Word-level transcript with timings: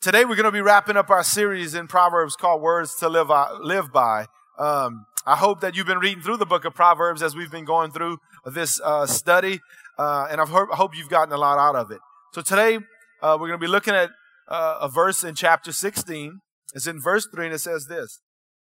Today 0.00 0.24
we're 0.24 0.36
going 0.36 0.44
to 0.44 0.52
be 0.52 0.60
wrapping 0.60 0.96
up 0.96 1.10
our 1.10 1.24
series 1.24 1.74
in 1.74 1.88
Proverbs 1.88 2.36
called 2.36 2.62
Words 2.62 2.94
to 3.00 3.08
Live, 3.08 3.30
live 3.60 3.92
By. 3.92 4.26
Um, 4.56 5.06
I 5.26 5.34
hope 5.34 5.60
that 5.62 5.74
you've 5.74 5.88
been 5.88 5.98
reading 5.98 6.22
through 6.22 6.36
the 6.36 6.46
book 6.46 6.64
of 6.64 6.72
Proverbs 6.72 7.20
as 7.20 7.34
we've 7.34 7.50
been 7.50 7.64
going 7.64 7.90
through 7.90 8.18
this 8.46 8.80
uh, 8.84 9.06
study, 9.06 9.58
uh, 9.98 10.28
and 10.30 10.40
I've 10.40 10.50
heard, 10.50 10.68
I 10.72 10.76
hope 10.76 10.96
you've 10.96 11.08
gotten 11.08 11.34
a 11.34 11.36
lot 11.36 11.58
out 11.58 11.74
of 11.74 11.90
it. 11.90 11.98
So 12.32 12.42
today 12.42 12.76
uh, 13.20 13.36
we're 13.40 13.48
going 13.48 13.58
to 13.58 13.66
be 13.66 13.66
looking 13.66 13.92
at 13.92 14.10
uh, 14.46 14.78
a 14.82 14.88
verse 14.88 15.24
in 15.24 15.34
chapter 15.34 15.72
16. 15.72 16.38
It's 16.74 16.86
in 16.86 17.00
verse 17.00 17.26
3, 17.34 17.46
and 17.46 17.54
it 17.56 17.58
says 17.58 17.86
this 17.86 18.20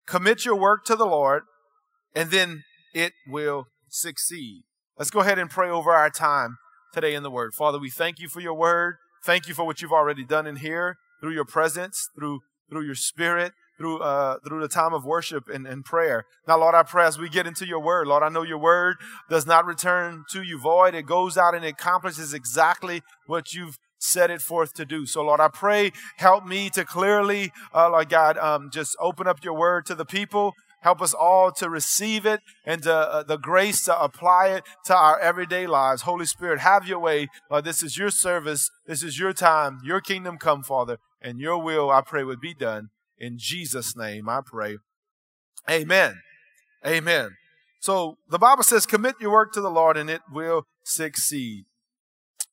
Commit 0.09 0.45
your 0.45 0.57
work 0.57 0.85
to 0.87 0.97
the 0.97 1.07
Lord, 1.07 1.45
and 2.13 2.33
then 2.33 2.65
it 2.93 3.13
will 3.29 3.67
succeed. 3.89 4.63
Let's 4.99 5.13
go 5.13 5.21
ahead 5.21 5.39
and 5.39 5.49
pray 5.49 5.71
over 5.71 5.93
our 5.93 6.11
time 6.11 6.57
today 6.93 7.15
in 7.15 7.23
the 7.23 7.31
Word. 7.31 7.55
Father, 7.55 7.79
we 7.79 7.89
thank 7.89 8.19
you 8.19 8.29
for 8.29 8.41
your 8.41 8.55
Word. 8.55 8.97
Thank 9.25 9.47
you 9.47 9.55
for 9.55 9.65
what 9.65 9.81
you've 9.81 9.93
already 9.93 10.25
done 10.25 10.49
in 10.49 10.57
here 10.57 10.97
through 11.21 11.33
your 11.33 11.45
presence, 11.45 12.09
through 12.17 12.41
through 12.69 12.85
your 12.87 12.95
Spirit, 12.95 13.53
through 13.79 13.99
uh, 13.99 14.37
through 14.47 14.61
the 14.61 14.69
time 14.69 14.95
of 14.95 15.05
worship 15.05 15.49
and, 15.49 15.67
and 15.67 15.85
prayer. 15.85 16.25
Now, 16.47 16.59
Lord, 16.59 16.75
I 16.75 16.83
pray 16.83 17.05
as 17.05 17.19
we 17.19 17.29
get 17.29 17.47
into 17.47 17.67
your 17.67 17.81
Word, 17.81 18.07
Lord, 18.07 18.23
I 18.23 18.29
know 18.29 18.43
your 18.43 18.59
Word 18.59 18.97
does 19.29 19.47
not 19.47 19.67
return 19.67 20.25
to 20.31 20.43
you 20.43 20.59
void. 20.59 20.95
It 20.95 21.07
goes 21.07 21.37
out 21.37 21.55
and 21.55 21.65
accomplishes 21.65 22.33
exactly 22.33 23.03
what 23.27 23.55
you've 23.55 23.79
set 23.99 24.31
it 24.31 24.41
forth 24.41 24.75
to 24.75 24.85
do. 24.85 25.07
So, 25.07 25.23
Lord, 25.23 25.41
I 25.41 25.49
pray, 25.49 25.93
help 26.17 26.47
me 26.47 26.71
to 26.71 26.85
clearly, 26.85 27.53
uh, 27.75 27.91
Lord 27.91 28.09
God, 28.09 28.39
um, 28.39 28.71
just 28.73 28.97
open 28.99 29.27
up 29.27 29.45
your 29.45 29.55
word 29.55 29.87
to 29.87 29.95
the 29.95 30.07
people. 30.07 30.55
Help 30.83 31.03
us 31.03 31.13
all 31.13 31.53
to 31.53 31.69
receive 31.69 32.25
it 32.25 32.41
and 32.65 32.83
to, 32.85 32.95
uh, 32.95 33.23
the 33.23 33.37
grace 33.37 33.85
to 33.85 34.03
apply 34.03 34.49
it 34.49 34.65
to 34.87 34.97
our 34.97 35.19
everyday 35.21 35.67
lives. 35.67 36.03
Holy 36.03 36.25
Spirit, 36.25 36.61
have 36.61 36.89
your 36.89 36.99
way. 36.99 37.29
Lord, 37.51 37.65
this 37.65 37.83
is 37.83 37.99
your 37.99 38.11
service. 38.11 38.71
This 38.87 39.03
is 39.03 39.19
your 39.19 39.35
time. 39.35 39.81
Your 39.85 40.01
kingdom 40.01 40.39
come, 40.39 40.63
Father, 40.63 40.97
and 41.21 41.41
your 41.41 41.59
will, 41.59 41.91
I 41.91 42.01
pray, 42.01 42.25
would 42.25 42.41
be 42.41 42.55
done. 42.55 42.89
In 43.19 43.39
Jesus' 43.39 43.97
name, 43.97 44.29
I 44.29 44.41
pray. 44.45 44.79
Amen. 45.69 46.21
Amen. 46.87 47.31
So 47.81 48.19
the 48.29 48.39
Bible 48.39 48.63
says, 48.63 48.87
commit 48.87 49.17
your 49.21 49.33
work 49.33 49.53
to 49.53 49.61
the 49.61 49.71
Lord 49.71 49.97
and 49.97 50.09
it 50.11 50.21
will 50.33 50.67
succeed. 50.85 51.65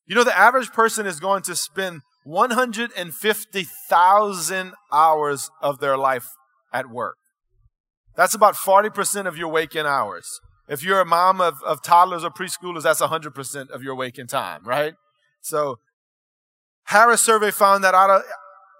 You 0.05 0.15
know, 0.15 0.23
the 0.23 0.37
average 0.37 0.71
person 0.71 1.05
is 1.05 1.19
going 1.19 1.43
to 1.43 1.55
spend 1.55 2.01
150,000 2.23 4.73
hours 4.91 5.51
of 5.61 5.79
their 5.79 5.97
life 5.97 6.27
at 6.73 6.89
work. 6.89 7.17
That's 8.15 8.33
about 8.33 8.55
40% 8.55 9.27
of 9.27 9.37
your 9.37 9.49
waking 9.49 9.85
hours. 9.85 10.39
If 10.67 10.83
you're 10.83 10.99
a 10.99 11.05
mom 11.05 11.39
of, 11.39 11.61
of 11.63 11.81
toddlers 11.81 12.25
or 12.25 12.31
preschoolers, 12.31 12.83
that's 12.83 13.01
100% 13.01 13.69
of 13.69 13.83
your 13.83 13.95
waking 13.95 14.27
time, 14.27 14.65
right? 14.65 14.95
So, 15.41 15.79
Harris 16.85 17.21
survey 17.21 17.51
found 17.51 17.83
that 17.83 17.93
out 17.93 18.09
of, 18.09 18.23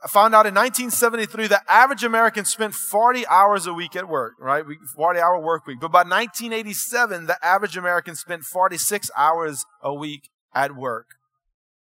found 0.08 0.36
out 0.36 0.46
in 0.46 0.54
1973 0.54 1.48
the 1.48 1.62
average 1.68 2.04
American 2.04 2.46
spent 2.46 2.74
40 2.74 3.26
hours 3.28 3.66
a 3.66 3.74
week 3.74 3.96
at 3.96 4.08
work, 4.08 4.34
right? 4.40 4.64
40 4.96 5.20
hour 5.20 5.40
work 5.40 5.66
week. 5.66 5.80
But 5.80 5.92
by 5.92 6.04
1987, 6.04 7.26
the 7.26 7.44
average 7.44 7.78
American 7.78 8.16
spent 8.16 8.44
46 8.44 9.10
hours 9.18 9.66
a 9.82 9.94
week 9.94 10.30
at 10.54 10.76
work. 10.76 11.08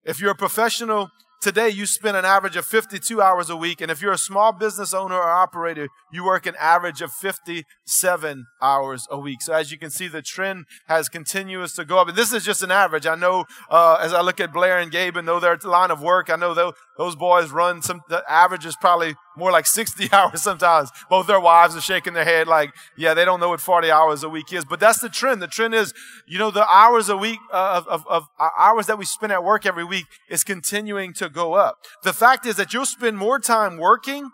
If 0.03 0.19
you're 0.19 0.31
a 0.31 0.35
professional 0.35 1.09
Today, 1.41 1.69
you 1.69 1.85
spend 1.85 2.17
an 2.17 2.25
average 2.25 2.57
of 2.57 2.65
52 2.65 3.21
hours 3.21 3.49
a 3.49 3.55
week. 3.55 3.80
And 3.80 3.89
if 3.89 4.02
you're 4.02 4.11
a 4.11 4.17
small 4.17 4.52
business 4.52 4.93
owner 4.93 5.15
or 5.15 5.30
operator, 5.30 5.87
you 6.11 6.25
work 6.25 6.45
an 6.45 6.55
average 6.59 7.02
of 7.02 7.13
57 7.13 8.45
hours 8.61 9.07
a 9.09 9.17
week. 9.17 9.41
So 9.41 9.53
as 9.53 9.71
you 9.71 9.77
can 9.77 9.89
see, 9.89 10.09
the 10.09 10.21
trend 10.21 10.65
has 10.87 11.07
continuous 11.07 11.75
to 11.75 11.85
go 11.85 11.99
up. 11.99 12.09
And 12.09 12.17
this 12.17 12.33
is 12.33 12.43
just 12.43 12.61
an 12.61 12.71
average. 12.71 13.07
I 13.07 13.15
know, 13.15 13.45
uh, 13.69 13.99
as 14.02 14.13
I 14.13 14.19
look 14.19 14.41
at 14.41 14.52
Blair 14.52 14.80
and 14.80 14.91
Gabe 14.91 15.15
and 15.15 15.25
know 15.25 15.39
their 15.39 15.57
line 15.63 15.91
of 15.91 16.02
work, 16.02 16.30
I 16.30 16.35
know 16.35 16.53
those 17.00 17.16
boys 17.16 17.50
run 17.50 17.81
some, 17.81 18.02
the 18.09 18.22
average 18.30 18.66
is 18.66 18.75
probably 18.75 19.16
more 19.38 19.53
like 19.53 19.66
60 19.80 20.11
hours 20.11 20.42
sometimes. 20.42 20.92
Both 21.09 21.28
their 21.28 21.39
wives 21.39 21.75
are 21.75 21.81
shaking 21.81 22.14
their 22.14 22.25
head 22.25 22.45
like, 22.45 22.72
yeah, 22.97 23.14
they 23.14 23.23
don't 23.23 23.39
know 23.39 23.47
what 23.47 23.61
40 23.61 23.89
hours 23.89 24.22
a 24.22 24.30
week 24.30 24.52
is. 24.52 24.66
But 24.66 24.81
that's 24.81 25.00
the 25.00 25.08
trend. 25.08 25.42
The 25.42 25.47
trend 25.47 25.73
is, 25.73 25.94
you 26.27 26.37
know, 26.37 26.52
the 26.52 26.67
hours 26.67 27.08
a 27.08 27.15
week 27.15 27.39
uh, 27.54 27.82
of, 27.82 27.87
of, 27.87 28.08
of 28.08 28.23
uh, 28.37 28.49
hours 28.60 28.87
that 28.87 28.98
we 28.98 29.05
spend 29.05 29.32
at 29.32 29.45
work 29.45 29.65
every 29.65 29.86
week 29.86 30.08
is 30.30 30.43
continuing 30.43 31.14
to 31.14 31.30
go 31.30 31.54
up. 31.54 31.77
The 32.04 32.11
fact 32.11 32.45
is 32.45 32.58
that 32.58 32.73
you'll 32.73 32.86
spend 32.86 33.17
more 33.17 33.39
time 33.39 33.77
working, 33.77 34.31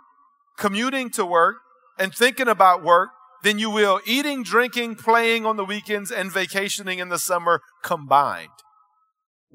commuting 0.58 1.12
to 1.12 1.26
work, 1.26 1.58
and 2.00 2.16
thinking 2.16 2.47
about 2.47 2.84
work 2.84 3.09
than 3.44 3.59
you 3.59 3.70
will 3.70 4.02
eating, 4.08 4.42
drinking, 4.42 4.96
playing 4.96 5.46
on 5.46 5.56
the 5.56 5.66
weekends, 5.66 6.09
and 6.09 6.32
vacationing 6.32 6.97
in 6.97 7.09
the 7.09 7.20
summer 7.20 7.62
combined. 7.84 8.50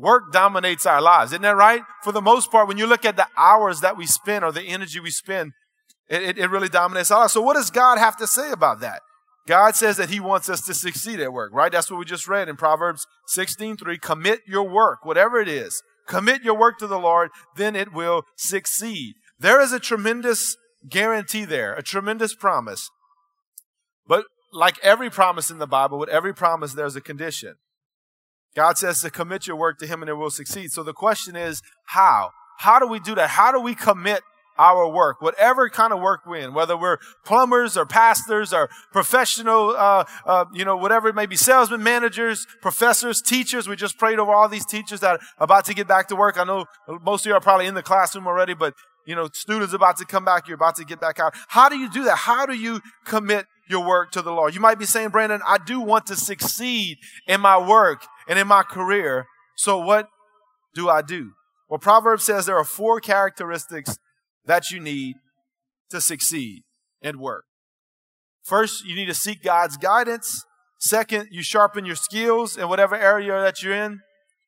Work 0.01 0.33
dominates 0.33 0.87
our 0.87 1.03
lives. 1.03 1.33
Isn't 1.33 1.43
that 1.43 1.57
right? 1.57 1.83
For 2.03 2.13
the 2.13 2.23
most 2.23 2.51
part, 2.51 2.69
when 2.69 2.79
you 2.79 2.87
look 2.87 3.05
at 3.05 3.17
the 3.17 3.27
hours 3.37 3.81
that 3.81 3.97
we 3.97 4.07
spend 4.07 4.45
or 4.45 4.53
the 4.53 4.63
energy 4.63 4.99
we 4.99 5.11
spend, 5.11 5.53
it, 6.09 6.23
it, 6.23 6.39
it 6.39 6.51
really 6.51 6.69
dominates 6.69 7.11
our 7.11 7.21
lives. 7.21 7.33
So 7.33 7.43
what 7.43 7.55
does 7.55 7.71
God 7.71 7.99
have 7.99 8.17
to 8.17 8.27
say 8.27 8.51
about 8.51 8.81
that? 8.81 9.03
God 9.47 9.75
says 9.75 9.97
that 9.99 10.11
He 10.11 10.21
wants 10.21 10.49
us 10.49 10.63
to 10.63 10.75
succeed 10.75 11.21
at 11.21 11.33
work, 11.33 11.53
right? 11.53 11.71
That's 11.71 11.91
what 11.91 11.99
we 11.99 12.05
just 12.05 12.29
read 12.29 12.49
in 12.49 12.57
Proverbs 12.57 13.07
16 13.29 13.77
3. 13.77 13.99
Commit 13.99 14.41
your 14.47 14.69
work, 14.69 15.05
whatever 15.05 15.41
it 15.41 15.49
is, 15.49 15.83
Commit 16.11 16.43
your 16.43 16.57
work 16.59 16.77
to 16.79 16.89
the 16.89 16.99
Lord, 16.99 17.31
then 17.55 17.77
it 17.77 17.93
will 17.93 18.25
succeed. 18.37 19.15
There 19.39 19.61
is 19.61 19.73
a 19.73 19.79
tremendous 19.79 20.57
guarantee 20.89 21.45
there, 21.45 21.73
a 21.75 21.85
tremendous 21.85 22.35
promise. 22.35 22.91
But 24.09 24.25
like 24.53 24.77
every 24.83 25.09
promise 25.09 25.53
in 25.53 25.59
the 25.59 25.69
Bible, 25.69 26.01
with 26.01 26.09
every 26.09 26.35
promise, 26.35 26.75
there's 26.75 26.97
a 26.97 27.01
condition. 27.01 27.55
God 28.55 28.79
says 28.79 29.01
to 29.03 29.11
commit 29.11 29.47
your 29.47 29.57
work 29.57 29.79
to 29.79 29.87
Him 29.87 30.03
and 30.03 30.09
it 30.09 30.15
will 30.15 30.31
succeed. 30.31 30.73
So 30.73 30.83
the 30.83 30.93
question 30.93 31.37
is, 31.37 31.63
how? 31.87 32.31
How 32.59 32.79
do 32.79 32.87
we 32.87 33.01
do 33.01 33.15
that? 33.15 33.31
How 33.31 33.53
do 33.53 33.61
we 33.61 33.75
commit 33.75 34.23
our 34.61 34.87
work, 34.87 35.23
whatever 35.23 35.71
kind 35.71 35.91
of 35.91 36.01
work 36.01 36.21
we're 36.27 36.37
in, 36.37 36.53
whether 36.53 36.77
we're 36.77 36.99
plumbers 37.25 37.79
or 37.79 37.87
pastors 37.87 38.53
or 38.53 38.69
professional, 38.93 39.71
uh, 39.71 40.05
uh, 40.27 40.45
you 40.53 40.67
know, 40.67 40.77
whatever 40.77 41.09
it 41.09 41.15
may 41.15 41.25
be, 41.25 41.35
salesmen, 41.35 41.83
managers, 41.83 42.47
professors, 42.61 43.23
teachers. 43.23 43.67
We 43.67 43.75
just 43.75 43.97
prayed 43.97 44.19
over 44.19 44.33
all 44.33 44.51
these 44.51 44.67
teachers 44.67 45.01
that 45.01 45.17
are 45.17 45.21
about 45.39 45.65
to 45.65 45.75
get 45.75 45.89
back 45.89 46.09
to 46.09 46.17
work. 46.17 46.39
I 46.39 46.45
know 46.45 46.67
most 47.03 47.25
of 47.25 47.31
you 47.31 47.35
are 47.35 47.41
probably 47.41 47.67
in 47.67 47.75
the 47.75 47.83
classroom 47.83 48.27
already, 48.27 48.53
but 48.53 48.75
you 49.07 49.15
know, 49.15 49.31
students 49.33 49.73
about 49.73 49.97
to 49.97 50.05
come 50.05 50.27
back, 50.27 50.47
you're 50.47 50.57
about 50.57 50.77
to 50.77 50.85
get 50.85 51.01
back 51.01 51.19
out. 51.19 51.35
How 51.49 51.71
do 51.71 51.79
you 51.79 51.91
do 51.91 52.05
that? 52.05 52.17
How 52.17 52.45
do 52.45 52.53
you 52.53 52.83
commit 53.07 53.47
your 53.67 53.87
work 53.87 54.13
to 54.13 54.21
the 54.21 54.31
Lord? 54.31 54.55
You 54.55 54.61
might 54.61 54.79
be 54.79 54.85
saying, 54.85 55.09
Brandon, 55.09 55.41
I 55.47 55.57
do 55.57 55.81
want 55.81 56.07
to 56.07 56.17
succeed 56.17 56.99
in 57.27 57.41
my 57.41 57.57
work 57.57 58.07
and 58.31 58.39
in 58.39 58.47
my 58.47 58.63
career. 58.63 59.27
So 59.57 59.77
what 59.77 60.09
do 60.75 60.89
I 60.89 61.03
do? 61.03 61.33
Well, 61.69 61.79
Proverbs 61.79 62.25
says 62.25 62.47
there 62.47 62.57
are 62.57 62.65
four 62.65 63.01
characteristics 63.01 63.99
that 64.47 64.71
you 64.71 64.81
need 64.81 65.17
to 65.91 66.01
succeed 66.01 66.63
and 67.03 67.19
work. 67.19 67.45
First, 68.45 68.87
you 68.87 68.95
need 68.95 69.07
to 69.07 69.15
seek 69.15 69.43
God's 69.43 69.77
guidance. 69.77 70.45
Second, 70.79 71.29
you 71.31 71.43
sharpen 71.43 71.85
your 71.85 71.97
skills 71.97 72.57
in 72.57 72.69
whatever 72.69 72.97
area 72.97 73.33
that 73.33 73.63
you're 73.63 73.75
in. 73.75 74.01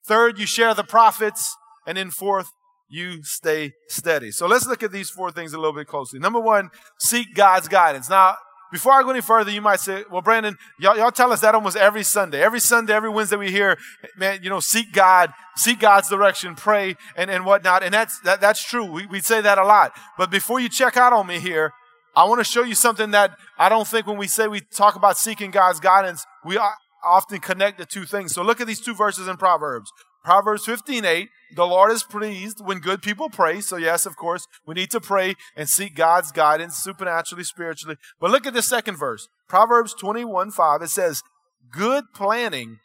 Third, 0.07 0.39
you 0.39 0.47
share 0.47 0.75
the 0.75 0.85
profits. 0.85 1.55
And 1.87 1.99
then 1.99 2.11
fourth, 2.11 2.49
you 2.89 3.25
stay 3.25 3.73
steady. 3.89 4.31
So 4.31 4.47
let's 4.47 4.67
look 4.67 4.83
at 4.83 4.93
these 4.93 5.11
four 5.11 5.33
things 5.33 5.53
a 5.53 5.59
little 5.59 5.75
bit 5.75 5.89
closely. 5.89 6.21
Number 6.21 6.41
one, 6.41 6.71
seek 7.01 7.35
God's 7.35 7.67
guidance. 7.67 8.09
Now, 8.09 8.37
before 8.73 8.93
I 8.93 9.03
go 9.03 9.11
any 9.11 9.21
further, 9.21 9.51
you 9.51 9.61
might 9.61 9.81
say, 9.81 10.05
well, 10.11 10.23
Brandon, 10.23 10.57
y'all, 10.81 10.97
y'all 10.97 11.11
tell 11.11 11.31
us 11.31 11.43
that 11.43 11.55
almost 11.55 11.77
every 11.77 12.03
Sunday. 12.03 12.43
Every 12.43 12.59
Sunday, 12.59 12.95
every 12.95 13.11
Wednesday 13.11 13.37
we 13.37 13.51
hear, 13.51 13.77
man, 14.17 14.41
you 14.43 14.49
know, 14.49 14.61
seek 14.61 14.93
God, 14.93 15.31
seek 15.57 15.79
God's 15.79 16.09
direction, 16.09 16.55
pray, 16.55 16.97
and, 17.15 17.31
and 17.31 17.45
whatnot. 17.45 17.83
And 17.83 17.93
that's, 17.93 18.19
that, 18.21 18.41
that's 18.41 18.65
true. 18.65 18.85
We, 18.85 19.07
we 19.07 19.21
say 19.21 19.43
that 19.43 19.59
a 19.59 19.65
lot. 19.65 19.93
But 20.17 20.31
before 20.31 20.59
you 20.59 20.71
check 20.71 20.97
out 20.97 21.13
on 21.13 21.27
me 21.27 21.39
here, 21.39 21.75
I 22.17 22.25
want 22.25 22.41
to 22.41 22.45
show 22.45 22.63
you 22.63 22.75
something 22.75 23.11
that 23.11 23.37
I 23.59 23.69
don't 23.69 23.87
think 23.87 24.07
when 24.07 24.17
we 24.17 24.27
say 24.27 24.49
we 24.49 24.61
talk 24.61 24.97
about 24.97 25.19
seeking 25.19 25.51
God's 25.51 25.79
guidance, 25.79 26.25
we 26.45 26.59
often 27.05 27.41
connect 27.41 27.79
the 27.79 27.87
two 27.87 28.07
things. 28.07 28.33
So 28.33 28.43
look 28.43 28.61
at 28.61 28.67
these 28.67 28.81
two 28.81 28.95
verses 28.95 29.29
in 29.29 29.37
Proverbs. 29.37 29.93
Proverbs 30.25 30.65
15, 30.65 31.05
8, 31.05 31.29
the 31.57 31.67
Lord 31.67 31.91
is 31.91 32.05
pleased 32.05 32.65
when 32.65 32.79
good 32.79 33.03
people 33.03 33.29
pray. 33.29 33.61
So 33.61 33.77
yes, 33.77 34.07
of 34.07 34.17
course, 34.17 34.47
we 34.67 34.75
need 34.75 34.91
to 34.93 35.01
pray 35.01 35.35
and 35.57 35.69
seek 35.69 35.97
God's 35.97 36.33
guidance 36.33 36.77
supernaturally, 36.77 37.45
spiritually. 37.45 37.97
But 38.21 38.31
look 38.31 38.47
at 38.47 38.55
the 38.55 38.63
second 38.63 38.97
verse. 38.97 39.29
Proverbs 39.49 39.95
21, 39.95 40.53
5, 40.53 40.83
it 40.83 40.89
says, 40.89 41.23
good 41.71 42.05
planning 42.15 42.79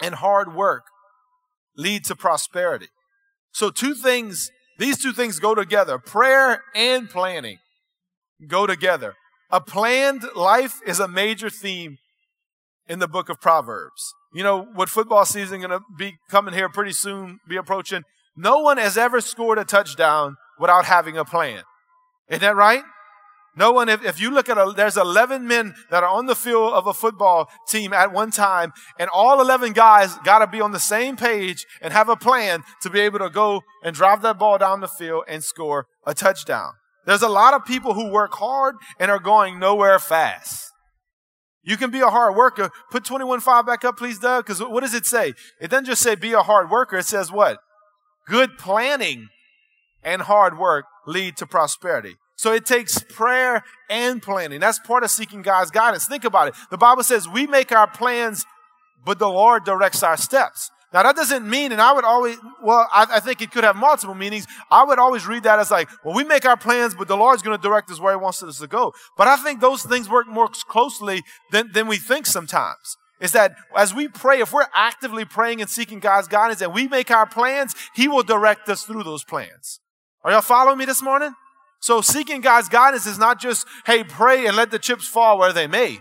and 0.00 0.16
hard 0.16 0.54
work 0.54 0.84
lead 1.76 2.04
to 2.06 2.16
prosperity. 2.16 2.88
So 3.52 3.70
two 3.70 3.94
things, 3.94 4.50
these 4.78 5.02
two 5.02 5.12
things 5.12 5.38
go 5.38 5.54
together. 5.54 5.98
Prayer 5.98 6.62
and 6.74 7.08
planning 7.08 7.58
go 8.46 8.66
together. 8.66 9.14
A 9.50 9.60
planned 9.60 10.24
life 10.34 10.80
is 10.86 11.00
a 11.00 11.08
major 11.08 11.50
theme 11.50 11.98
in 12.86 12.98
the 12.98 13.08
book 13.08 13.28
of 13.28 13.40
Proverbs. 13.40 14.14
You 14.32 14.42
know, 14.42 14.62
what 14.62 14.88
football 14.88 15.24
season 15.24 15.60
going 15.60 15.70
to 15.70 15.80
be 15.96 16.16
coming 16.30 16.54
here 16.54 16.68
pretty 16.68 16.92
soon, 16.92 17.40
be 17.48 17.56
approaching. 17.56 18.02
No 18.36 18.58
one 18.58 18.76
has 18.76 18.96
ever 18.96 19.20
scored 19.20 19.58
a 19.58 19.64
touchdown 19.64 20.36
without 20.58 20.84
having 20.84 21.16
a 21.16 21.24
plan. 21.24 21.62
Isn't 22.28 22.42
that 22.42 22.56
right? 22.56 22.82
No 23.56 23.72
one, 23.72 23.88
if, 23.88 24.04
if 24.04 24.20
you 24.20 24.30
look 24.30 24.48
at 24.48 24.56
a, 24.56 24.72
there's 24.76 24.96
11 24.96 25.48
men 25.48 25.74
that 25.90 26.04
are 26.04 26.08
on 26.08 26.26
the 26.26 26.36
field 26.36 26.74
of 26.74 26.86
a 26.86 26.94
football 26.94 27.48
team 27.68 27.92
at 27.92 28.12
one 28.12 28.30
time, 28.30 28.72
and 29.00 29.10
all 29.12 29.40
11 29.40 29.72
guys 29.72 30.14
got 30.18 30.38
to 30.38 30.46
be 30.46 30.60
on 30.60 30.70
the 30.70 30.78
same 30.78 31.16
page 31.16 31.66
and 31.82 31.92
have 31.92 32.08
a 32.08 32.14
plan 32.14 32.62
to 32.82 32.90
be 32.90 33.00
able 33.00 33.18
to 33.18 33.28
go 33.28 33.62
and 33.82 33.96
drive 33.96 34.22
that 34.22 34.38
ball 34.38 34.58
down 34.58 34.80
the 34.80 34.86
field 34.86 35.24
and 35.26 35.42
score 35.42 35.86
a 36.06 36.14
touchdown. 36.14 36.74
There's 37.04 37.22
a 37.22 37.28
lot 37.28 37.54
of 37.54 37.64
people 37.64 37.94
who 37.94 38.12
work 38.12 38.34
hard 38.34 38.76
and 39.00 39.10
are 39.10 39.18
going 39.18 39.58
nowhere 39.58 39.98
fast. 39.98 40.70
You 41.68 41.76
can 41.76 41.90
be 41.90 42.00
a 42.00 42.08
hard 42.08 42.34
worker. 42.34 42.70
Put 42.90 43.04
21.5 43.04 43.66
back 43.66 43.84
up, 43.84 43.98
please, 43.98 44.18
Doug, 44.18 44.46
because 44.46 44.58
what 44.58 44.80
does 44.80 44.94
it 44.94 45.04
say? 45.04 45.34
It 45.60 45.68
doesn't 45.68 45.84
just 45.84 46.00
say 46.00 46.14
be 46.14 46.32
a 46.32 46.40
hard 46.40 46.70
worker. 46.70 46.96
It 46.96 47.04
says 47.04 47.30
what? 47.30 47.58
Good 48.26 48.56
planning 48.56 49.28
and 50.02 50.22
hard 50.22 50.58
work 50.58 50.86
lead 51.06 51.36
to 51.36 51.46
prosperity. 51.46 52.16
So 52.36 52.54
it 52.54 52.64
takes 52.64 53.00
prayer 53.00 53.64
and 53.90 54.22
planning. 54.22 54.60
That's 54.60 54.78
part 54.78 55.04
of 55.04 55.10
seeking 55.10 55.42
God's 55.42 55.70
guidance. 55.70 56.06
Think 56.06 56.24
about 56.24 56.48
it. 56.48 56.54
The 56.70 56.78
Bible 56.78 57.02
says 57.02 57.28
we 57.28 57.46
make 57.46 57.70
our 57.70 57.86
plans, 57.86 58.46
but 59.04 59.18
the 59.18 59.28
Lord 59.28 59.64
directs 59.64 60.02
our 60.02 60.16
steps. 60.16 60.70
Now 60.92 61.02
that 61.02 61.16
doesn't 61.16 61.48
mean, 61.48 61.72
and 61.72 61.82
I 61.82 61.92
would 61.92 62.04
always, 62.04 62.38
well, 62.62 62.88
I, 62.90 63.06
I, 63.12 63.20
think 63.20 63.42
it 63.42 63.50
could 63.50 63.64
have 63.64 63.76
multiple 63.76 64.14
meanings. 64.14 64.46
I 64.70 64.84
would 64.84 64.98
always 64.98 65.26
read 65.26 65.42
that 65.42 65.58
as 65.58 65.70
like, 65.70 65.88
well, 66.02 66.14
we 66.14 66.24
make 66.24 66.46
our 66.46 66.56
plans, 66.56 66.94
but 66.94 67.08
the 67.08 67.16
Lord's 67.16 67.42
going 67.42 67.56
to 67.56 67.62
direct 67.62 67.90
us 67.90 68.00
where 68.00 68.14
He 68.14 68.16
wants 68.16 68.42
us 68.42 68.58
to 68.58 68.66
go. 68.66 68.94
But 69.16 69.28
I 69.28 69.36
think 69.36 69.60
those 69.60 69.82
things 69.82 70.08
work 70.08 70.26
more 70.26 70.48
closely 70.48 71.22
than, 71.52 71.72
than 71.72 71.88
we 71.88 71.98
think 71.98 72.24
sometimes. 72.24 72.96
Is 73.20 73.32
that 73.32 73.56
as 73.76 73.92
we 73.92 74.08
pray, 74.08 74.40
if 74.40 74.52
we're 74.52 74.68
actively 74.74 75.24
praying 75.24 75.60
and 75.60 75.68
seeking 75.68 75.98
God's 75.98 76.28
guidance 76.28 76.62
and 76.62 76.72
we 76.72 76.88
make 76.88 77.10
our 77.10 77.26
plans, 77.26 77.74
He 77.94 78.08
will 78.08 78.22
direct 78.22 78.68
us 78.68 78.84
through 78.84 79.02
those 79.02 79.24
plans. 79.24 79.80
Are 80.24 80.30
y'all 80.30 80.40
following 80.40 80.78
me 80.78 80.84
this 80.84 81.02
morning? 81.02 81.34
So 81.80 82.00
seeking 82.00 82.40
God's 82.40 82.68
guidance 82.68 83.06
is 83.06 83.18
not 83.18 83.40
just, 83.40 83.66
hey, 83.86 84.04
pray 84.04 84.46
and 84.46 84.56
let 84.56 84.70
the 84.70 84.78
chips 84.78 85.06
fall 85.06 85.38
where 85.38 85.52
they 85.52 85.66
may. 85.66 86.00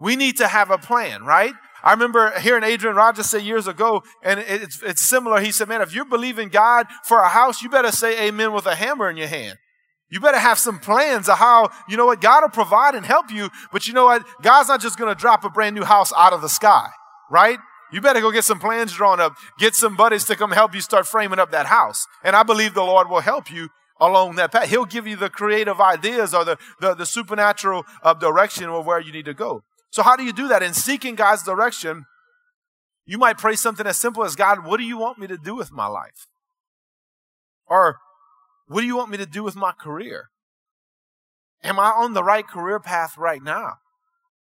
We 0.00 0.16
need 0.16 0.38
to 0.38 0.48
have 0.48 0.70
a 0.70 0.78
plan, 0.78 1.24
right? 1.24 1.54
I 1.82 1.92
remember 1.92 2.38
hearing 2.38 2.62
Adrian 2.64 2.96
Rogers 2.96 3.30
say 3.30 3.40
years 3.40 3.66
ago, 3.66 4.02
and 4.22 4.40
it's, 4.40 4.82
it's 4.82 5.00
similar. 5.00 5.40
He 5.40 5.52
said, 5.52 5.68
man, 5.68 5.80
if 5.80 5.94
you're 5.94 6.04
believing 6.04 6.48
God 6.48 6.86
for 7.04 7.18
a 7.20 7.28
house, 7.28 7.62
you 7.62 7.68
better 7.68 7.92
say 7.92 8.28
amen 8.28 8.52
with 8.52 8.66
a 8.66 8.74
hammer 8.74 9.08
in 9.08 9.16
your 9.16 9.28
hand. 9.28 9.58
You 10.10 10.20
better 10.20 10.38
have 10.38 10.58
some 10.58 10.80
plans 10.80 11.28
of 11.28 11.38
how, 11.38 11.70
you 11.88 11.96
know 11.96 12.06
what, 12.06 12.20
God 12.20 12.42
will 12.42 12.48
provide 12.48 12.94
and 12.94 13.06
help 13.06 13.30
you, 13.30 13.48
but 13.72 13.86
you 13.86 13.94
know 13.94 14.06
what, 14.06 14.24
God's 14.42 14.68
not 14.68 14.80
just 14.80 14.98
going 14.98 15.14
to 15.14 15.18
drop 15.18 15.44
a 15.44 15.50
brand 15.50 15.76
new 15.76 15.84
house 15.84 16.12
out 16.16 16.32
of 16.32 16.42
the 16.42 16.48
sky, 16.48 16.88
right? 17.30 17.58
You 17.92 18.00
better 18.00 18.20
go 18.20 18.30
get 18.30 18.44
some 18.44 18.58
plans 18.58 18.92
drawn 18.92 19.20
up, 19.20 19.34
get 19.58 19.74
some 19.74 19.96
buddies 19.96 20.24
to 20.24 20.36
come 20.36 20.50
help 20.50 20.74
you 20.74 20.80
start 20.80 21.06
framing 21.06 21.38
up 21.38 21.50
that 21.52 21.66
house. 21.66 22.06
And 22.24 22.36
I 22.36 22.42
believe 22.42 22.74
the 22.74 22.82
Lord 22.82 23.08
will 23.08 23.20
help 23.20 23.50
you 23.52 23.68
along 24.00 24.36
that 24.36 24.52
path. 24.52 24.68
He'll 24.68 24.84
give 24.84 25.06
you 25.06 25.16
the 25.16 25.30
creative 25.30 25.80
ideas 25.80 26.34
or 26.34 26.44
the, 26.44 26.56
the, 26.80 26.94
the 26.94 27.06
supernatural 27.06 27.84
uh, 28.02 28.14
direction 28.14 28.68
of 28.68 28.86
where 28.86 29.00
you 29.00 29.12
need 29.12 29.26
to 29.26 29.34
go. 29.34 29.62
So 29.90 30.02
how 30.02 30.16
do 30.16 30.24
you 30.24 30.32
do 30.32 30.48
that? 30.48 30.62
In 30.62 30.72
seeking 30.72 31.14
God's 31.14 31.42
direction, 31.42 32.06
you 33.04 33.18
might 33.18 33.38
pray 33.38 33.56
something 33.56 33.86
as 33.86 33.98
simple 33.98 34.24
as, 34.24 34.36
God, 34.36 34.64
what 34.64 34.78
do 34.78 34.84
you 34.84 34.96
want 34.96 35.18
me 35.18 35.26
to 35.26 35.36
do 35.36 35.54
with 35.54 35.72
my 35.72 35.86
life? 35.86 36.26
Or, 37.66 37.98
what 38.66 38.82
do 38.82 38.86
you 38.86 38.96
want 38.96 39.10
me 39.10 39.16
to 39.16 39.26
do 39.26 39.42
with 39.42 39.56
my 39.56 39.72
career? 39.72 40.30
Am 41.62 41.78
I 41.78 41.90
on 41.90 42.14
the 42.14 42.22
right 42.22 42.46
career 42.46 42.78
path 42.78 43.18
right 43.18 43.42
now? 43.42 43.74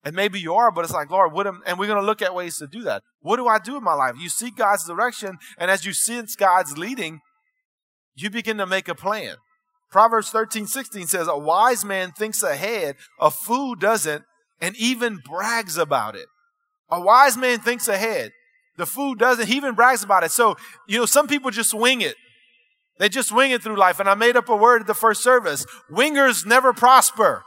And 0.03 0.17
maybe 0.17 0.41
you 0.41 0.55
are, 0.55 0.73
but 0.73 0.85
it's 0.85 0.95
like, 0.95 1.11
Lord, 1.11 1.33
what 1.33 1.47
am, 1.47 1.63
and 1.67 1.79
we're 1.79 1.87
going 1.87 2.01
to 2.01 2.07
look 2.07 2.23
at 2.23 2.35
ways 2.35 2.57
to 2.59 2.67
do 2.67 2.83
that. 2.83 3.03
What 3.21 3.37
do 3.37 3.47
I 3.47 3.59
do 3.59 3.77
in 3.77 3.85
my 3.85 3.95
life? 3.95 4.15
You 4.19 4.29
seek 4.29 4.57
God's 4.57 4.87
direction, 4.87 5.39
and 5.59 5.71
as 5.71 5.85
you 5.85 5.93
sense 5.93 6.35
God's 6.37 6.79
leading, 6.79 7.21
you 8.15 8.31
begin 8.31 8.57
to 8.59 8.67
make 8.67 8.89
a 8.89 8.95
plan. 8.95 9.37
Proverbs 9.91 10.31
13, 10.31 10.67
16 10.67 11.07
says, 11.09 11.29
A 11.29 11.37
wise 11.37 11.85
man 11.85 12.13
thinks 12.13 12.43
ahead, 12.43 12.97
a 13.21 13.31
fool 13.31 13.75
doesn't, 13.75 14.25
and 14.61 14.77
even 14.77 15.21
brags 15.25 15.77
about 15.77 16.17
it. 16.17 16.27
A 16.91 17.01
wise 17.01 17.37
man 17.37 17.61
thinks 17.61 17.89
ahead. 17.89 18.33
The 18.77 18.87
fool 18.87 19.15
doesn't, 19.15 19.47
he 19.47 19.57
even 19.57 19.75
brags 19.75 20.03
about 20.03 20.25
it. 20.25 20.31
So, 20.31 20.57
you 20.89 20.99
know, 20.99 21.07
some 21.07 21.27
people 21.27 21.51
just 21.51 21.75
wing 21.75 22.01
it. 22.01 22.17
They 22.99 23.09
just 23.09 23.33
wing 23.33 23.51
it 23.51 23.63
through 23.63 23.77
life. 23.77 24.01
And 24.01 24.09
I 24.09 24.15
made 24.15 24.37
up 24.37 24.49
a 24.49 24.57
word 24.57 24.83
at 24.83 24.87
the 24.87 24.95
first 24.95 25.23
service. 25.23 25.67
Wingers 25.91 26.45
never 26.47 26.73
prosper. 26.73 27.45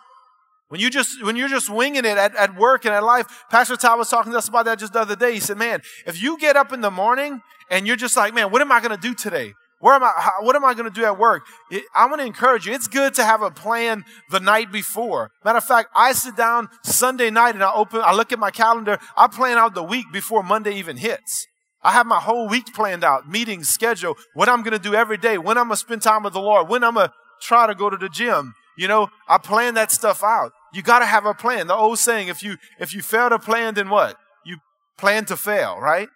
When 0.70 0.82
you 0.82 0.90
just 0.90 1.24
when 1.24 1.36
you're 1.36 1.50
just 1.50 1.70
winging 1.70 2.06
it 2.06 2.18
at, 2.18 2.36
at 2.36 2.56
work 2.56 2.86
and 2.86 2.96
at 2.96 3.04
life, 3.04 3.46
Pastor 3.52 3.76
Todd 3.76 4.00
was 4.00 4.10
talking 4.10 4.32
to 4.32 4.38
us 4.40 4.48
about 4.48 4.66
that 4.66 4.80
just 4.80 4.94
the 4.94 5.02
other 5.02 5.16
day. 5.16 5.34
He 5.34 5.40
said, 5.40 5.58
Man, 5.58 5.82
if 6.08 6.20
you 6.20 6.40
get 6.40 6.56
up 6.56 6.74
in 6.74 6.82
the 6.82 6.90
morning 6.90 7.42
and 7.70 7.86
you're 7.86 7.96
just 7.96 8.18
like, 8.18 8.34
Man, 8.34 8.50
what 8.50 8.60
am 8.60 8.72
I 8.72 8.82
gonna 8.82 8.98
do 8.98 9.14
today? 9.14 9.54
Where 9.84 9.96
am 9.96 10.02
I? 10.02 10.14
How, 10.16 10.32
what 10.40 10.56
am 10.56 10.64
I 10.64 10.74
going 10.74 10.90
to 10.90 10.98
do 10.98 11.04
at 11.04 11.20
work? 11.20 11.46
It, 11.70 11.84
I 11.94 12.06
want 12.06 12.22
to 12.22 12.26
encourage 12.26 12.66
you. 12.66 12.74
It's 12.74 12.88
good 12.88 13.14
to 13.16 13.24
have 13.26 13.42
a 13.42 13.52
plan 13.52 14.06
the 14.32 14.40
night 14.40 14.72
before. 14.72 15.30
Matter 15.44 15.58
of 15.58 15.66
fact, 15.66 15.90
I 15.94 16.14
sit 16.14 16.38
down 16.38 16.70
Sunday 16.86 17.30
night 17.30 17.54
and 17.54 17.62
I 17.62 17.74
open, 17.74 18.00
I 18.02 18.14
look 18.14 18.32
at 18.32 18.40
my 18.40 18.50
calendar. 18.50 18.98
I 19.18 19.28
plan 19.28 19.58
out 19.58 19.76
the 19.76 19.84
week 19.84 20.06
before 20.14 20.42
Monday 20.42 20.76
even 20.76 20.96
hits. 20.96 21.48
I 21.84 21.92
have 21.92 22.06
my 22.06 22.22
whole 22.22 22.48
week 22.48 22.74
planned 22.74 23.04
out, 23.04 23.30
meetings, 23.30 23.68
schedule, 23.68 24.16
what 24.34 24.48
I'm 24.48 24.64
going 24.64 24.72
to 24.72 24.80
do 24.80 24.96
every 24.96 25.18
day, 25.18 25.38
when 25.38 25.58
I'm 25.58 25.66
going 25.66 25.76
to 25.76 25.82
spend 25.82 26.02
time 26.02 26.24
with 26.24 26.32
the 26.32 26.40
Lord, 26.40 26.70
when 26.70 26.82
I'm 26.82 26.94
going 26.94 27.10
to 27.10 27.14
try 27.42 27.68
to 27.68 27.76
go 27.76 27.90
to 27.90 27.98
the 27.98 28.08
gym. 28.08 28.54
You 28.78 28.88
know, 28.88 29.10
I 29.28 29.38
plan 29.38 29.74
that 29.74 29.92
stuff 29.92 30.24
out. 30.24 30.54
You 30.74 30.82
got 30.82 31.00
to 31.00 31.06
have 31.06 31.26
a 31.26 31.34
plan. 31.34 31.68
The 31.68 31.76
old 31.76 32.00
saying, 32.00 32.30
if 32.30 32.42
you, 32.42 32.56
if 32.80 32.96
you 32.96 33.02
fail 33.02 33.28
to 33.28 33.38
plan, 33.38 33.74
then 33.74 33.90
what? 33.90 34.16
You 34.46 34.60
plan 34.98 35.26
to 35.26 35.36
fail, 35.36 35.78
right? 35.78 36.08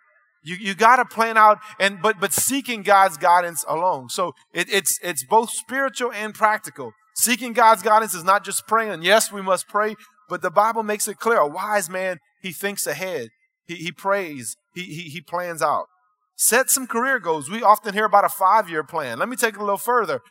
You, 0.43 0.55
you 0.55 0.75
got 0.75 0.97
to 0.97 1.05
plan 1.05 1.37
out 1.37 1.59
and 1.79 2.01
but 2.01 2.19
but 2.19 2.33
seeking 2.33 2.83
God's 2.83 3.17
guidance 3.17 3.65
alone. 3.67 4.09
So 4.09 4.33
it, 4.53 4.67
it's 4.71 4.99
it's 5.03 5.23
both 5.23 5.49
spiritual 5.49 6.11
and 6.11 6.33
practical. 6.33 6.93
Seeking 7.15 7.53
God's 7.53 7.81
guidance 7.81 8.13
is 8.13 8.23
not 8.23 8.43
just 8.43 8.67
praying. 8.67 9.01
Yes, 9.01 9.31
we 9.31 9.41
must 9.41 9.67
pray, 9.67 9.95
but 10.29 10.41
the 10.41 10.51
Bible 10.51 10.83
makes 10.83 11.07
it 11.07 11.17
clear. 11.17 11.39
A 11.39 11.47
wise 11.47 11.89
man 11.89 12.19
he 12.41 12.51
thinks 12.51 12.87
ahead. 12.87 13.29
He 13.65 13.75
he 13.75 13.91
prays. 13.91 14.55
He 14.73 14.83
he, 14.83 15.09
he 15.09 15.21
plans 15.21 15.61
out. 15.61 15.87
Set 16.35 16.69
some 16.69 16.85
career 16.85 17.19
goals. 17.19 17.49
We 17.49 17.63
often 17.63 17.93
hear 17.93 18.05
about 18.05 18.25
a 18.25 18.29
five 18.29 18.69
year 18.69 18.83
plan. 18.83 19.19
Let 19.19 19.29
me 19.29 19.35
take 19.35 19.55
it 19.55 19.59
a 19.59 19.63
little 19.63 19.77
further. 19.77 20.21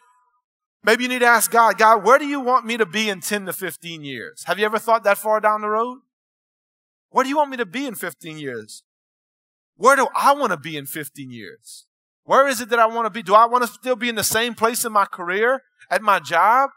Maybe 0.85 1.03
you 1.03 1.09
need 1.09 1.19
to 1.19 1.27
ask 1.27 1.51
God, 1.51 1.79
God, 1.79 2.05
where 2.05 2.17
do 2.17 2.27
you 2.27 2.39
want 2.39 2.65
me 2.65 2.77
to 2.77 2.87
be 2.87 3.09
in 3.09 3.21
10 3.21 3.47
to 3.47 3.53
15 3.53 4.05
years? 4.05 4.45
Have 4.45 4.61
you 4.61 4.65
ever 4.65 4.79
thought 4.79 5.03
that 5.03 5.19
far 5.19 5.41
down 5.41 5.63
the 5.63 5.69
road? 5.69 5.99
Where 7.11 7.25
do 7.25 7.29
you 7.29 7.37
want 7.37 7.51
me 7.51 7.57
to 7.57 7.67
be 7.67 7.87
in 7.87 7.97
15 7.97 8.39
years? 8.39 8.85
Where 9.77 9.97
do 9.97 10.09
I 10.15 10.35
want 10.35 10.53
to 10.53 10.57
be 10.57 10.77
in 10.77 10.87
15 10.87 11.31
years? 11.31 11.87
Where 12.25 12.49
is 12.49 12.61
it 12.61 12.71
that 12.71 12.79
I 12.79 12.87
want 12.87 13.07
to 13.07 13.11
be? 13.11 13.23
Do 13.23 13.35
I 13.35 13.47
want 13.47 13.65
to 13.65 13.73
still 13.73 13.97
be 13.97 14.09
in 14.09 14.15
the 14.15 14.25
same 14.25 14.55
place 14.55 14.85
in 14.85 14.93
my 14.93 15.05
career, 15.05 15.63
at 15.91 16.03
my 16.03 16.19
job? 16.19 16.71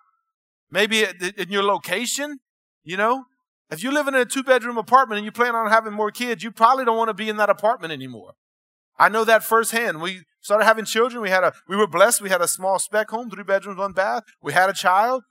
Maybe 0.70 1.04
in 1.04 1.50
your 1.50 1.64
location? 1.64 2.40
You 2.84 2.98
know? 2.98 3.26
If 3.72 3.84
you're 3.84 3.94
living 3.94 4.16
in 4.16 4.22
a 4.22 4.26
two 4.26 4.44
bedroom 4.44 4.78
apartment 4.78 5.18
and 5.18 5.26
you 5.26 5.32
plan 5.32 5.56
on 5.56 5.70
having 5.70 5.94
more 5.94 6.12
kids, 6.12 6.44
you 6.44 6.52
probably 6.52 6.86
don't 6.86 6.98
want 6.98 7.10
to 7.10 7.14
be 7.14 7.30
in 7.30 7.38
that 7.38 7.50
apartment 7.50 7.94
anymore. 7.94 8.34
I 8.98 9.10
know 9.10 9.24
that 9.24 9.44
firsthand. 9.44 10.02
We 10.02 10.24
started 10.42 10.66
having 10.66 10.86
children. 10.86 11.22
We 11.22 11.30
had 11.30 11.44
a, 11.44 11.54
we 11.68 11.78
were 11.78 11.88
blessed. 11.88 12.22
We 12.22 12.30
had 12.30 12.42
a 12.42 12.48
small 12.48 12.80
spec 12.80 13.10
home, 13.10 13.30
three 13.30 13.44
bedrooms, 13.44 13.78
one 13.78 13.94
bath. 13.94 14.24
We 14.42 14.54
had 14.54 14.70
a 14.70 14.74
child. 14.74 15.24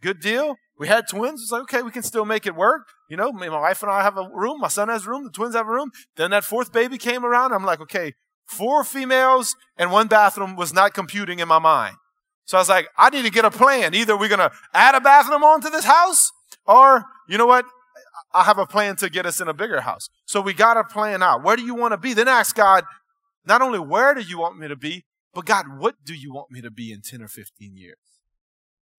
Good 0.00 0.20
deal. 0.20 0.56
We 0.78 0.88
had 0.88 1.08
twins. 1.08 1.42
It's 1.42 1.52
like, 1.52 1.62
okay, 1.62 1.82
we 1.82 1.90
can 1.90 2.02
still 2.02 2.24
make 2.24 2.46
it 2.46 2.56
work. 2.56 2.88
You 3.08 3.16
know, 3.16 3.30
my 3.32 3.48
wife 3.48 3.82
and 3.82 3.90
I 3.90 4.02
have 4.02 4.16
a 4.16 4.28
room. 4.28 4.60
My 4.60 4.68
son 4.68 4.88
has 4.88 5.06
a 5.06 5.10
room. 5.10 5.24
The 5.24 5.30
twins 5.30 5.54
have 5.54 5.68
a 5.68 5.70
room. 5.70 5.90
Then 6.16 6.32
that 6.32 6.44
fourth 6.44 6.72
baby 6.72 6.98
came 6.98 7.24
around. 7.24 7.52
I'm 7.52 7.64
like, 7.64 7.80
okay, 7.80 8.14
four 8.44 8.82
females 8.82 9.54
and 9.76 9.92
one 9.92 10.08
bathroom 10.08 10.56
was 10.56 10.72
not 10.72 10.94
computing 10.94 11.38
in 11.38 11.48
my 11.48 11.58
mind. 11.58 11.96
So 12.46 12.58
I 12.58 12.60
was 12.60 12.68
like, 12.68 12.88
I 12.98 13.10
need 13.10 13.24
to 13.24 13.30
get 13.30 13.44
a 13.44 13.50
plan. 13.50 13.94
Either 13.94 14.16
we're 14.16 14.28
going 14.28 14.38
to 14.40 14.50
add 14.74 14.94
a 14.94 15.00
bathroom 15.00 15.44
onto 15.44 15.70
this 15.70 15.84
house 15.84 16.30
or, 16.66 17.04
you 17.28 17.38
know 17.38 17.46
what? 17.46 17.64
I 18.34 18.42
have 18.44 18.58
a 18.58 18.66
plan 18.66 18.96
to 18.96 19.08
get 19.08 19.26
us 19.26 19.40
in 19.40 19.48
a 19.48 19.54
bigger 19.54 19.82
house. 19.82 20.08
So 20.26 20.40
we 20.40 20.52
got 20.54 20.74
to 20.74 20.84
plan 20.84 21.22
out. 21.22 21.44
Where 21.44 21.56
do 21.56 21.64
you 21.64 21.74
want 21.74 21.92
to 21.92 21.96
be? 21.96 22.14
Then 22.14 22.28
ask 22.28 22.54
God, 22.54 22.84
not 23.46 23.62
only 23.62 23.78
where 23.78 24.12
do 24.14 24.20
you 24.20 24.38
want 24.38 24.58
me 24.58 24.68
to 24.68 24.76
be, 24.76 25.04
but 25.32 25.46
God, 25.46 25.78
what 25.78 25.96
do 26.04 26.14
you 26.14 26.32
want 26.32 26.50
me 26.50 26.60
to 26.60 26.70
be 26.70 26.92
in 26.92 27.00
10 27.00 27.22
or 27.22 27.28
15 27.28 27.76
years? 27.76 27.96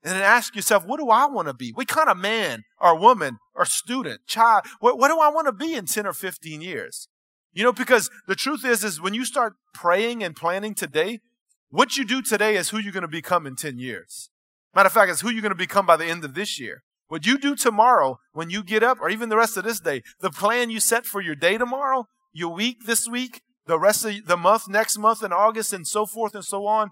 And 0.05 0.13
then 0.13 0.21
ask 0.21 0.55
yourself, 0.55 0.85
what 0.85 0.99
do 0.99 1.09
I 1.09 1.25
want 1.25 1.47
to 1.47 1.53
be? 1.53 1.71
What 1.71 1.87
kind 1.87 2.09
of 2.09 2.17
man 2.17 2.63
or 2.79 2.95
woman 2.95 3.39
or 3.55 3.65
student, 3.65 4.21
child, 4.27 4.65
what, 4.79 4.99
what 4.99 5.07
do 5.07 5.19
I 5.19 5.29
want 5.29 5.47
to 5.47 5.51
be 5.51 5.73
in 5.73 5.87
10 5.87 6.05
or 6.05 6.13
15 6.13 6.61
years? 6.61 7.07
You 7.53 7.63
know, 7.63 7.73
because 7.73 8.11
the 8.27 8.35
truth 8.35 8.63
is, 8.63 8.83
is 8.83 9.01
when 9.01 9.15
you 9.15 9.25
start 9.25 9.53
praying 9.73 10.23
and 10.23 10.35
planning 10.35 10.75
today, 10.75 11.21
what 11.69 11.97
you 11.97 12.05
do 12.05 12.21
today 12.21 12.55
is 12.55 12.69
who 12.69 12.77
you're 12.77 12.93
going 12.93 13.01
to 13.01 13.07
become 13.07 13.47
in 13.47 13.55
10 13.55 13.79
years. 13.79 14.29
Matter 14.75 14.87
of 14.87 14.93
fact, 14.93 15.09
it's 15.09 15.21
who 15.21 15.31
you're 15.31 15.41
going 15.41 15.49
to 15.49 15.55
become 15.55 15.87
by 15.87 15.97
the 15.97 16.05
end 16.05 16.23
of 16.23 16.35
this 16.35 16.59
year. 16.59 16.83
What 17.07 17.25
you 17.25 17.39
do 17.39 17.55
tomorrow 17.55 18.19
when 18.31 18.51
you 18.51 18.63
get 18.63 18.83
up, 18.83 18.99
or 19.01 19.09
even 19.09 19.29
the 19.29 19.37
rest 19.37 19.57
of 19.57 19.63
this 19.63 19.79
day, 19.79 20.03
the 20.19 20.29
plan 20.29 20.69
you 20.69 20.79
set 20.79 21.07
for 21.07 21.19
your 21.19 21.35
day 21.35 21.57
tomorrow, 21.57 22.05
your 22.31 22.53
week 22.53 22.85
this 22.85 23.07
week, 23.07 23.41
the 23.65 23.79
rest 23.79 24.05
of 24.05 24.27
the 24.27 24.37
month, 24.37 24.67
next 24.67 24.99
month 24.99 25.23
in 25.23 25.33
August, 25.33 25.73
and 25.73 25.87
so 25.87 26.05
forth 26.05 26.35
and 26.35 26.45
so 26.45 26.67
on, 26.67 26.91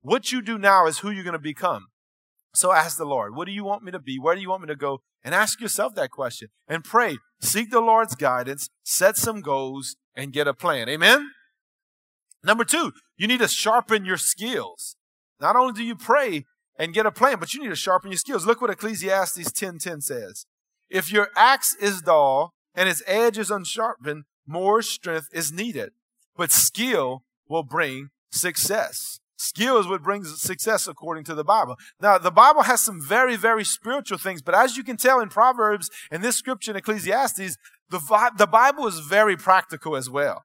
what 0.00 0.32
you 0.32 0.40
do 0.40 0.56
now 0.56 0.86
is 0.86 1.00
who 1.00 1.10
you're 1.10 1.24
going 1.24 1.32
to 1.34 1.38
become. 1.38 1.88
So 2.54 2.72
ask 2.72 2.96
the 2.96 3.04
Lord, 3.04 3.34
what 3.34 3.46
do 3.46 3.52
you 3.52 3.64
want 3.64 3.82
me 3.82 3.90
to 3.92 3.98
be? 3.98 4.18
Where 4.18 4.34
do 4.34 4.40
you 4.40 4.48
want 4.48 4.62
me 4.62 4.68
to 4.68 4.76
go? 4.76 5.00
And 5.22 5.34
ask 5.34 5.60
yourself 5.60 5.94
that 5.94 6.10
question 6.10 6.48
and 6.68 6.84
pray. 6.84 7.18
Seek 7.40 7.70
the 7.70 7.80
Lord's 7.80 8.14
guidance, 8.14 8.68
set 8.84 9.16
some 9.16 9.40
goals, 9.40 9.96
and 10.14 10.32
get 10.32 10.46
a 10.46 10.54
plan. 10.54 10.88
Amen? 10.88 11.30
Number 12.44 12.64
two, 12.64 12.92
you 13.16 13.26
need 13.26 13.40
to 13.40 13.48
sharpen 13.48 14.04
your 14.04 14.18
skills. 14.18 14.96
Not 15.40 15.56
only 15.56 15.72
do 15.72 15.82
you 15.82 15.96
pray, 15.96 16.44
and 16.78 16.94
get 16.94 17.06
a 17.06 17.12
plan, 17.12 17.38
but 17.38 17.54
you 17.54 17.62
need 17.62 17.68
to 17.68 17.76
sharpen 17.76 18.10
your 18.10 18.18
skills. 18.18 18.46
Look 18.46 18.60
what 18.60 18.70
Ecclesiastes 18.70 19.52
10:10 19.52 20.00
says. 20.00 20.46
If 20.88 21.12
your 21.12 21.30
axe 21.36 21.74
is 21.74 22.02
dull 22.02 22.54
and 22.74 22.88
its 22.88 23.02
edge 23.06 23.38
is 23.38 23.50
unsharpened, 23.50 24.24
more 24.46 24.82
strength 24.82 25.28
is 25.32 25.52
needed. 25.52 25.92
But 26.36 26.50
skill 26.50 27.24
will 27.48 27.62
bring 27.62 28.10
success. 28.30 29.20
Skill 29.44 29.78
is 29.78 29.86
what 29.86 30.02
brings 30.02 30.40
success 30.40 30.88
according 30.88 31.24
to 31.24 31.34
the 31.34 31.44
Bible. 31.44 31.76
Now, 32.00 32.18
the 32.18 32.30
Bible 32.30 32.62
has 32.62 32.82
some 32.82 33.00
very, 33.00 33.36
very 33.36 33.64
spiritual 33.64 34.18
things, 34.18 34.42
but 34.42 34.54
as 34.54 34.76
you 34.76 34.82
can 34.82 34.96
tell 34.96 35.20
in 35.20 35.28
Proverbs 35.28 35.90
and 36.10 36.22
this 36.22 36.36
scripture 36.36 36.70
in 36.70 36.76
Ecclesiastes, 36.76 37.56
the, 37.90 38.30
the 38.38 38.46
Bible 38.46 38.86
is 38.86 39.00
very 39.00 39.36
practical 39.36 39.96
as 39.96 40.08
well. 40.08 40.42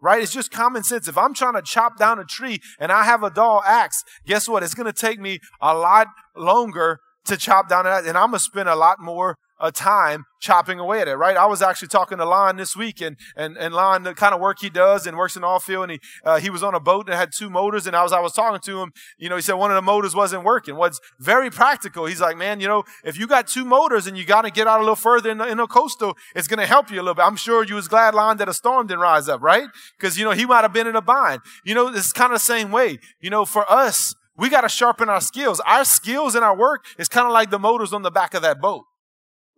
Right? 0.00 0.22
It's 0.22 0.34
just 0.34 0.50
common 0.50 0.84
sense. 0.84 1.08
If 1.08 1.16
I'm 1.16 1.32
trying 1.32 1.54
to 1.54 1.62
chop 1.62 1.98
down 1.98 2.18
a 2.18 2.24
tree 2.24 2.58
and 2.78 2.92
I 2.92 3.04
have 3.04 3.22
a 3.22 3.30
dull 3.30 3.62
axe, 3.64 4.04
guess 4.26 4.46
what? 4.46 4.62
It's 4.62 4.74
going 4.74 4.92
to 4.92 4.92
take 4.92 5.18
me 5.18 5.38
a 5.62 5.74
lot 5.74 6.08
longer 6.36 6.98
to 7.24 7.38
chop 7.38 7.70
down 7.70 7.84
that, 7.84 8.04
and 8.04 8.18
I'm 8.18 8.30
going 8.30 8.38
to 8.38 8.44
spend 8.44 8.68
a 8.68 8.76
lot 8.76 9.00
more 9.00 9.38
a 9.60 9.70
time 9.70 10.24
chopping 10.40 10.78
away 10.78 11.00
at 11.00 11.08
it, 11.08 11.16
right? 11.16 11.36
I 11.36 11.46
was 11.46 11.62
actually 11.62 11.88
talking 11.88 12.18
to 12.18 12.24
Lon 12.24 12.56
this 12.56 12.76
week 12.76 13.00
and, 13.00 13.16
and, 13.36 13.56
and 13.56 13.72
Lon, 13.72 14.02
the 14.02 14.14
kind 14.14 14.34
of 14.34 14.40
work 14.40 14.58
he 14.60 14.68
does 14.68 15.06
and 15.06 15.16
works 15.16 15.36
in 15.36 15.44
all 15.44 15.58
field. 15.58 15.84
And 15.84 15.92
he, 15.92 16.00
uh, 16.24 16.38
he 16.38 16.50
was 16.50 16.62
on 16.62 16.74
a 16.74 16.80
boat 16.80 17.08
and 17.08 17.16
had 17.16 17.30
two 17.36 17.48
motors. 17.48 17.86
And 17.86 17.96
I 17.96 18.02
was, 18.02 18.12
I 18.12 18.20
was 18.20 18.32
talking 18.32 18.60
to 18.60 18.82
him, 18.82 18.92
you 19.16 19.28
know, 19.28 19.36
he 19.36 19.42
said 19.42 19.54
one 19.54 19.70
of 19.70 19.76
the 19.76 19.82
motors 19.82 20.14
wasn't 20.14 20.44
working. 20.44 20.76
What's 20.76 21.00
very 21.18 21.50
practical. 21.50 22.06
He's 22.06 22.20
like, 22.20 22.36
man, 22.36 22.60
you 22.60 22.68
know, 22.68 22.84
if 23.04 23.18
you 23.18 23.26
got 23.26 23.46
two 23.46 23.64
motors 23.64 24.06
and 24.06 24.18
you 24.18 24.24
got 24.24 24.42
to 24.42 24.50
get 24.50 24.66
out 24.66 24.80
a 24.80 24.82
little 24.82 24.96
further 24.96 25.30
in 25.30 25.38
the, 25.38 25.46
in 25.46 25.56
the 25.56 25.66
coastal, 25.66 26.16
it's 26.34 26.48
going 26.48 26.60
to 26.60 26.66
help 26.66 26.90
you 26.90 26.96
a 26.96 27.02
little 27.02 27.14
bit. 27.14 27.22
I'm 27.22 27.36
sure 27.36 27.64
you 27.64 27.76
was 27.76 27.88
glad, 27.88 28.14
Lon, 28.14 28.36
that 28.38 28.48
a 28.48 28.54
storm 28.54 28.86
didn't 28.86 29.00
rise 29.00 29.28
up, 29.28 29.40
right? 29.40 29.68
Cause, 29.98 30.18
you 30.18 30.24
know, 30.24 30.32
he 30.32 30.44
might 30.44 30.62
have 30.62 30.72
been 30.72 30.86
in 30.86 30.96
a 30.96 31.02
bind. 31.02 31.40
You 31.64 31.74
know, 31.74 31.88
it's 31.88 32.12
kind 32.12 32.32
of 32.32 32.40
the 32.40 32.44
same 32.44 32.70
way. 32.70 32.98
You 33.20 33.30
know, 33.30 33.44
for 33.44 33.70
us, 33.70 34.14
we 34.36 34.48
got 34.48 34.62
to 34.62 34.68
sharpen 34.68 35.08
our 35.08 35.20
skills. 35.20 35.60
Our 35.60 35.84
skills 35.84 36.34
in 36.34 36.42
our 36.42 36.56
work 36.56 36.84
is 36.98 37.08
kind 37.08 37.26
of 37.26 37.32
like 37.32 37.50
the 37.50 37.58
motors 37.58 37.92
on 37.92 38.02
the 38.02 38.10
back 38.10 38.34
of 38.34 38.42
that 38.42 38.60
boat 38.60 38.84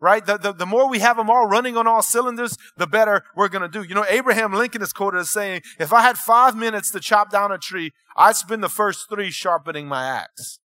right? 0.00 0.25
The, 0.25 0.37
the, 0.37 0.53
the, 0.53 0.67
more 0.67 0.88
we 0.88 0.99
have 0.99 1.17
them 1.17 1.31
all 1.31 1.47
running 1.47 1.76
on 1.76 1.87
all 1.87 2.03
cylinders, 2.03 2.57
the 2.76 2.87
better 2.87 3.25
we're 3.35 3.49
going 3.49 3.62
to 3.62 3.69
do. 3.69 3.87
You 3.87 3.95
know, 3.95 4.05
Abraham 4.09 4.53
Lincoln 4.53 4.83
is 4.83 4.93
quoted 4.93 5.19
as 5.19 5.31
saying, 5.31 5.62
if 5.79 5.93
I 5.93 6.03
had 6.03 6.19
five 6.19 6.57
minutes 6.57 6.91
to 6.93 7.00
chop 7.00 7.31
down 7.31 7.53
a 7.53 7.59
tree, 7.59 7.93
I'd 8.17 8.37
spend 8.37 8.62
the 8.62 8.69
first 8.69 9.09
three 9.09 9.31
sharpening 9.31 9.87
my 9.87 10.05
axe. 10.05 10.59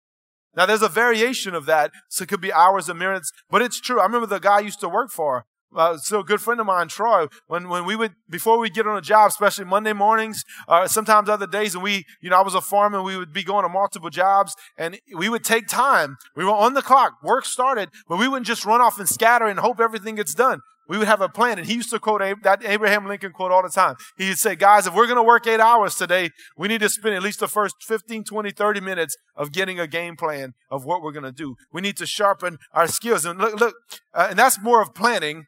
Now 0.56 0.66
there's 0.66 0.82
a 0.82 0.88
variation 0.88 1.54
of 1.54 1.66
that, 1.66 1.92
so 2.08 2.24
it 2.24 2.28
could 2.28 2.40
be 2.40 2.52
hours 2.52 2.90
or 2.90 2.94
minutes, 2.94 3.32
but 3.48 3.62
it's 3.62 3.80
true. 3.80 4.00
I 4.00 4.04
remember 4.04 4.26
the 4.26 4.40
guy 4.40 4.56
I 4.56 4.60
used 4.60 4.80
to 4.80 4.88
work 4.88 5.10
for 5.10 5.44
uh, 5.74 5.96
so 5.98 6.20
a 6.20 6.24
good 6.24 6.40
friend 6.40 6.60
of 6.60 6.66
mine, 6.66 6.88
Troy, 6.88 7.26
when, 7.46 7.68
when 7.68 7.84
we 7.84 7.96
would, 7.96 8.12
before 8.28 8.58
we 8.58 8.70
get 8.70 8.86
on 8.86 8.96
a 8.96 9.00
job, 9.00 9.28
especially 9.28 9.64
Monday 9.64 9.92
mornings, 9.92 10.44
uh, 10.68 10.88
sometimes 10.88 11.28
other 11.28 11.46
days, 11.46 11.74
and 11.74 11.82
we, 11.82 12.04
you 12.20 12.30
know, 12.30 12.38
I 12.38 12.42
was 12.42 12.54
a 12.54 12.60
farmer, 12.60 13.02
we 13.02 13.16
would 13.16 13.32
be 13.32 13.44
going 13.44 13.64
to 13.64 13.68
multiple 13.68 14.10
jobs, 14.10 14.54
and 14.76 14.98
we 15.16 15.28
would 15.28 15.44
take 15.44 15.68
time. 15.68 16.16
We 16.34 16.44
were 16.44 16.50
on 16.50 16.74
the 16.74 16.82
clock, 16.82 17.14
work 17.22 17.44
started, 17.44 17.90
but 18.08 18.18
we 18.18 18.28
wouldn't 18.28 18.46
just 18.46 18.64
run 18.64 18.80
off 18.80 18.98
and 18.98 19.08
scatter 19.08 19.46
and 19.46 19.58
hope 19.58 19.80
everything 19.80 20.16
gets 20.16 20.34
done. 20.34 20.60
We 20.90 20.98
would 20.98 21.06
have 21.06 21.20
a 21.20 21.28
plan, 21.28 21.60
and 21.60 21.68
he 21.68 21.74
used 21.74 21.90
to 21.90 22.00
quote 22.00 22.20
that 22.42 22.64
Abraham 22.64 23.06
Lincoln 23.06 23.30
quote 23.30 23.52
all 23.52 23.62
the 23.62 23.68
time. 23.68 23.94
He'd 24.18 24.38
say, 24.38 24.56
guys, 24.56 24.88
if 24.88 24.94
we're 24.94 25.06
going 25.06 25.18
to 25.18 25.22
work 25.22 25.46
eight 25.46 25.60
hours 25.60 25.94
today, 25.94 26.30
we 26.56 26.66
need 26.66 26.80
to 26.80 26.88
spend 26.88 27.14
at 27.14 27.22
least 27.22 27.38
the 27.38 27.46
first 27.46 27.76
15, 27.82 28.24
20, 28.24 28.50
30 28.50 28.80
minutes 28.80 29.16
of 29.36 29.52
getting 29.52 29.78
a 29.78 29.86
game 29.86 30.16
plan 30.16 30.54
of 30.68 30.84
what 30.84 31.00
we're 31.00 31.12
going 31.12 31.22
to 31.22 31.30
do. 31.30 31.54
We 31.72 31.80
need 31.80 31.96
to 31.98 32.06
sharpen 32.06 32.58
our 32.72 32.88
skills. 32.88 33.24
And 33.24 33.38
look, 33.38 33.60
look, 33.60 33.76
uh, 34.12 34.26
and 34.30 34.38
that's 34.38 34.60
more 34.60 34.82
of 34.82 34.92
planning 34.92 35.44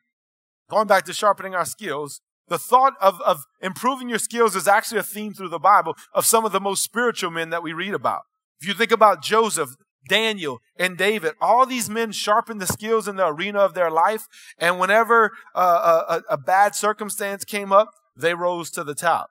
going 0.73 0.87
back 0.89 1.05
to 1.05 1.13
sharpening 1.13 1.55
our 1.55 1.67
skills, 1.67 2.23
the 2.49 2.59
thought 2.59 2.95
of, 2.99 3.21
of 3.21 3.45
improving 3.61 4.09
your 4.09 4.19
skills 4.19 4.57
is 4.57 4.67
actually 4.67 4.99
a 4.99 5.03
theme 5.03 5.35
through 5.35 5.51
the 5.51 5.59
Bible 5.59 5.95
of 6.15 6.25
some 6.25 6.47
of 6.47 6.53
the 6.53 6.61
most 6.61 6.83
spiritual 6.83 7.31
men 7.31 7.51
that 7.51 7.63
we 7.63 7.75
read 7.75 7.93
about. 7.93 8.23
If 8.59 8.67
you 8.67 8.73
think 8.73 8.91
about 8.91 9.23
Joseph, 9.23 9.77
Daniel, 10.09 10.61
and 10.77 10.97
David, 10.97 11.35
all 11.43 11.67
these 11.67 11.91
men 11.91 12.11
sharpened 12.11 12.61
the 12.61 12.67
skills 12.67 13.07
in 13.07 13.17
the 13.17 13.27
arena 13.27 13.59
of 13.59 13.75
their 13.75 13.91
life. 13.91 14.27
And 14.59 14.81
whenever 14.81 15.33
uh, 15.55 16.21
a, 16.29 16.35
a 16.35 16.39
bad 16.39 16.75
circumstance 16.75 17.45
came 17.45 17.71
up, 17.71 17.91
they 18.17 18.35
rose 18.35 18.71
to 18.71 18.83
the 18.83 18.95
top. 18.95 19.29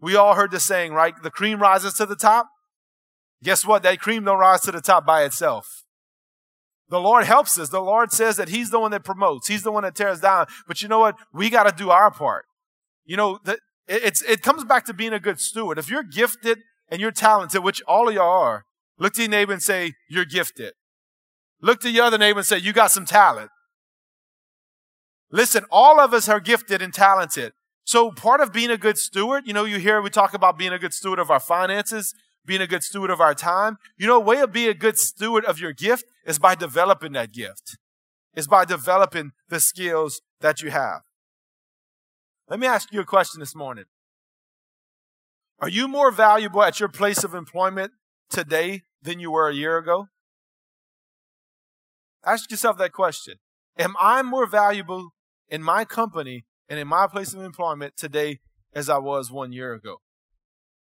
We 0.00 0.16
all 0.16 0.34
heard 0.34 0.50
the 0.50 0.60
saying, 0.60 0.92
right? 0.92 1.14
The 1.22 1.30
cream 1.30 1.60
rises 1.60 1.94
to 1.94 2.04
the 2.04 2.16
top. 2.16 2.48
Guess 3.42 3.64
what? 3.64 3.82
That 3.82 4.00
cream 4.00 4.24
don't 4.24 4.38
rise 4.38 4.60
to 4.62 4.72
the 4.72 4.82
top 4.82 5.06
by 5.06 5.24
itself. 5.24 5.83
The 6.94 7.00
Lord 7.00 7.24
helps 7.24 7.58
us. 7.58 7.70
The 7.70 7.80
Lord 7.80 8.12
says 8.12 8.36
that 8.36 8.50
He's 8.50 8.70
the 8.70 8.78
one 8.78 8.92
that 8.92 9.02
promotes. 9.02 9.48
He's 9.48 9.64
the 9.64 9.72
one 9.72 9.82
that 9.82 9.96
tears 9.96 10.20
down. 10.20 10.46
But 10.68 10.80
you 10.80 10.86
know 10.86 11.00
what? 11.00 11.16
We 11.32 11.50
got 11.50 11.64
to 11.64 11.74
do 11.76 11.90
our 11.90 12.08
part. 12.08 12.44
You 13.04 13.16
know, 13.16 13.40
the, 13.42 13.58
it's, 13.88 14.22
it 14.22 14.42
comes 14.42 14.62
back 14.62 14.84
to 14.84 14.94
being 14.94 15.12
a 15.12 15.18
good 15.18 15.40
steward. 15.40 15.76
If 15.76 15.90
you're 15.90 16.04
gifted 16.04 16.60
and 16.88 17.00
you're 17.00 17.10
talented, 17.10 17.64
which 17.64 17.82
all 17.88 18.08
of 18.08 18.14
y'all 18.14 18.42
are, 18.44 18.64
look 18.96 19.14
to 19.14 19.22
your 19.22 19.28
neighbor 19.28 19.52
and 19.52 19.60
say, 19.60 19.94
you're 20.08 20.24
gifted. 20.24 20.74
Look 21.60 21.80
to 21.80 21.90
your 21.90 22.04
other 22.04 22.16
neighbor 22.16 22.38
and 22.38 22.46
say, 22.46 22.58
you 22.58 22.72
got 22.72 22.92
some 22.92 23.06
talent. 23.06 23.50
Listen, 25.32 25.64
all 25.72 25.98
of 25.98 26.14
us 26.14 26.28
are 26.28 26.38
gifted 26.38 26.80
and 26.80 26.94
talented. 26.94 27.54
So 27.82 28.12
part 28.12 28.40
of 28.40 28.52
being 28.52 28.70
a 28.70 28.78
good 28.78 28.98
steward, 28.98 29.48
you 29.48 29.52
know, 29.52 29.64
you 29.64 29.80
hear 29.80 30.00
we 30.00 30.10
talk 30.10 30.32
about 30.32 30.58
being 30.58 30.72
a 30.72 30.78
good 30.78 30.94
steward 30.94 31.18
of 31.18 31.28
our 31.28 31.40
finances 31.40 32.14
being 32.46 32.60
a 32.60 32.66
good 32.66 32.82
steward 32.82 33.10
of 33.10 33.20
our 33.20 33.34
time. 33.34 33.76
You 33.96 34.06
know, 34.06 34.16
a 34.16 34.20
way 34.20 34.40
of 34.40 34.52
being 34.52 34.68
a 34.68 34.74
good 34.74 34.98
steward 34.98 35.44
of 35.44 35.58
your 35.58 35.72
gift 35.72 36.04
is 36.26 36.38
by 36.38 36.54
developing 36.54 37.12
that 37.12 37.32
gift. 37.32 37.78
Is 38.34 38.48
by 38.48 38.64
developing 38.64 39.30
the 39.48 39.60
skills 39.60 40.20
that 40.40 40.60
you 40.60 40.70
have. 40.70 41.02
Let 42.48 42.58
me 42.58 42.66
ask 42.66 42.92
you 42.92 43.00
a 43.00 43.04
question 43.04 43.40
this 43.40 43.54
morning. 43.54 43.84
Are 45.60 45.68
you 45.68 45.88
more 45.88 46.10
valuable 46.10 46.62
at 46.62 46.80
your 46.80 46.88
place 46.88 47.22
of 47.24 47.34
employment 47.34 47.92
today 48.28 48.82
than 49.00 49.20
you 49.20 49.30
were 49.30 49.48
a 49.48 49.54
year 49.54 49.78
ago? 49.78 50.08
Ask 52.26 52.50
yourself 52.50 52.76
that 52.78 52.92
question. 52.92 53.36
Am 53.78 53.94
I 54.00 54.22
more 54.22 54.46
valuable 54.46 55.10
in 55.48 55.62
my 55.62 55.84
company 55.84 56.44
and 56.68 56.78
in 56.78 56.88
my 56.88 57.06
place 57.06 57.32
of 57.32 57.40
employment 57.40 57.96
today 57.96 58.40
as 58.74 58.88
I 58.88 58.98
was 58.98 59.30
one 59.30 59.52
year 59.52 59.74
ago? 59.74 59.98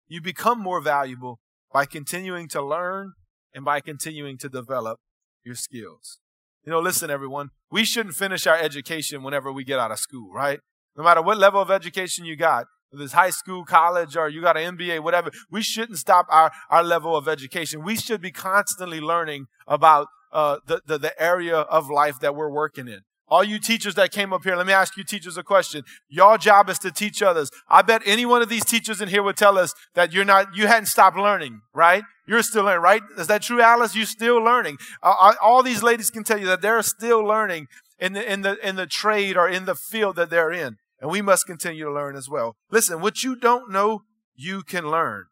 You 0.08 0.20
become 0.20 0.60
more 0.60 0.80
valuable 0.80 1.40
by 1.72 1.84
continuing 1.86 2.48
to 2.48 2.62
learn 2.62 3.12
and 3.54 3.64
by 3.64 3.80
continuing 3.80 4.38
to 4.38 4.48
develop 4.48 4.98
your 5.44 5.54
skills. 5.54 6.18
You 6.64 6.72
know, 6.72 6.80
listen, 6.80 7.10
everyone, 7.10 7.50
we 7.70 7.84
shouldn't 7.84 8.14
finish 8.14 8.46
our 8.46 8.56
education 8.56 9.22
whenever 9.22 9.50
we 9.50 9.64
get 9.64 9.78
out 9.78 9.90
of 9.90 9.98
school, 9.98 10.32
right? 10.32 10.60
No 10.96 11.04
matter 11.04 11.22
what 11.22 11.38
level 11.38 11.60
of 11.60 11.70
education 11.70 12.24
you 12.24 12.36
got, 12.36 12.66
whether 12.90 13.04
it's 13.04 13.12
high 13.12 13.30
school, 13.30 13.64
college, 13.64 14.16
or 14.16 14.28
you 14.28 14.42
got 14.42 14.56
an 14.56 14.76
MBA, 14.76 15.00
whatever, 15.00 15.30
we 15.50 15.62
shouldn't 15.62 15.98
stop 15.98 16.26
our, 16.28 16.50
our 16.68 16.82
level 16.82 17.16
of 17.16 17.28
education. 17.28 17.82
We 17.82 17.96
should 17.96 18.20
be 18.20 18.32
constantly 18.32 19.00
learning 19.00 19.46
about 19.66 20.08
uh, 20.32 20.58
the, 20.66 20.82
the, 20.86 20.98
the 20.98 21.22
area 21.22 21.56
of 21.56 21.88
life 21.88 22.20
that 22.20 22.34
we're 22.34 22.50
working 22.50 22.88
in. 22.88 23.00
All 23.30 23.44
you 23.44 23.60
teachers 23.60 23.94
that 23.94 24.10
came 24.10 24.32
up 24.32 24.42
here, 24.42 24.56
let 24.56 24.66
me 24.66 24.72
ask 24.72 24.96
you 24.96 25.04
teachers 25.04 25.36
a 25.36 25.44
question. 25.44 25.84
Your 26.08 26.36
job 26.36 26.68
is 26.68 26.80
to 26.80 26.90
teach 26.90 27.22
others. 27.22 27.48
I 27.68 27.82
bet 27.82 28.02
any 28.04 28.26
one 28.26 28.42
of 28.42 28.48
these 28.48 28.64
teachers 28.64 29.00
in 29.00 29.08
here 29.08 29.22
would 29.22 29.36
tell 29.36 29.56
us 29.56 29.72
that 29.94 30.12
you're 30.12 30.24
not, 30.24 30.56
you 30.56 30.66
hadn't 30.66 30.86
stopped 30.86 31.16
learning, 31.16 31.60
right? 31.72 32.02
You're 32.26 32.42
still 32.42 32.64
learning, 32.64 32.82
right? 32.82 33.02
Is 33.16 33.28
that 33.28 33.42
true, 33.42 33.60
Alice? 33.60 33.94
You're 33.94 34.06
still 34.06 34.42
learning. 34.42 34.78
Uh, 35.00 35.34
all 35.40 35.62
these 35.62 35.82
ladies 35.82 36.10
can 36.10 36.24
tell 36.24 36.40
you 36.40 36.46
that 36.46 36.60
they're 36.60 36.82
still 36.82 37.22
learning 37.24 37.68
in 38.00 38.14
the, 38.14 38.32
in 38.32 38.42
the, 38.42 38.68
in 38.68 38.74
the 38.74 38.86
trade 38.86 39.36
or 39.36 39.48
in 39.48 39.64
the 39.64 39.76
field 39.76 40.16
that 40.16 40.28
they're 40.28 40.52
in. 40.52 40.76
And 41.00 41.08
we 41.08 41.22
must 41.22 41.46
continue 41.46 41.84
to 41.84 41.92
learn 41.92 42.16
as 42.16 42.28
well. 42.28 42.56
Listen, 42.70 43.00
what 43.00 43.22
you 43.22 43.36
don't 43.36 43.70
know, 43.70 44.02
you 44.34 44.62
can 44.62 44.90
learn. 44.90 45.26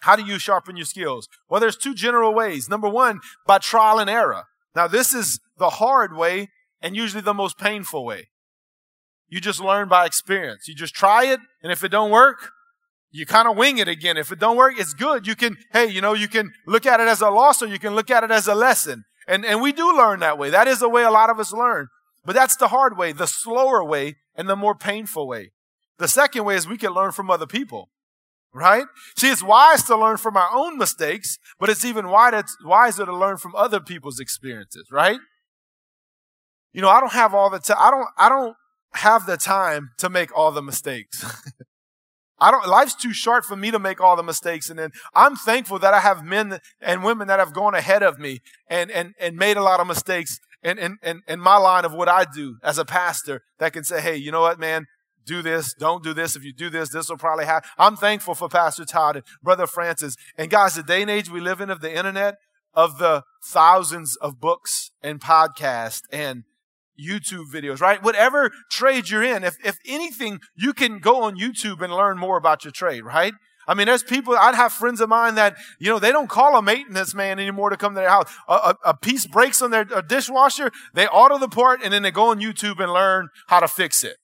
How 0.00 0.16
do 0.16 0.24
you 0.24 0.38
sharpen 0.38 0.76
your 0.76 0.86
skills? 0.86 1.28
Well, 1.50 1.60
there's 1.60 1.76
two 1.76 1.94
general 1.94 2.32
ways. 2.32 2.68
Number 2.68 2.88
one, 2.88 3.20
by 3.46 3.58
trial 3.58 3.98
and 3.98 4.08
error. 4.08 4.44
Now, 4.76 4.86
this 4.86 5.14
is 5.14 5.40
the 5.56 5.70
hard 5.70 6.14
way 6.14 6.48
and 6.82 6.94
usually 6.94 7.22
the 7.22 7.32
most 7.32 7.56
painful 7.56 8.04
way. 8.04 8.28
You 9.26 9.40
just 9.40 9.58
learn 9.58 9.88
by 9.88 10.04
experience. 10.04 10.68
You 10.68 10.74
just 10.74 10.94
try 10.94 11.24
it, 11.24 11.40
and 11.62 11.72
if 11.72 11.82
it 11.82 11.88
don't 11.88 12.10
work, 12.10 12.50
you 13.10 13.24
kind 13.24 13.48
of 13.48 13.56
wing 13.56 13.78
it 13.78 13.88
again. 13.88 14.18
If 14.18 14.30
it 14.30 14.38
don't 14.38 14.56
work, 14.56 14.74
it's 14.78 14.92
good. 14.92 15.26
You 15.26 15.34
can, 15.34 15.56
hey, 15.72 15.86
you 15.86 16.02
know, 16.02 16.12
you 16.12 16.28
can 16.28 16.52
look 16.66 16.84
at 16.84 17.00
it 17.00 17.08
as 17.08 17.22
a 17.22 17.30
loss 17.30 17.62
or 17.62 17.66
you 17.66 17.78
can 17.78 17.94
look 17.94 18.10
at 18.10 18.22
it 18.22 18.30
as 18.30 18.46
a 18.46 18.54
lesson. 18.54 19.04
And, 19.26 19.46
and 19.46 19.62
we 19.62 19.72
do 19.72 19.96
learn 19.96 20.20
that 20.20 20.38
way. 20.38 20.50
That 20.50 20.68
is 20.68 20.80
the 20.80 20.90
way 20.90 21.02
a 21.02 21.10
lot 21.10 21.30
of 21.30 21.40
us 21.40 21.54
learn. 21.54 21.88
But 22.26 22.34
that's 22.34 22.56
the 22.56 22.68
hard 22.68 22.98
way, 22.98 23.12
the 23.12 23.26
slower 23.26 23.82
way, 23.82 24.16
and 24.34 24.46
the 24.46 24.56
more 24.56 24.74
painful 24.74 25.26
way. 25.26 25.52
The 25.98 26.06
second 26.06 26.44
way 26.44 26.54
is 26.54 26.68
we 26.68 26.76
can 26.76 26.92
learn 26.92 27.12
from 27.12 27.30
other 27.30 27.46
people 27.46 27.88
right? 28.56 28.86
See, 29.16 29.30
it's 29.30 29.42
wise 29.42 29.82
to 29.84 29.96
learn 29.96 30.16
from 30.16 30.36
our 30.36 30.48
own 30.52 30.78
mistakes, 30.78 31.38
but 31.60 31.68
it's 31.68 31.84
even 31.84 32.08
wiser 32.08 33.06
to 33.06 33.16
learn 33.16 33.36
from 33.36 33.54
other 33.54 33.80
people's 33.80 34.18
experiences, 34.18 34.88
right? 34.90 35.20
You 36.72 36.82
know, 36.82 36.88
I 36.88 37.00
don't 37.00 37.12
have 37.12 37.34
all 37.34 37.50
the 37.50 37.58
time. 37.58 37.76
I 37.78 37.90
don't, 37.90 38.08
I 38.18 38.28
don't 38.28 38.56
have 38.94 39.26
the 39.26 39.36
time 39.36 39.90
to 39.98 40.08
make 40.08 40.36
all 40.36 40.50
the 40.52 40.62
mistakes. 40.62 41.24
I 42.38 42.50
don't, 42.50 42.66
life's 42.66 42.94
too 42.94 43.14
short 43.14 43.44
for 43.44 43.56
me 43.56 43.70
to 43.70 43.78
make 43.78 44.00
all 44.00 44.16
the 44.16 44.22
mistakes. 44.22 44.68
And 44.68 44.78
then 44.78 44.90
I'm 45.14 45.36
thankful 45.36 45.78
that 45.78 45.94
I 45.94 46.00
have 46.00 46.22
men 46.24 46.58
and 46.80 47.02
women 47.02 47.28
that 47.28 47.38
have 47.38 47.54
gone 47.54 47.74
ahead 47.74 48.02
of 48.02 48.18
me 48.18 48.40
and, 48.68 48.90
and, 48.90 49.14
and 49.18 49.36
made 49.36 49.56
a 49.56 49.62
lot 49.62 49.80
of 49.80 49.86
mistakes 49.86 50.38
in, 50.62 50.78
in, 50.78 50.98
in, 51.02 51.22
in 51.26 51.40
my 51.40 51.56
line 51.56 51.84
of 51.84 51.94
what 51.94 52.08
I 52.08 52.24
do 52.24 52.56
as 52.62 52.76
a 52.76 52.84
pastor 52.84 53.42
that 53.58 53.72
can 53.72 53.84
say, 53.84 54.00
Hey, 54.00 54.16
you 54.16 54.30
know 54.30 54.42
what, 54.42 54.58
man? 54.58 54.86
Do 55.26 55.42
this, 55.42 55.74
don't 55.74 56.02
do 56.02 56.14
this. 56.14 56.36
If 56.36 56.44
you 56.44 56.52
do 56.52 56.70
this, 56.70 56.90
this 56.90 57.08
will 57.08 57.18
probably 57.18 57.44
happen. 57.44 57.68
I'm 57.78 57.96
thankful 57.96 58.34
for 58.34 58.48
Pastor 58.48 58.84
Todd 58.84 59.16
and 59.16 59.24
Brother 59.42 59.66
Francis. 59.66 60.16
And 60.38 60.50
guys, 60.50 60.74
the 60.74 60.82
day 60.82 61.02
and 61.02 61.10
age 61.10 61.30
we 61.30 61.40
live 61.40 61.60
in 61.60 61.70
of 61.70 61.80
the 61.80 61.94
internet, 61.94 62.36
of 62.72 62.98
the 62.98 63.24
thousands 63.42 64.16
of 64.16 64.40
books 64.40 64.90
and 65.02 65.20
podcasts 65.20 66.02
and 66.12 66.44
YouTube 66.98 67.52
videos, 67.52 67.80
right? 67.80 68.02
Whatever 68.02 68.50
trade 68.70 69.08
you're 69.10 69.22
in, 69.22 69.44
if, 69.44 69.56
if 69.64 69.78
anything, 69.86 70.40
you 70.54 70.72
can 70.72 70.98
go 70.98 71.22
on 71.22 71.36
YouTube 71.36 71.82
and 71.82 71.92
learn 71.92 72.18
more 72.18 72.36
about 72.36 72.64
your 72.64 72.72
trade, 72.72 73.04
right? 73.04 73.32
I 73.68 73.74
mean, 73.74 73.86
there's 73.86 74.02
people, 74.02 74.36
I'd 74.36 74.54
have 74.54 74.72
friends 74.72 75.00
of 75.00 75.08
mine 75.08 75.34
that, 75.34 75.56
you 75.80 75.90
know, 75.90 75.98
they 75.98 76.12
don't 76.12 76.28
call 76.28 76.56
a 76.56 76.62
maintenance 76.62 77.14
man 77.14 77.40
anymore 77.40 77.70
to 77.70 77.76
come 77.76 77.94
to 77.94 78.00
their 78.00 78.08
house. 78.08 78.32
A, 78.48 78.54
a, 78.54 78.76
a 78.86 78.96
piece 78.96 79.26
breaks 79.26 79.60
on 79.60 79.72
their 79.72 79.84
dishwasher, 79.84 80.70
they 80.94 81.08
order 81.08 81.38
the 81.38 81.48
part 81.48 81.80
and 81.82 81.92
then 81.92 82.02
they 82.02 82.12
go 82.12 82.30
on 82.30 82.40
YouTube 82.40 82.78
and 82.78 82.92
learn 82.92 83.28
how 83.48 83.60
to 83.60 83.68
fix 83.68 84.04
it. 84.04 84.16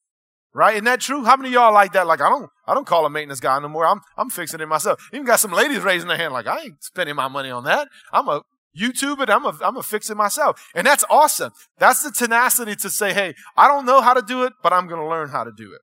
Right? 0.54 0.74
Isn't 0.74 0.84
that 0.84 1.00
true? 1.00 1.24
How 1.24 1.36
many 1.36 1.48
of 1.48 1.54
y'all 1.54 1.72
like 1.72 1.92
that? 1.94 2.06
Like, 2.06 2.20
I 2.20 2.28
don't, 2.28 2.50
I 2.66 2.74
don't 2.74 2.86
call 2.86 3.06
a 3.06 3.10
maintenance 3.10 3.40
guy 3.40 3.58
no 3.58 3.68
more. 3.68 3.86
I'm, 3.86 4.00
I'm 4.18 4.28
fixing 4.28 4.60
it 4.60 4.66
myself. 4.66 5.02
Even 5.12 5.24
got 5.24 5.40
some 5.40 5.52
ladies 5.52 5.80
raising 5.80 6.08
their 6.08 6.18
hand 6.18 6.34
like, 6.34 6.46
I 6.46 6.60
ain't 6.60 6.84
spending 6.84 7.16
my 7.16 7.28
money 7.28 7.50
on 7.50 7.64
that. 7.64 7.88
I'm 8.12 8.28
a 8.28 8.42
YouTube 8.78 9.20
it. 9.22 9.30
I'm 9.30 9.46
a, 9.46 9.56
I'm 9.62 9.76
a 9.76 9.82
fix 9.82 10.10
it 10.10 10.16
myself. 10.16 10.62
And 10.74 10.86
that's 10.86 11.04
awesome. 11.08 11.52
That's 11.78 12.02
the 12.02 12.10
tenacity 12.10 12.76
to 12.76 12.90
say, 12.90 13.14
hey, 13.14 13.34
I 13.56 13.66
don't 13.66 13.86
know 13.86 14.02
how 14.02 14.12
to 14.12 14.22
do 14.22 14.44
it, 14.44 14.52
but 14.62 14.72
I'm 14.74 14.88
going 14.88 15.00
to 15.00 15.08
learn 15.08 15.30
how 15.30 15.44
to 15.44 15.52
do 15.56 15.72
it. 15.72 15.80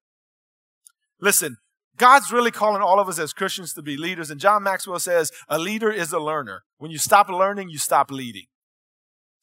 Listen, 1.19 1.57
God's 1.97 2.31
really 2.31 2.51
calling 2.51 2.81
all 2.81 2.99
of 2.99 3.09
us 3.09 3.19
as 3.19 3.33
Christians 3.33 3.73
to 3.73 3.81
be 3.81 3.97
leaders. 3.97 4.29
And 4.29 4.39
John 4.39 4.63
Maxwell 4.63 4.99
says, 4.99 5.31
a 5.47 5.59
leader 5.59 5.91
is 5.91 6.13
a 6.13 6.19
learner. 6.19 6.61
When 6.77 6.91
you 6.91 6.97
stop 6.97 7.27
learning, 7.27 7.69
you 7.69 7.77
stop 7.77 8.11
leading. 8.11 8.45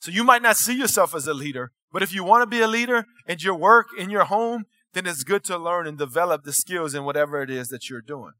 So 0.00 0.10
you 0.10 0.24
might 0.24 0.42
not 0.42 0.56
see 0.56 0.78
yourself 0.78 1.14
as 1.14 1.26
a 1.26 1.34
leader, 1.34 1.72
but 1.92 2.02
if 2.02 2.14
you 2.14 2.22
want 2.22 2.42
to 2.42 2.46
be 2.46 2.62
a 2.62 2.68
leader 2.68 3.04
in 3.26 3.38
your 3.40 3.56
work, 3.56 3.88
in 3.98 4.10
your 4.10 4.24
home, 4.24 4.64
then 4.96 5.06
it's 5.06 5.24
good 5.24 5.44
to 5.44 5.58
learn 5.58 5.86
and 5.86 5.98
develop 5.98 6.44
the 6.44 6.52
skills 6.52 6.94
in 6.94 7.04
whatever 7.04 7.42
it 7.42 7.50
is 7.50 7.68
that 7.68 7.90
you're 7.90 8.00
doing. 8.00 8.32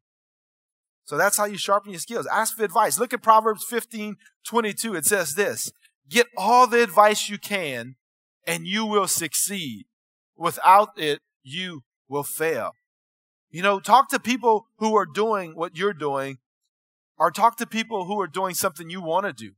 So 1.05 1.17
that's 1.17 1.37
how 1.37 1.45
you 1.45 1.59
sharpen 1.59 1.93
your 1.93 2.01
skills. 2.01 2.27
Ask 2.33 2.57
for 2.57 2.65
advice. 2.65 2.99
Look 2.99 3.13
at 3.13 3.23
Proverbs 3.23 3.65
15, 3.69 4.17
22. 4.45 4.95
It 4.95 5.05
says 5.05 5.35
this, 5.35 5.71
get 6.09 6.27
all 6.37 6.67
the 6.67 6.83
advice 6.83 7.29
you 7.29 7.39
can 7.39 7.97
and 8.47 8.67
you 8.67 8.87
will 8.87 9.07
succeed. 9.07 9.85
Without 10.37 10.91
it, 10.97 11.21
you 11.43 11.83
will 12.09 12.25
fail. 12.25 12.73
You 13.51 13.63
know, 13.63 13.79
talk 13.79 14.09
to 14.11 14.19
people 14.19 14.67
who 14.79 14.97
are 14.97 15.07
doing 15.07 15.53
what 15.55 15.77
you're 15.77 15.93
doing 15.93 16.39
or 17.19 17.31
talk 17.31 17.57
to 17.59 17.67
people 17.67 18.07
who 18.07 18.21
are 18.21 18.27
doing 18.27 18.55
something 18.55 18.91
you 18.91 19.01
want 19.01 19.27
to 19.27 19.33
do. 19.33 19.53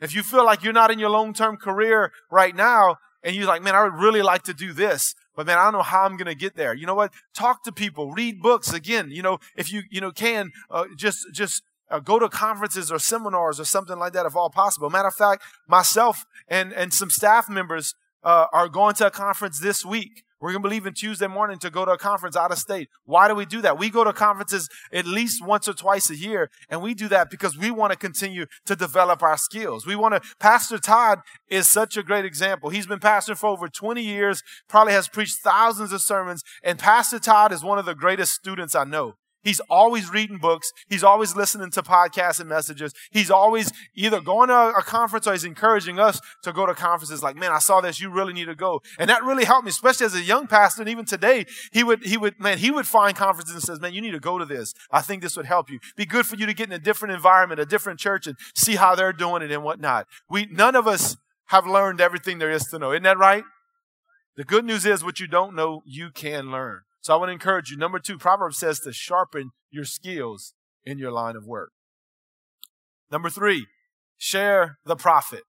If 0.00 0.14
you 0.14 0.22
feel 0.22 0.44
like 0.44 0.62
you're 0.62 0.72
not 0.72 0.90
in 0.90 0.98
your 0.98 1.10
long-term 1.10 1.56
career 1.56 2.12
right 2.30 2.54
now 2.54 2.96
and 3.22 3.34
you're 3.34 3.46
like, 3.46 3.62
man, 3.62 3.74
I 3.74 3.82
would 3.82 3.94
really 3.94 4.22
like 4.22 4.42
to 4.44 4.54
do 4.54 4.72
this, 4.72 5.14
but 5.36 5.46
man, 5.46 5.58
I 5.58 5.64
don't 5.64 5.72
know 5.72 5.82
how 5.82 6.04
I'm 6.04 6.16
going 6.16 6.26
to 6.26 6.34
get 6.34 6.56
there. 6.56 6.74
You 6.74 6.86
know 6.86 6.94
what? 6.94 7.12
Talk 7.34 7.64
to 7.64 7.72
people, 7.72 8.12
read 8.12 8.40
books. 8.40 8.72
Again, 8.72 9.10
you 9.10 9.22
know, 9.22 9.38
if 9.56 9.72
you, 9.72 9.82
you 9.90 10.00
know, 10.00 10.10
can, 10.10 10.52
uh, 10.70 10.84
just, 10.96 11.26
just, 11.32 11.62
uh, 11.90 12.00
go 12.00 12.18
to 12.18 12.28
conferences 12.28 12.90
or 12.90 12.98
seminars 12.98 13.60
or 13.60 13.64
something 13.64 13.98
like 13.98 14.14
that 14.14 14.26
if 14.26 14.34
all 14.34 14.50
possible. 14.50 14.88
Matter 14.88 15.08
of 15.08 15.14
fact, 15.14 15.42
myself 15.68 16.24
and, 16.48 16.72
and 16.72 16.94
some 16.94 17.10
staff 17.10 17.48
members, 17.48 17.94
uh, 18.24 18.46
are 18.52 18.68
going 18.68 18.94
to 18.94 19.06
a 19.06 19.10
conference 19.10 19.60
this 19.60 19.84
week. 19.84 20.24
We're 20.44 20.52
going 20.52 20.62
to 20.62 20.68
be 20.68 20.74
leaving 20.74 20.92
Tuesday 20.92 21.26
morning 21.26 21.58
to 21.60 21.70
go 21.70 21.86
to 21.86 21.92
a 21.92 21.96
conference 21.96 22.36
out 22.36 22.52
of 22.52 22.58
state. 22.58 22.90
Why 23.06 23.28
do 23.28 23.34
we 23.34 23.46
do 23.46 23.62
that? 23.62 23.78
We 23.78 23.88
go 23.88 24.04
to 24.04 24.12
conferences 24.12 24.68
at 24.92 25.06
least 25.06 25.42
once 25.42 25.66
or 25.66 25.72
twice 25.72 26.10
a 26.10 26.16
year, 26.16 26.50
and 26.68 26.82
we 26.82 26.92
do 26.92 27.08
that 27.08 27.30
because 27.30 27.56
we 27.56 27.70
want 27.70 27.92
to 27.92 27.98
continue 27.98 28.44
to 28.66 28.76
develop 28.76 29.22
our 29.22 29.38
skills. 29.38 29.86
We 29.86 29.96
want 29.96 30.16
to, 30.16 30.20
Pastor 30.38 30.76
Todd 30.76 31.20
is 31.48 31.66
such 31.66 31.96
a 31.96 32.02
great 32.02 32.26
example. 32.26 32.68
He's 32.68 32.86
been 32.86 32.98
pastoring 32.98 33.38
for 33.38 33.46
over 33.46 33.68
20 33.68 34.02
years, 34.02 34.42
probably 34.68 34.92
has 34.92 35.08
preached 35.08 35.38
thousands 35.42 35.94
of 35.94 36.02
sermons, 36.02 36.42
and 36.62 36.78
Pastor 36.78 37.18
Todd 37.18 37.50
is 37.50 37.64
one 37.64 37.78
of 37.78 37.86
the 37.86 37.94
greatest 37.94 38.32
students 38.34 38.74
I 38.74 38.84
know. 38.84 39.14
He's 39.44 39.60
always 39.70 40.10
reading 40.10 40.38
books. 40.38 40.72
He's 40.88 41.04
always 41.04 41.36
listening 41.36 41.70
to 41.72 41.82
podcasts 41.82 42.40
and 42.40 42.48
messages. 42.48 42.94
He's 43.12 43.30
always 43.30 43.70
either 43.94 44.20
going 44.20 44.48
to 44.48 44.72
a 44.76 44.82
conference 44.82 45.26
or 45.26 45.32
he's 45.32 45.44
encouraging 45.44 46.00
us 46.00 46.20
to 46.42 46.52
go 46.52 46.66
to 46.66 46.74
conferences 46.74 47.22
like, 47.22 47.36
man, 47.36 47.52
I 47.52 47.58
saw 47.58 47.80
this. 47.80 48.00
You 48.00 48.10
really 48.10 48.32
need 48.32 48.46
to 48.46 48.54
go. 48.54 48.80
And 48.98 49.10
that 49.10 49.22
really 49.22 49.44
helped 49.44 49.66
me, 49.66 49.70
especially 49.70 50.06
as 50.06 50.14
a 50.14 50.22
young 50.22 50.46
pastor. 50.46 50.82
And 50.82 50.88
even 50.88 51.04
today, 51.04 51.44
he 51.72 51.84
would, 51.84 52.04
he 52.04 52.16
would, 52.16 52.40
man, 52.40 52.58
he 52.58 52.70
would 52.70 52.86
find 52.86 53.14
conferences 53.14 53.54
and 53.54 53.62
says, 53.62 53.80
man, 53.80 53.92
you 53.92 54.00
need 54.00 54.12
to 54.12 54.20
go 54.20 54.38
to 54.38 54.44
this. 54.44 54.72
I 54.90 55.02
think 55.02 55.22
this 55.22 55.36
would 55.36 55.46
help 55.46 55.70
you. 55.70 55.78
Be 55.96 56.06
good 56.06 56.26
for 56.26 56.36
you 56.36 56.46
to 56.46 56.54
get 56.54 56.68
in 56.68 56.72
a 56.72 56.78
different 56.78 57.14
environment, 57.14 57.60
a 57.60 57.66
different 57.66 58.00
church 58.00 58.26
and 58.26 58.36
see 58.54 58.76
how 58.76 58.94
they're 58.94 59.12
doing 59.12 59.42
it 59.42 59.50
and 59.50 59.62
whatnot. 59.62 60.06
We, 60.30 60.46
none 60.46 60.74
of 60.74 60.86
us 60.86 61.16
have 61.48 61.66
learned 61.66 62.00
everything 62.00 62.38
there 62.38 62.50
is 62.50 62.64
to 62.68 62.78
know. 62.78 62.92
Isn't 62.92 63.02
that 63.02 63.18
right? 63.18 63.44
The 64.36 64.44
good 64.44 64.64
news 64.64 64.84
is 64.84 65.04
what 65.04 65.20
you 65.20 65.26
don't 65.26 65.54
know, 65.54 65.82
you 65.84 66.10
can 66.10 66.50
learn. 66.50 66.80
So 67.04 67.12
I 67.12 67.18
want 67.18 67.28
to 67.28 67.34
encourage 67.34 67.70
you. 67.70 67.76
Number 67.76 67.98
two, 67.98 68.16
Proverbs 68.16 68.56
says 68.56 68.80
to 68.80 68.90
sharpen 68.90 69.50
your 69.70 69.84
skills 69.84 70.54
in 70.86 70.96
your 70.96 71.12
line 71.12 71.36
of 71.36 71.44
work. 71.44 71.72
Number 73.12 73.28
three, 73.28 73.66
share 74.16 74.78
the 74.86 74.96
profit. 74.96 75.42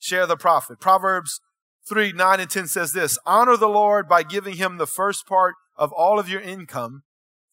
Share 0.00 0.26
the 0.26 0.36
profit. 0.36 0.80
Proverbs 0.80 1.40
3, 1.88 2.12
9 2.12 2.40
and 2.40 2.50
10 2.50 2.66
says 2.66 2.92
this, 2.92 3.20
honor 3.24 3.56
the 3.56 3.68
Lord 3.68 4.08
by 4.08 4.24
giving 4.24 4.56
him 4.56 4.78
the 4.78 4.86
first 4.86 5.28
part 5.28 5.54
of 5.76 5.92
all 5.92 6.18
of 6.18 6.28
your 6.28 6.40
income, 6.40 7.02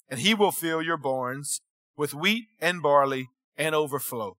and 0.10 0.20
he 0.20 0.34
will 0.34 0.52
fill 0.52 0.82
your 0.82 0.98
barns 0.98 1.62
with 1.96 2.16
wheat 2.16 2.46
and 2.60 2.82
barley 2.82 3.30
and 3.56 3.76
overflow. 3.76 4.38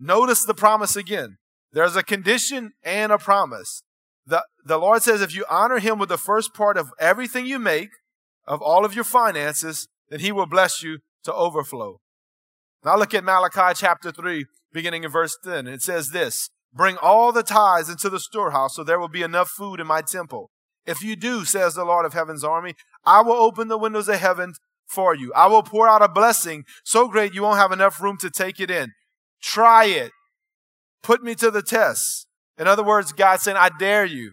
Notice 0.00 0.44
the 0.44 0.52
promise 0.52 0.96
again. 0.96 1.36
There's 1.70 1.94
a 1.94 2.02
condition 2.02 2.72
and 2.82 3.12
a 3.12 3.18
promise. 3.18 3.84
The, 4.26 4.44
the 4.64 4.78
Lord 4.78 5.04
says 5.04 5.22
if 5.22 5.32
you 5.32 5.44
honor 5.48 5.78
him 5.78 6.00
with 6.00 6.08
the 6.08 6.18
first 6.18 6.54
part 6.54 6.76
of 6.76 6.90
everything 6.98 7.46
you 7.46 7.60
make, 7.60 7.90
of 8.46 8.62
all 8.62 8.84
of 8.84 8.94
your 8.94 9.04
finances, 9.04 9.88
then 10.08 10.20
he 10.20 10.32
will 10.32 10.46
bless 10.46 10.82
you 10.82 10.98
to 11.24 11.32
overflow. 11.32 12.00
Now 12.84 12.96
look 12.96 13.14
at 13.14 13.24
Malachi 13.24 13.74
chapter 13.74 14.12
3, 14.12 14.46
beginning 14.72 15.04
in 15.04 15.10
verse 15.10 15.36
10. 15.42 15.66
It 15.66 15.82
says 15.82 16.10
this, 16.10 16.50
Bring 16.72 16.96
all 16.98 17.32
the 17.32 17.42
tithes 17.42 17.88
into 17.88 18.10
the 18.10 18.20
storehouse 18.20 18.76
so 18.76 18.84
there 18.84 19.00
will 19.00 19.08
be 19.08 19.22
enough 19.22 19.48
food 19.48 19.80
in 19.80 19.86
my 19.86 20.02
temple. 20.02 20.50
If 20.84 21.02
you 21.02 21.16
do, 21.16 21.44
says 21.44 21.74
the 21.74 21.84
Lord 21.84 22.06
of 22.06 22.12
heaven's 22.12 22.44
army, 22.44 22.74
I 23.04 23.22
will 23.22 23.34
open 23.34 23.68
the 23.68 23.78
windows 23.78 24.08
of 24.08 24.20
heaven 24.20 24.54
for 24.86 25.14
you. 25.14 25.32
I 25.34 25.48
will 25.48 25.62
pour 25.62 25.88
out 25.88 26.02
a 26.02 26.08
blessing 26.08 26.64
so 26.84 27.08
great 27.08 27.34
you 27.34 27.42
won't 27.42 27.58
have 27.58 27.72
enough 27.72 28.00
room 28.00 28.16
to 28.18 28.30
take 28.30 28.60
it 28.60 28.70
in. 28.70 28.92
Try 29.42 29.86
it. 29.86 30.12
Put 31.02 31.22
me 31.22 31.34
to 31.36 31.50
the 31.50 31.62
test. 31.62 32.26
In 32.58 32.68
other 32.68 32.84
words, 32.84 33.12
God 33.12 33.40
saying, 33.40 33.56
I 33.56 33.70
dare 33.78 34.04
you. 34.04 34.32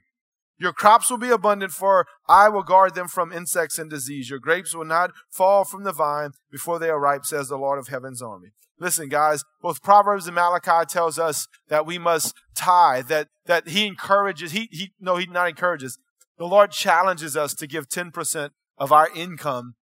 Your 0.64 0.72
crops 0.72 1.12
will 1.12 1.18
be 1.18 1.30
abundant, 1.30 1.74
for 1.74 2.08
I 2.26 2.48
will 2.48 2.64
guard 2.64 2.96
them 2.96 3.10
from 3.10 3.34
insects 3.34 3.78
and 3.78 3.90
disease. 3.90 4.30
Your 4.30 4.40
grapes 4.40 4.74
will 4.74 4.86
not 4.86 5.12
fall 5.30 5.66
from 5.66 5.84
the 5.84 5.92
vine 5.92 6.32
before 6.50 6.80
they 6.80 6.90
are 6.90 7.02
ripe, 7.02 7.26
says 7.26 7.50
the 7.50 7.58
Lord 7.58 7.80
of 7.80 7.90
heaven's 7.90 8.22
army. 8.22 8.52
Listen, 8.80 9.10
guys, 9.10 9.44
both 9.62 9.84
Proverbs 9.84 10.26
and 10.26 10.36
Malachi 10.36 10.86
tells 10.88 11.20
us 11.20 11.50
that 11.68 11.86
we 11.86 11.98
must 11.98 12.34
tithe, 12.56 13.08
that, 13.08 13.28
that 13.46 13.68
he 13.68 13.86
encourages, 13.86 14.54
he, 14.54 14.70
he, 14.72 14.94
no, 15.02 15.18
he 15.18 15.26
not 15.26 15.50
encourages. 15.50 16.00
The 16.38 16.46
Lord 16.46 16.72
challenges 16.72 17.36
us 17.36 17.54
to 17.56 17.68
give 17.68 17.90
10% 17.90 18.52
of 18.78 18.94
our 18.94 19.10
income 19.14 19.76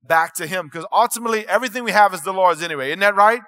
back 0.00 0.36
to 0.36 0.46
him 0.46 0.66
because 0.66 0.86
ultimately 0.92 1.44
everything 1.48 1.82
we 1.82 1.90
have 1.90 2.14
is 2.14 2.22
the 2.22 2.32
Lord's 2.32 2.62
anyway. 2.62 2.90
Isn't 2.90 3.00
that 3.00 3.16
right? 3.16 3.40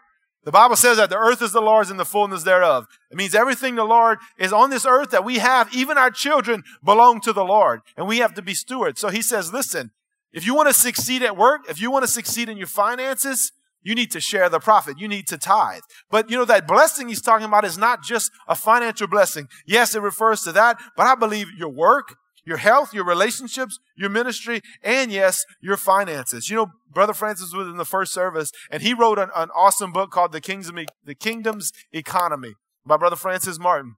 The 0.44 0.52
Bible 0.52 0.76
says 0.76 0.96
that 0.96 1.08
the 1.08 1.18
earth 1.18 1.40
is 1.40 1.52
the 1.52 1.60
Lord's 1.60 1.90
and 1.90 2.00
the 2.00 2.04
fullness 2.04 2.42
thereof. 2.42 2.86
It 3.10 3.16
means 3.16 3.34
everything 3.34 3.76
the 3.76 3.84
Lord 3.84 4.18
is 4.38 4.52
on 4.52 4.70
this 4.70 4.84
earth 4.84 5.10
that 5.10 5.24
we 5.24 5.38
have, 5.38 5.72
even 5.74 5.96
our 5.96 6.10
children 6.10 6.64
belong 6.84 7.20
to 7.20 7.32
the 7.32 7.44
Lord 7.44 7.82
and 7.96 8.08
we 8.08 8.18
have 8.18 8.34
to 8.34 8.42
be 8.42 8.54
stewards. 8.54 9.00
So 9.00 9.08
he 9.08 9.22
says, 9.22 9.52
listen, 9.52 9.92
if 10.32 10.44
you 10.44 10.54
want 10.54 10.68
to 10.68 10.74
succeed 10.74 11.22
at 11.22 11.36
work, 11.36 11.62
if 11.68 11.80
you 11.80 11.90
want 11.90 12.04
to 12.04 12.10
succeed 12.10 12.48
in 12.48 12.56
your 12.56 12.66
finances, 12.66 13.52
you 13.82 13.94
need 13.94 14.10
to 14.12 14.20
share 14.20 14.48
the 14.48 14.60
profit. 14.60 14.98
You 14.98 15.08
need 15.08 15.26
to 15.28 15.38
tithe. 15.38 15.82
But 16.10 16.30
you 16.30 16.36
know, 16.36 16.44
that 16.44 16.66
blessing 16.66 17.08
he's 17.08 17.22
talking 17.22 17.46
about 17.46 17.64
is 17.64 17.78
not 17.78 18.02
just 18.02 18.30
a 18.48 18.54
financial 18.54 19.06
blessing. 19.06 19.48
Yes, 19.66 19.94
it 19.94 20.02
refers 20.02 20.42
to 20.42 20.52
that, 20.52 20.78
but 20.96 21.06
I 21.06 21.14
believe 21.14 21.48
your 21.56 21.68
work, 21.68 22.16
your 22.44 22.56
health, 22.56 22.92
your 22.92 23.04
relationships, 23.04 23.78
your 23.96 24.10
ministry, 24.10 24.60
and 24.82 25.10
yes, 25.12 25.44
your 25.60 25.76
finances. 25.76 26.50
You 26.50 26.56
know, 26.56 26.66
Brother 26.90 27.14
Francis 27.14 27.54
was 27.54 27.68
in 27.68 27.76
the 27.76 27.84
first 27.84 28.12
service, 28.12 28.50
and 28.70 28.82
he 28.82 28.94
wrote 28.94 29.18
an, 29.18 29.30
an 29.34 29.50
awesome 29.54 29.92
book 29.92 30.10
called 30.10 30.32
the 30.32 30.40
Kingdom, 30.40 30.84
the 31.04 31.14
Kingdom's 31.14 31.72
Economy 31.92 32.54
by 32.84 32.96
Brother 32.96 33.16
Francis 33.16 33.58
Martin. 33.58 33.96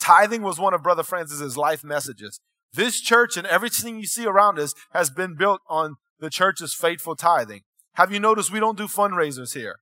Tithing 0.00 0.42
was 0.42 0.58
one 0.58 0.74
of 0.74 0.82
Brother 0.82 1.02
Francis's 1.02 1.56
life 1.56 1.84
messages. 1.84 2.40
This 2.72 3.00
church 3.00 3.36
and 3.36 3.46
everything 3.46 3.98
you 3.98 4.06
see 4.06 4.26
around 4.26 4.58
us 4.58 4.74
has 4.92 5.10
been 5.10 5.36
built 5.36 5.60
on 5.68 5.96
the 6.18 6.30
church's 6.30 6.74
faithful 6.74 7.14
tithing. 7.14 7.60
Have 7.94 8.12
you 8.12 8.18
noticed 8.18 8.52
we 8.52 8.60
don't 8.60 8.76
do 8.76 8.88
fundraisers 8.88 9.54
here? 9.54 9.76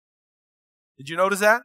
Did 0.98 1.08
you 1.08 1.16
notice 1.16 1.40
that? 1.40 1.62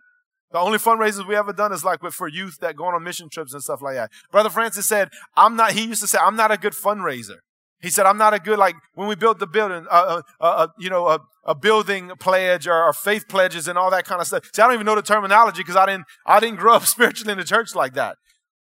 The 0.52 0.60
only 0.60 0.78
fundraisers 0.78 1.28
we 1.28 1.36
ever 1.36 1.52
done 1.52 1.74
is 1.74 1.84
like 1.84 2.02
with, 2.02 2.14
for 2.14 2.28
youth 2.28 2.58
that 2.62 2.76
go 2.76 2.86
on 2.86 3.04
mission 3.04 3.30
trips 3.30 3.54
and 3.54 3.62
stuff 3.62 3.82
like 3.82 3.96
that. 3.96 4.12
Brother 4.32 4.50
Francis 4.50 4.88
said, 4.88 5.10
I'm 5.36 5.56
not, 5.56 5.74
he 5.74 5.86
used 5.86 6.02
to 6.02 6.08
say, 6.08 6.18
I'm 6.20 6.36
not 6.36 6.52
a 6.52 6.58
good 6.58 6.74
fundraiser. 6.74 7.38
He 7.80 7.90
said, 7.90 8.06
I'm 8.06 8.18
not 8.18 8.34
a 8.34 8.40
good, 8.40 8.58
like, 8.58 8.76
when 8.96 9.08
we 9.08 9.16
built 9.16 9.38
the 9.38 9.46
building, 9.46 9.86
uh, 9.92 10.22
uh, 10.40 10.44
uh, 10.44 10.68
you 10.80 10.90
know, 10.90 11.08
a, 11.08 11.20
a 11.46 11.54
building 11.54 12.12
pledge 12.20 12.68
or, 12.68 12.84
or, 12.84 12.92
faith 12.92 13.28
pledges 13.28 13.68
and 13.68 13.78
all 13.78 13.92
that 13.92 14.04
kind 14.06 14.20
of 14.20 14.26
stuff. 14.26 14.46
See, 14.52 14.62
I 14.62 14.66
don't 14.66 14.74
even 14.74 14.86
know 14.86 14.96
the 14.96 15.04
terminology 15.04 15.60
because 15.60 15.76
I 15.76 15.86
didn't, 15.86 16.06
I 16.26 16.40
didn't 16.40 16.58
grow 16.58 16.74
up 16.74 16.86
spiritually 16.86 17.34
in 17.34 17.38
the 17.38 17.44
church 17.44 17.76
like 17.76 17.94
that. 17.94 18.18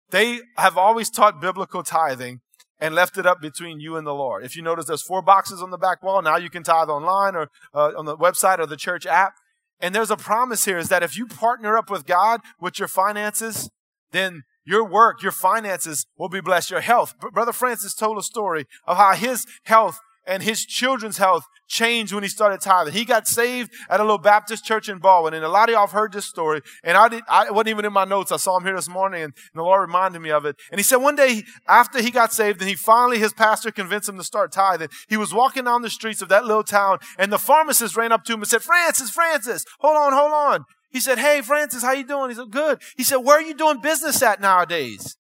They 0.10 0.42
have 0.58 0.78
always 0.78 1.10
taught 1.10 1.40
biblical 1.40 1.84
tithing 1.84 2.42
and 2.80 2.94
left 2.94 3.18
it 3.18 3.26
up 3.26 3.42
between 3.42 3.80
you 3.80 3.96
and 3.96 4.06
the 4.06 4.14
Lord. 4.14 4.44
If 4.44 4.56
you 4.56 4.62
notice, 4.62 4.86
there's 4.86 5.02
four 5.02 5.22
boxes 5.22 5.62
on 5.62 5.72
the 5.72 5.78
back 5.78 6.04
wall. 6.04 6.22
Now 6.22 6.38
you 6.38 6.50
can 6.50 6.64
tithe 6.64 6.90
online 6.90 7.36
or 7.36 7.50
uh, 7.74 7.92
on 7.98 8.06
the 8.06 8.18
website 8.18 8.60
or 8.60 8.66
the 8.66 8.78
church 8.78 9.06
app. 9.06 9.34
And 9.80 9.94
there's 9.94 10.12
a 10.12 10.18
promise 10.18 10.66
here 10.66 10.78
is 10.78 10.90
that 10.90 11.04
if 11.04 11.18
you 11.18 11.28
partner 11.28 11.78
up 11.78 11.90
with 11.90 12.06
God 12.06 12.42
with 12.60 12.80
your 12.80 12.88
finances, 12.88 13.70
then 14.12 14.44
your 14.66 14.84
work, 14.84 15.22
your 15.22 15.32
finances 15.32 16.06
will 16.18 16.30
be 16.30 16.42
blessed. 16.42 16.72
Your 16.72 16.82
health. 16.82 17.14
Brother 17.20 17.54
Francis 17.54 17.94
told 17.94 18.18
a 18.18 18.24
story 18.24 18.66
of 18.86 18.98
how 18.98 19.14
his 19.14 19.46
health 19.64 20.00
and 20.26 20.44
his 20.44 20.66
children's 20.66 21.18
health 21.18 21.46
changed 21.68 22.14
when 22.14 22.24
he 22.24 22.30
started 22.30 22.62
tithing. 22.62 22.94
He 22.94 23.06
got 23.06 23.28
saved 23.28 23.72
at 23.90 24.00
a 24.00 24.04
little 24.04 24.18
Baptist 24.18 24.66
church 24.66 24.90
in 24.90 25.00
Baldwin, 25.00 25.34
and 25.34 25.44
a 25.44 25.50
lot 25.50 25.70
of 25.70 25.74
y'all 25.74 25.82
have 25.82 25.92
heard 25.92 26.14
this 26.14 26.26
story. 26.26 26.62
And 26.84 26.98
I 26.98 27.10
did, 27.10 27.24
I 27.28 27.52
wasn't 27.52 27.70
even 27.70 27.86
in 27.86 27.94
my 27.94 28.06
notes. 28.06 28.32
I 28.32 28.38
saw 28.38 28.58
him 28.58 28.64
here 28.64 28.76
this 28.76 28.90
morning, 28.90 29.24
and, 29.24 29.34
and 29.34 29.60
the 29.60 29.64
Lord 29.64 29.82
reminded 29.82 30.22
me 30.22 30.32
of 30.32 30.46
it. 30.46 30.56
And 30.72 30.80
he 30.80 30.84
said 30.84 30.98
one 30.98 31.16
day 31.16 31.44
after 31.68 32.02
he 32.02 32.12
got 32.12 32.34
saved, 32.34 32.62
and 32.62 32.70
he 32.70 32.76
finally 32.76 33.20
his 33.20 33.34
pastor 33.34 33.72
convinced 33.72 34.10
him 34.10 34.18
to 34.18 34.24
start 34.24 34.52
tithing. 34.52 34.90
He 35.08 35.18
was 35.18 35.34
walking 35.34 35.66
down 35.66 35.82
the 35.82 35.90
streets 35.90 36.22
of 36.22 36.30
that 36.30 36.46
little 36.46 36.64
town, 36.64 37.00
and 37.18 37.32
the 37.32 37.38
pharmacist 37.38 37.98
ran 37.98 38.12
up 38.12 38.24
to 38.26 38.34
him 38.34 38.40
and 38.40 38.48
said, 38.48 38.64
"Francis, 38.64 39.10
Francis, 39.10 39.66
hold 39.80 39.98
on, 39.98 40.14
hold 40.14 40.32
on." 40.32 40.66
He 40.90 41.00
said, 41.00 41.20
"Hey, 41.20 41.42
Francis, 41.42 41.84
how 41.84 41.92
you 41.92 42.06
doing?" 42.06 42.30
He 42.30 42.36
said, 42.36 42.52
"Good." 42.52 42.82
He 42.96 43.04
said, 43.04 43.18
"Where 43.18 43.38
are 43.38 43.42
you 43.42 43.54
doing 43.54 43.82
business 43.82 44.22
at 44.22 44.42
nowadays?" 44.42 45.18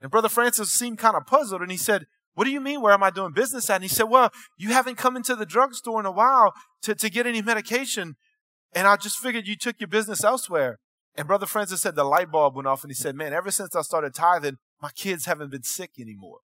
And 0.00 0.10
Brother 0.10 0.28
Francis 0.28 0.72
seemed 0.72 0.98
kind 0.98 1.16
of 1.16 1.26
puzzled, 1.26 1.62
and 1.62 1.70
he 1.70 1.76
said, 1.76 2.06
what 2.34 2.44
do 2.44 2.50
you 2.50 2.60
mean? 2.60 2.80
Where 2.80 2.92
am 2.92 3.02
I 3.02 3.10
doing 3.10 3.32
business 3.32 3.68
at? 3.68 3.76
And 3.76 3.84
he 3.84 3.88
said, 3.88 4.04
Well, 4.04 4.30
you 4.56 4.70
haven't 4.70 4.96
come 4.96 5.16
into 5.16 5.36
the 5.36 5.46
drugstore 5.46 6.00
in 6.00 6.06
a 6.06 6.12
while 6.12 6.54
to, 6.82 6.94
to 6.94 7.10
get 7.10 7.26
any 7.26 7.42
medication. 7.42 8.16
And 8.74 8.86
I 8.86 8.96
just 8.96 9.18
figured 9.18 9.46
you 9.46 9.56
took 9.56 9.76
your 9.80 9.88
business 9.88 10.24
elsewhere. 10.24 10.78
And 11.14 11.28
Brother 11.28 11.44
Francis 11.44 11.82
said 11.82 11.94
the 11.94 12.04
light 12.04 12.30
bulb 12.30 12.56
went 12.56 12.66
off 12.66 12.82
and 12.82 12.90
he 12.90 12.94
said, 12.94 13.14
Man, 13.14 13.32
ever 13.32 13.50
since 13.50 13.76
I 13.76 13.82
started 13.82 14.14
tithing, 14.14 14.58
my 14.80 14.90
kids 14.96 15.26
haven't 15.26 15.50
been 15.50 15.62
sick 15.62 15.90
anymore. 16.00 16.38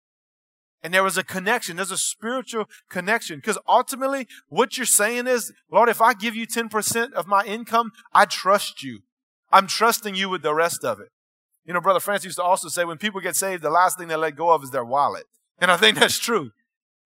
And 0.82 0.92
there 0.92 1.04
was 1.04 1.16
a 1.16 1.24
connection. 1.24 1.76
There's 1.76 1.90
a 1.90 1.98
spiritual 1.98 2.68
connection. 2.90 3.38
Because 3.38 3.58
ultimately, 3.66 4.26
what 4.48 4.76
you're 4.76 4.86
saying 4.86 5.26
is, 5.26 5.52
Lord, 5.70 5.88
if 5.88 6.00
I 6.00 6.14
give 6.14 6.36
you 6.36 6.46
10% 6.46 7.12
of 7.12 7.26
my 7.26 7.44
income, 7.44 7.92
I 8.12 8.24
trust 8.24 8.82
you. 8.82 9.00
I'm 9.50 9.66
trusting 9.66 10.14
you 10.14 10.28
with 10.28 10.42
the 10.42 10.54
rest 10.54 10.84
of 10.84 11.00
it. 11.00 11.08
You 11.64 11.74
know, 11.74 11.80
Brother 11.80 12.00
Francis 12.00 12.26
used 12.26 12.38
to 12.38 12.44
also 12.44 12.68
say 12.68 12.84
when 12.84 12.98
people 12.98 13.20
get 13.20 13.36
saved, 13.36 13.62
the 13.62 13.70
last 13.70 13.98
thing 13.98 14.08
they 14.08 14.16
let 14.16 14.36
go 14.36 14.50
of 14.50 14.62
is 14.62 14.70
their 14.70 14.84
wallet. 14.84 15.24
And 15.58 15.70
I 15.70 15.76
think 15.76 15.98
that's 16.00 16.18
true. 16.18 16.50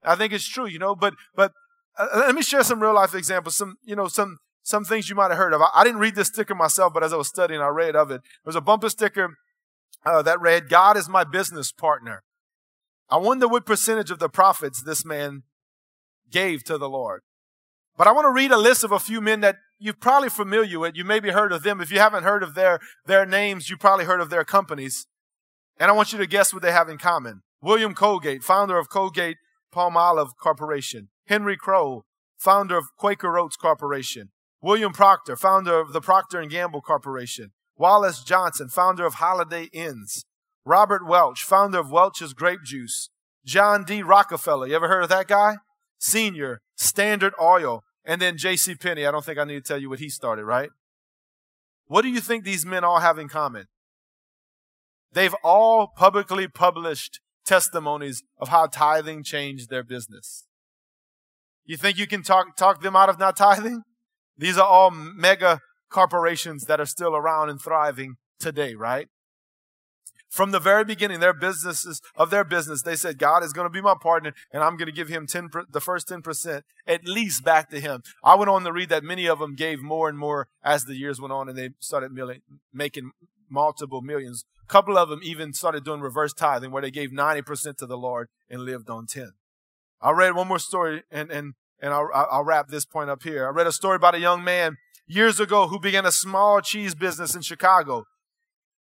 I 0.03 0.15
think 0.17 0.33
it's 0.33 0.49
true, 0.49 0.67
you 0.67 0.79
know, 0.79 0.95
but, 0.95 1.15
but 1.35 1.53
uh, 1.99 2.07
let 2.15 2.35
me 2.35 2.43
share 2.43 2.65
some 2.65 2.81
real 2.81 2.95
life 2.95 3.15
examples, 3.15 3.57
some, 3.57 3.77
you 3.85 3.95
know, 3.95 4.09
some, 4.09 4.39
some 4.63 4.85
things 4.85 5.11
you 5.11 5.17
might 5.17 5.31
have 5.31 5.39
heard 5.39 5.53
of. 5.53 5.61
I, 5.61 5.69
I, 5.75 5.85
didn't 5.85 6.01
read 6.01 6.15
this 6.15 6.29
sticker 6.29 6.55
myself, 6.55 6.95
but 6.95 7.03
as 7.03 7.13
I 7.13 7.17
was 7.17 7.29
studying, 7.29 7.61
I 7.61 7.69
read 7.69 7.97
of 7.97 8.11
it. 8.11 8.23
There 8.23 8.47
was 8.47 8.57
a 8.57 8.61
bumper 8.61 8.89
sticker 8.89 9.35
uh, 10.05 10.23
that 10.23 10.41
read, 10.41 10.69
God 10.69 10.97
is 10.97 11.09
my 11.09 11.25
business 11.25 11.73
partner. 11.73 12.23
I 13.11 13.17
wonder 13.17 13.49
what 13.49 13.67
percentage 13.67 14.11
of 14.11 14.21
the 14.21 14.29
profits 14.29 14.83
this 14.83 15.05
man 15.05 15.43
gave 16.31 16.65
to 16.65 16.79
the 16.79 16.89
Lord. 16.89 17.23
But 17.97 18.07
I 18.07 18.13
want 18.13 18.25
to 18.25 18.33
read 18.33 18.53
a 18.53 18.57
list 18.57 18.85
of 18.85 18.93
a 18.93 18.99
few 18.99 19.21
men 19.21 19.41
that 19.41 19.57
you're 19.79 19.95
probably 19.95 20.29
familiar 20.29 20.79
with. 20.79 20.97
You 20.97 21.05
maybe 21.05 21.31
heard 21.31 21.53
of 21.53 21.63
them. 21.63 21.81
If 21.81 21.91
you 21.91 21.99
haven't 21.99 22.23
heard 22.23 22.43
of 22.43 22.55
their, 22.55 22.79
their 23.05 23.27
names, 23.27 23.69
you 23.69 23.77
probably 23.77 24.05
heard 24.05 24.21
of 24.21 24.31
their 24.31 24.45
companies. 24.45 25.07
And 25.79 25.91
I 25.91 25.95
want 25.95 26.13
you 26.13 26.19
to 26.19 26.27
guess 26.27 26.55
what 26.55 26.63
they 26.63 26.73
have 26.73 26.89
in 26.89 26.99
common. 26.99 27.43
William 27.63 27.95
Colgate, 27.95 28.43
founder 28.43 28.79
of 28.79 28.89
Colgate 28.89 29.37
Palmolive 29.75 30.37
Corporation. 30.41 31.09
Henry 31.27 31.57
Crow, 31.57 32.05
founder 32.39 32.77
of 32.77 32.87
Quaker 32.97 33.39
Oats 33.39 33.57
Corporation. 33.57 34.31
William 34.63 34.93
Procter, 34.93 35.37
founder 35.37 35.79
of 35.79 35.93
the 35.93 36.01
Procter 36.01 36.45
& 36.47 36.47
Gamble 36.47 36.83
Corporation. 36.83 37.53
Wallace 37.77 38.23
Johnson, 38.23 38.69
founder 38.69 39.07
of 39.07 39.15
Holiday 39.15 39.69
Inns. 39.73 40.25
Robert 40.65 41.07
Welch, 41.07 41.43
founder 41.43 41.79
of 41.79 41.91
Welch's 41.91 42.35
Grape 42.35 42.63
Juice. 42.65 43.11
John 43.45 43.85
D. 43.85 44.03
Rockefeller, 44.03 44.67
you 44.67 44.77
ever 44.77 44.89
heard 44.89 45.03
of 45.03 45.09
that 45.09 45.29
guy? 45.29 45.57
Senior, 45.99 46.61
Standard 46.77 47.33
Oil, 47.41 47.83
and 48.05 48.21
then 48.21 48.37
J.C. 48.37 48.75
Penney. 48.75 49.07
I 49.07 49.11
don't 49.11 49.25
think 49.25 49.39
I 49.39 49.45
need 49.45 49.55
to 49.65 49.69
tell 49.69 49.79
you 49.79 49.89
what 49.89 49.99
he 49.99 50.11
started, 50.11 50.45
right? 50.45 50.71
What 51.87 52.03
do 52.03 52.09
you 52.09 52.21
think 52.21 52.45
these 52.45 52.67
men 52.67 52.85
all 52.85 53.01
have 53.01 53.19
in 53.19 53.29
common? 53.29 53.67
They've 55.13 55.35
all 55.43 55.89
publicly 55.89 56.49
published 56.49 57.21
testimonies 57.45 58.23
of 58.39 58.49
how 58.49 58.67
tithing 58.67 59.23
changed 59.23 59.71
their 59.71 59.83
business. 59.83 60.47
You 61.65 61.77
think 61.77 61.99
you 61.99 62.07
can 62.07 62.23
talk, 62.23 62.57
talk 62.57 62.83
them 62.83 62.97
out 62.97 63.09
of 63.09 63.19
not 63.19 63.37
tithing? 63.37 63.83
These 64.37 64.59
are 64.59 64.67
all 64.67 64.91
mega 64.91 65.61
corporations 65.91 66.65
that 66.65 66.81
are 66.81 66.87
still 66.87 67.15
around 67.15 67.51
and 67.51 67.61
thriving 67.61 68.17
today, 68.39 68.75
right? 68.75 69.09
From 70.31 70.53
the 70.53 70.61
very 70.61 70.85
beginning, 70.85 71.19
their 71.19 71.35
businesses 71.35 72.01
of 72.15 72.31
their 72.31 72.45
business, 72.45 72.83
they 72.83 72.95
said, 72.95 73.19
God 73.19 73.43
is 73.43 73.53
going 73.53 73.65
to 73.65 73.71
be 73.71 73.81
my 73.81 73.97
partner 74.01 74.33
and 74.53 74.63
I'm 74.63 74.77
going 74.77 74.87
to 74.87 74.93
give 74.93 75.09
him 75.09 75.27
10, 75.27 75.51
the 75.69 75.81
first 75.81 76.09
10% 76.09 76.63
at 76.87 77.05
least 77.05 77.45
back 77.45 77.69
to 77.71 77.81
him. 77.81 78.03
I 78.23 78.37
went 78.37 78.49
on 78.49 78.63
to 78.63 78.73
read 78.73 78.91
that 78.91 79.03
many 79.03 79.27
of 79.27 79.41
them 79.41 79.57
gave 79.57 79.83
more 79.83 80.09
and 80.09 80.17
more 80.17 80.47
as 80.63 80.85
the 80.85 80.95
years 80.95 81.21
went 81.21 81.33
on 81.33 81.49
and 81.49 81.59
they 81.59 81.71
started 81.81 82.13
making 82.73 83.11
multiple 83.51 84.03
millions 84.03 84.45
couple 84.71 84.97
of 84.97 85.09
them 85.09 85.21
even 85.23 85.53
started 85.53 85.85
doing 85.85 86.01
reverse 86.01 86.33
tithing 86.33 86.71
where 86.71 86.81
they 86.81 86.91
gave 86.91 87.11
90% 87.11 87.77
to 87.79 87.87
the 87.87 87.99
Lord 87.99 88.29
and 88.49 88.63
lived 88.63 88.89
on 88.89 89.07
10. 89.07 89.33
I 90.01 90.13
read 90.13 90.35
one 90.35 90.49
more 90.49 90.59
story 90.59 91.03
and, 91.11 91.31
and, 91.31 91.55
and 91.83 91.93
I'll, 91.93 92.09
I'll 92.15 92.45
wrap 92.45 92.69
this 92.69 92.87
point 92.87 93.11
up 93.11 93.23
here. 93.23 93.47
I 93.47 93.51
read 93.51 93.67
a 93.67 93.73
story 93.73 93.97
about 93.97 94.15
a 94.15 94.21
young 94.21 94.45
man 94.45 94.77
years 95.07 95.41
ago 95.41 95.67
who 95.67 95.81
began 95.81 96.07
a 96.07 96.13
small 96.13 96.61
cheese 96.61 96.95
business 96.95 97.35
in 97.35 97.43
Chicago. 97.43 98.05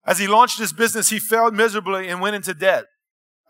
As 0.05 0.19
he 0.19 0.27
launched 0.27 0.59
his 0.59 0.73
business, 0.73 1.09
he 1.09 1.17
failed 1.17 1.55
miserably 1.55 2.07
and 2.07 2.21
went 2.21 2.36
into 2.36 2.53
debt. 2.53 2.86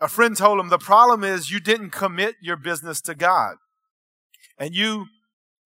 A 0.00 0.08
friend 0.08 0.36
told 0.36 0.58
him, 0.58 0.70
the 0.70 0.78
problem 0.78 1.22
is 1.22 1.50
you 1.50 1.60
didn't 1.60 1.90
commit 1.90 2.36
your 2.40 2.56
business 2.56 3.00
to 3.02 3.14
God 3.14 3.56
and 4.58 4.74
you 4.74 5.06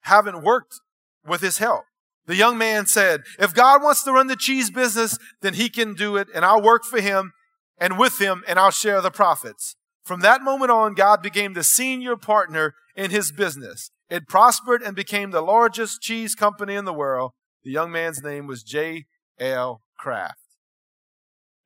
haven't 0.03 0.43
worked 0.43 0.81
with 1.25 1.41
his 1.41 1.59
help. 1.59 1.85
The 2.29 2.37
young 2.37 2.59
man 2.59 2.85
said, 2.85 3.23
if 3.39 3.55
God 3.55 3.83
wants 3.83 4.05
to 4.05 4.13
run 4.13 4.27
the 4.27 4.37
cheese 4.37 4.71
business, 4.71 5.19
then 5.41 5.55
he 5.55 5.71
can 5.71 5.95
do 5.95 6.19
it 6.19 6.29
and 6.35 6.45
I'll 6.45 6.61
work 6.61 6.85
for 6.85 7.01
him 7.01 7.33
and 7.79 7.99
with 7.99 8.21
him 8.21 8.45
and 8.47 8.59
I'll 8.59 8.71
share 8.71 9.01
the 9.01 9.11
profits. 9.11 9.77
From 10.05 10.21
that 10.21 10.43
moment 10.43 10.71
on, 10.71 10.93
God 10.93 11.23
became 11.23 11.55
the 11.55 11.65
senior 11.65 12.17
partner 12.17 12.75
in 12.95 13.11
his 13.11 13.33
business. 13.33 13.91
It 14.11 14.29
prospered 14.29 14.83
and 14.83 14.95
became 14.95 15.31
the 15.31 15.41
largest 15.41 16.03
cheese 16.03 16.35
company 16.35 16.75
in 16.75 16.85
the 16.85 16.93
world. 16.93 17.33
The 17.65 17.71
young 17.71 17.91
man's 17.91 18.23
name 18.23 18.47
was 18.47 18.63
J. 18.63 19.07
L. 19.41 19.81
Kraft. 19.99 20.37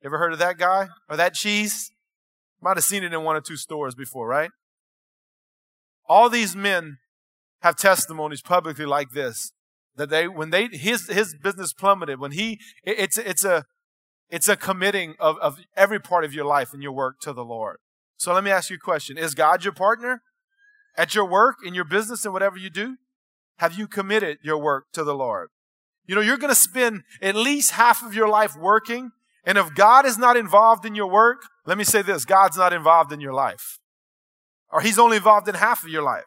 Ever 0.01 0.17
heard 0.17 0.31
of 0.31 0.39
that 0.39 0.57
guy 0.57 0.87
or 1.09 1.17
that 1.17 1.33
cheese? 1.33 1.91
Might 2.61 2.77
have 2.77 2.85
seen 2.85 3.03
it 3.03 3.13
in 3.13 3.23
one 3.23 3.35
or 3.35 3.41
two 3.41 3.57
stores 3.57 3.95
before, 3.95 4.29
right? 4.29 4.51
All 6.07 6.29
these 6.29 6.55
men 6.55 6.99
have 7.61 7.75
testimonies 7.75 8.41
publicly 8.41 8.85
like 8.85 9.11
this 9.11 9.51
that 9.95 10.09
they 10.09 10.27
when 10.27 10.49
they 10.49 10.67
his 10.67 11.07
his 11.07 11.35
business 11.41 11.73
plummeted 11.73 12.19
when 12.19 12.31
he 12.31 12.59
it's 12.83 13.17
it's 13.17 13.45
a 13.45 13.65
it's 14.29 14.47
a 14.47 14.55
committing 14.55 15.15
of, 15.19 15.37
of 15.39 15.59
every 15.75 15.99
part 15.99 16.23
of 16.23 16.33
your 16.33 16.45
life 16.45 16.73
and 16.73 16.81
your 16.81 16.91
work 16.91 17.19
to 17.21 17.33
the 17.33 17.45
Lord. 17.45 17.77
So 18.17 18.33
let 18.33 18.43
me 18.43 18.51
ask 18.51 18.69
you 18.69 18.77
a 18.77 18.79
question. 18.79 19.17
Is 19.17 19.35
God 19.35 19.63
your 19.63 19.73
partner 19.73 20.21
at 20.97 21.13
your 21.13 21.25
work, 21.25 21.57
in 21.63 21.73
your 21.73 21.83
business, 21.83 22.25
and 22.25 22.33
whatever 22.33 22.57
you 22.57 22.69
do? 22.69 22.97
Have 23.57 23.77
you 23.77 23.87
committed 23.87 24.39
your 24.41 24.57
work 24.57 24.85
to 24.93 25.03
the 25.03 25.13
Lord? 25.13 25.49
You 26.05 26.15
know, 26.15 26.21
you're 26.21 26.37
going 26.37 26.53
to 26.53 26.59
spend 26.59 27.03
at 27.21 27.35
least 27.35 27.71
half 27.71 28.03
of 28.03 28.13
your 28.13 28.27
life 28.27 28.55
working. 28.57 29.11
And 29.45 29.57
if 29.57 29.75
God 29.75 30.05
is 30.05 30.17
not 30.17 30.35
involved 30.35 30.85
in 30.85 30.95
your 30.95 31.09
work, 31.09 31.43
let 31.65 31.77
me 31.77 31.83
say 31.83 32.01
this 32.01 32.25
God's 32.25 32.57
not 32.57 32.73
involved 32.73 33.11
in 33.11 33.21
your 33.21 33.33
life. 33.33 33.79
Or 34.71 34.81
He's 34.81 34.97
only 34.97 35.17
involved 35.17 35.47
in 35.47 35.55
half 35.55 35.83
of 35.83 35.89
your 35.89 36.01
life. 36.01 36.25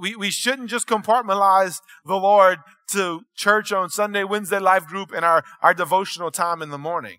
We, 0.00 0.16
we 0.16 0.30
shouldn't 0.30 0.70
just 0.70 0.88
compartmentalize 0.88 1.80
the 2.04 2.16
Lord 2.16 2.58
to 2.90 3.22
church 3.36 3.72
on 3.72 3.88
Sunday, 3.88 4.24
Wednesday 4.24 4.58
life 4.58 4.86
group, 4.86 5.12
and 5.12 5.24
our, 5.24 5.44
our 5.62 5.74
devotional 5.74 6.30
time 6.30 6.62
in 6.62 6.70
the 6.70 6.78
morning. 6.78 7.18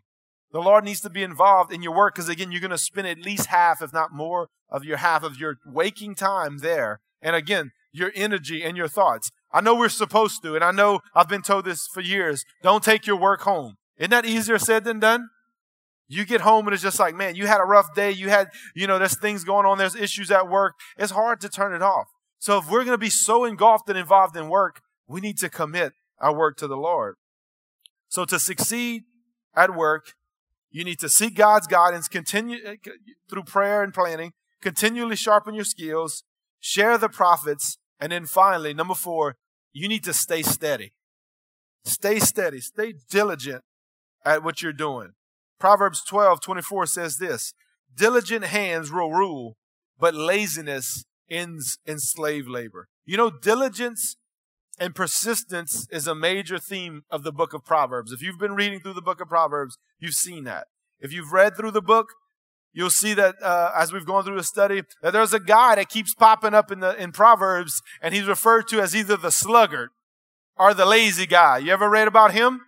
The 0.51 0.61
Lord 0.61 0.83
needs 0.83 1.01
to 1.01 1.09
be 1.09 1.23
involved 1.23 1.71
in 1.71 1.81
your 1.81 1.95
work 1.95 2.15
because, 2.15 2.29
again, 2.29 2.51
you're 2.51 2.61
going 2.61 2.71
to 2.71 2.77
spend 2.77 3.07
at 3.07 3.19
least 3.19 3.47
half, 3.47 3.81
if 3.81 3.93
not 3.93 4.13
more, 4.13 4.49
of 4.69 4.83
your 4.83 4.97
half 4.97 5.23
of 5.23 5.39
your 5.39 5.57
waking 5.65 6.15
time 6.15 6.59
there. 6.59 6.99
And 7.21 7.35
again, 7.35 7.71
your 7.91 8.11
energy 8.15 8.63
and 8.63 8.75
your 8.75 8.87
thoughts. 8.87 9.31
I 9.51 9.61
know 9.61 9.75
we're 9.75 9.89
supposed 9.89 10.41
to, 10.43 10.55
and 10.55 10.63
I 10.63 10.71
know 10.71 10.99
I've 11.15 11.29
been 11.29 11.41
told 11.41 11.65
this 11.65 11.87
for 11.87 12.01
years. 12.01 12.43
Don't 12.61 12.83
take 12.83 13.07
your 13.07 13.15
work 13.15 13.41
home. 13.41 13.75
Isn't 13.97 14.11
that 14.11 14.25
easier 14.25 14.59
said 14.59 14.83
than 14.83 14.99
done? 14.99 15.29
You 16.07 16.25
get 16.25 16.41
home 16.41 16.67
and 16.67 16.73
it's 16.73 16.83
just 16.83 16.99
like, 16.99 17.15
man, 17.15 17.35
you 17.35 17.47
had 17.47 17.59
a 17.59 17.65
rough 17.65 17.93
day. 17.93 18.11
You 18.11 18.29
had, 18.29 18.47
you 18.75 18.87
know, 18.87 18.97
there's 18.97 19.19
things 19.19 19.43
going 19.43 19.65
on. 19.65 19.77
There's 19.77 19.95
issues 19.95 20.31
at 20.31 20.47
work. 20.47 20.75
It's 20.97 21.11
hard 21.11 21.41
to 21.41 21.49
turn 21.49 21.73
it 21.73 21.81
off. 21.81 22.07
So 22.39 22.57
if 22.57 22.69
we're 22.69 22.83
going 22.83 22.93
to 22.93 22.97
be 22.97 23.09
so 23.09 23.45
engulfed 23.45 23.89
and 23.89 23.97
involved 23.97 24.35
in 24.35 24.49
work, 24.49 24.81
we 25.07 25.21
need 25.21 25.37
to 25.39 25.49
commit 25.49 25.93
our 26.19 26.35
work 26.35 26.57
to 26.57 26.67
the 26.67 26.77
Lord. 26.77 27.15
So 28.09 28.25
to 28.25 28.39
succeed 28.39 29.03
at 29.55 29.75
work, 29.75 30.13
you 30.71 30.83
need 30.83 30.99
to 30.99 31.09
seek 31.09 31.35
God's 31.35 31.67
guidance, 31.67 32.07
continue 32.07 32.59
uh, 32.65 32.75
through 33.29 33.43
prayer 33.43 33.83
and 33.83 33.93
planning, 33.93 34.33
continually 34.61 35.15
sharpen 35.15 35.55
your 35.55 35.63
skills, 35.63 36.23
share 36.59 36.97
the 36.97 37.09
profits, 37.09 37.77
and 37.99 38.11
then 38.11 38.25
finally, 38.25 38.73
number 38.73 38.93
four, 38.93 39.35
you 39.73 39.87
need 39.87 40.03
to 40.03 40.13
stay 40.13 40.41
steady. 40.41 40.93
Stay 41.83 42.19
steady, 42.19 42.59
stay 42.59 42.93
diligent 43.09 43.63
at 44.25 44.43
what 44.43 44.61
you're 44.61 44.73
doing. 44.73 45.13
Proverbs 45.59 46.03
12, 46.03 46.41
24 46.41 46.85
says 46.85 47.17
this, 47.17 47.53
diligent 47.95 48.45
hands 48.45 48.91
will 48.91 49.11
rule, 49.11 49.57
but 49.99 50.13
laziness 50.13 51.05
ends 51.29 51.79
in 51.85 51.99
slave 51.99 52.47
labor. 52.47 52.87
You 53.05 53.17
know, 53.17 53.29
diligence 53.29 54.17
And 54.79 54.93
persistence 54.93 55.87
is 55.91 56.05
a 56.07 56.13
major 56.13 56.59
theme 56.59 57.01
of 57.09 57.23
the 57.23 57.31
book 57.31 57.53
of 57.53 57.65
Proverbs. 57.65 58.11
If 58.11 58.21
you've 58.21 58.37
been 58.37 58.53
reading 58.53 58.79
through 58.79 58.93
the 58.93 59.01
book 59.01 59.19
of 59.19 59.27
Proverbs, 59.27 59.77
you've 59.99 60.13
seen 60.13 60.43
that. 60.43 60.67
If 60.99 61.11
you've 61.11 61.31
read 61.31 61.57
through 61.57 61.71
the 61.71 61.81
book, 61.81 62.09
you'll 62.73 62.91
see 62.91 63.15
that 63.15 63.35
uh, 63.41 63.71
as 63.75 63.91
we've 63.91 64.05
gone 64.05 64.23
through 64.23 64.37
the 64.37 64.43
study, 64.43 64.83
that 65.01 65.13
there's 65.13 65.33
a 65.33 65.39
guy 65.39 65.75
that 65.75 65.89
keeps 65.89 66.13
popping 66.13 66.53
up 66.53 66.71
in 66.71 66.79
the 66.79 66.95
in 67.01 67.11
Proverbs, 67.11 67.81
and 68.01 68.13
he's 68.13 68.25
referred 68.27 68.67
to 68.67 68.79
as 68.79 68.95
either 68.95 69.17
the 69.17 69.31
sluggard 69.31 69.89
or 70.57 70.75
the 70.75 70.85
lazy 70.85 71.25
guy. 71.25 71.57
You 71.57 71.71
ever 71.73 71.89
read 71.89 72.07
about 72.07 72.33
him? 72.33 72.61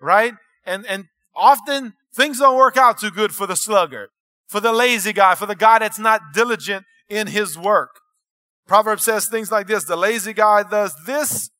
Right? 0.00 0.34
And 0.66 0.84
and 0.86 1.06
often 1.34 1.94
things 2.12 2.40
don't 2.40 2.56
work 2.56 2.76
out 2.76 2.98
too 2.98 3.12
good 3.12 3.32
for 3.32 3.46
the 3.46 3.56
sluggard, 3.56 4.08
for 4.48 4.58
the 4.58 4.72
lazy 4.72 5.12
guy, 5.12 5.36
for 5.36 5.46
the 5.46 5.54
guy 5.54 5.78
that's 5.78 5.98
not 5.98 6.20
diligent 6.34 6.86
in 7.08 7.28
his 7.28 7.56
work. 7.56 8.00
Proverbs 8.66 9.04
says 9.04 9.26
things 9.26 9.50
like 9.50 9.66
this 9.66 9.84
the 9.84 9.96
lazy 9.96 10.32
guy 10.32 10.62
does 10.62 10.94
this, 11.06 11.50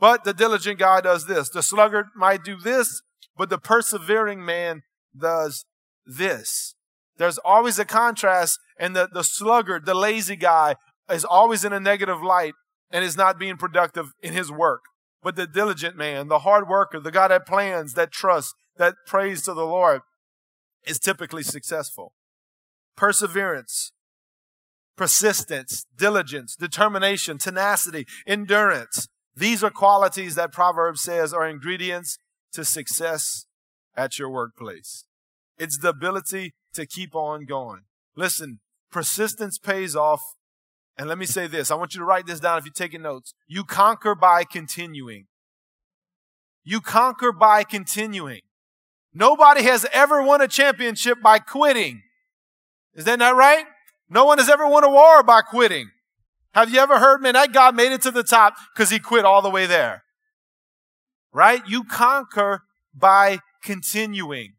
but 0.00 0.24
the 0.24 0.34
diligent 0.34 0.78
guy 0.78 1.00
does 1.00 1.26
this. 1.26 1.48
The 1.48 1.62
sluggard 1.62 2.06
might 2.16 2.44
do 2.44 2.56
this, 2.56 3.02
but 3.36 3.50
the 3.50 3.58
persevering 3.58 4.44
man 4.44 4.82
does 5.16 5.64
this. 6.06 6.74
There's 7.16 7.38
always 7.38 7.78
a 7.78 7.84
contrast, 7.84 8.58
and 8.78 8.94
the, 8.94 9.08
the 9.12 9.24
sluggard, 9.24 9.86
the 9.86 9.94
lazy 9.94 10.36
guy, 10.36 10.76
is 11.10 11.24
always 11.24 11.64
in 11.64 11.72
a 11.72 11.80
negative 11.80 12.22
light 12.22 12.54
and 12.90 13.04
is 13.04 13.16
not 13.16 13.38
being 13.38 13.56
productive 13.56 14.12
in 14.22 14.32
his 14.32 14.50
work. 14.52 14.82
But 15.22 15.36
the 15.36 15.46
diligent 15.46 15.96
man, 15.96 16.28
the 16.28 16.40
hard 16.40 16.68
worker, 16.68 17.00
the 17.00 17.10
guy 17.10 17.28
that 17.28 17.46
plans, 17.46 17.94
that 17.94 18.12
trusts, 18.12 18.54
that 18.76 18.94
prays 19.06 19.42
to 19.42 19.54
the 19.54 19.66
Lord, 19.66 20.02
is 20.86 20.98
typically 20.98 21.42
successful. 21.42 22.12
Perseverance, 22.96 23.92
persistence, 24.98 25.86
diligence, 25.96 26.56
determination, 26.56 27.38
tenacity, 27.38 28.04
endurance. 28.26 29.08
These 29.34 29.62
are 29.62 29.70
qualities 29.70 30.34
that 30.34 30.52
Proverbs 30.52 31.00
says 31.00 31.32
are 31.32 31.48
ingredients 31.48 32.18
to 32.52 32.64
success 32.64 33.46
at 33.96 34.18
your 34.18 34.28
workplace. 34.28 35.04
It's 35.56 35.78
the 35.78 35.90
ability 35.90 36.54
to 36.74 36.84
keep 36.84 37.14
on 37.14 37.46
going. 37.46 37.82
Listen, 38.16 38.58
persistence 38.90 39.58
pays 39.58 39.94
off. 39.94 40.20
And 40.98 41.08
let 41.08 41.16
me 41.16 41.26
say 41.26 41.46
this. 41.46 41.70
I 41.70 41.76
want 41.76 41.94
you 41.94 42.00
to 42.00 42.04
write 42.04 42.26
this 42.26 42.40
down 42.40 42.58
if 42.58 42.64
you're 42.64 42.72
taking 42.72 43.02
notes. 43.02 43.32
You 43.46 43.62
conquer 43.62 44.16
by 44.16 44.42
continuing. 44.42 45.26
You 46.64 46.80
conquer 46.80 47.30
by 47.30 47.62
continuing. 47.62 48.40
Nobody 49.14 49.62
has 49.62 49.86
ever 49.92 50.20
won 50.20 50.40
a 50.40 50.48
championship 50.48 51.22
by 51.22 51.38
quitting. 51.38 52.02
Is 52.94 53.04
that 53.04 53.20
not 53.20 53.36
right? 53.36 53.64
No 54.10 54.24
one 54.24 54.38
has 54.38 54.48
ever 54.48 54.66
won 54.66 54.84
a 54.84 54.90
war 54.90 55.22
by 55.22 55.42
quitting. 55.42 55.90
Have 56.52 56.70
you 56.70 56.80
ever 56.80 56.98
heard, 56.98 57.20
man, 57.20 57.34
that 57.34 57.52
guy 57.52 57.70
made 57.70 57.92
it 57.92 58.02
to 58.02 58.10
the 58.10 58.22
top 58.22 58.54
because 58.74 58.90
he 58.90 58.98
quit 58.98 59.24
all 59.24 59.42
the 59.42 59.50
way 59.50 59.66
there? 59.66 60.02
Right? 61.32 61.62
You 61.68 61.84
conquer 61.84 62.62
by 62.94 63.40
continuing. 63.62 64.54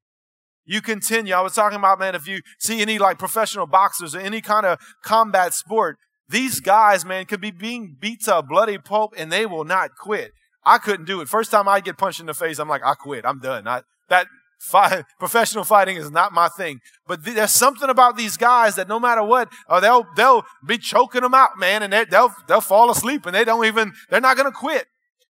You 0.66 0.82
continue. 0.82 1.34
I 1.34 1.42
was 1.42 1.54
talking 1.54 1.80
about, 1.80 2.00
man, 2.00 2.14
if 2.14 2.28
you 2.28 2.42
see 2.60 2.80
any 2.82 3.00
like 3.00 3.18
professional 3.18 3.66
boxers 3.66 4.14
or 4.14 4.20
any 4.20 4.40
kind 4.40 4.68
of 4.68 4.80
combat 5.04 5.54
sport, 5.54 5.98
these 6.30 6.60
guys, 6.60 7.04
man, 7.04 7.26
could 7.26 7.42
be 7.42 7.50
being 7.50 7.98
beat 8.00 8.22
to 8.26 8.38
a 8.38 8.44
bloody 8.44 8.78
pulp 8.78 9.16
and 9.18 9.32
they 9.32 9.48
will 9.48 9.66
not 9.66 9.92
quit. 10.00 10.32
I 10.64 10.78
couldn't 10.78 11.06
do 11.06 11.22
it. 11.22 11.28
First 11.28 11.50
time 11.50 11.68
I 11.68 11.80
get 11.80 11.98
punched 11.98 12.20
in 12.20 12.28
the 12.28 12.36
face, 12.36 12.60
I'm 12.60 12.70
like, 12.70 12.84
I 12.86 12.94
quit. 12.94 13.26
I'm 13.26 13.40
done. 13.40 13.68
I, 13.68 13.82
that 14.10 14.28
Fight, 14.60 15.06
professional 15.18 15.64
fighting 15.64 15.96
is 15.96 16.12
not 16.12 16.34
my 16.34 16.50
thing. 16.50 16.82
But 17.08 17.24
th- 17.24 17.36
there's 17.36 17.52
something 17.52 17.90
about 17.90 18.18
these 18.18 18.36
guys 18.36 18.76
that 18.76 18.90
no 18.90 19.00
matter 19.00 19.24
what, 19.24 19.52
uh, 19.70 19.80
they'll 19.80 20.06
they'll 20.18 20.44
be 20.68 20.78
choking 20.78 21.22
them 21.22 21.34
out, 21.34 21.58
man, 21.58 21.82
and 21.82 21.94
they'll 22.12 22.34
they'll 22.46 22.60
fall 22.60 22.92
asleep 22.92 23.26
and 23.26 23.34
they 23.34 23.46
don't 23.46 23.66
even 23.66 23.94
they're 24.10 24.20
not 24.20 24.36
going 24.36 24.52
to 24.52 24.56
quit. 24.56 24.88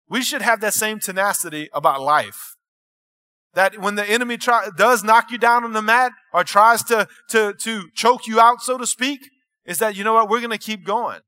We 0.09 0.23
should 0.23 0.41
have 0.41 0.61
that 0.61 0.73
same 0.73 0.99
tenacity 0.99 1.69
about 1.73 2.01
life. 2.01 2.55
That 3.53 3.79
when 3.79 3.93
the 3.93 4.09
enemy 4.09 4.37
try, 4.37 4.67
does 4.75 5.03
knock 5.03 5.29
you 5.29 5.37
down 5.37 5.63
on 5.63 5.73
the 5.73 5.81
mat 5.83 6.11
or 6.33 6.43
tries 6.43 6.81
to 6.85 7.07
to 7.29 7.53
to 7.53 7.89
choke 7.93 8.25
you 8.25 8.39
out, 8.39 8.61
so 8.61 8.79
to 8.79 8.87
speak, 8.87 9.29
is 9.63 9.77
that 9.77 9.95
you 9.95 10.03
know 10.03 10.15
what 10.15 10.27
we're 10.27 10.39
going 10.39 10.49
to 10.49 10.57
keep 10.57 10.83
going. 10.83 11.19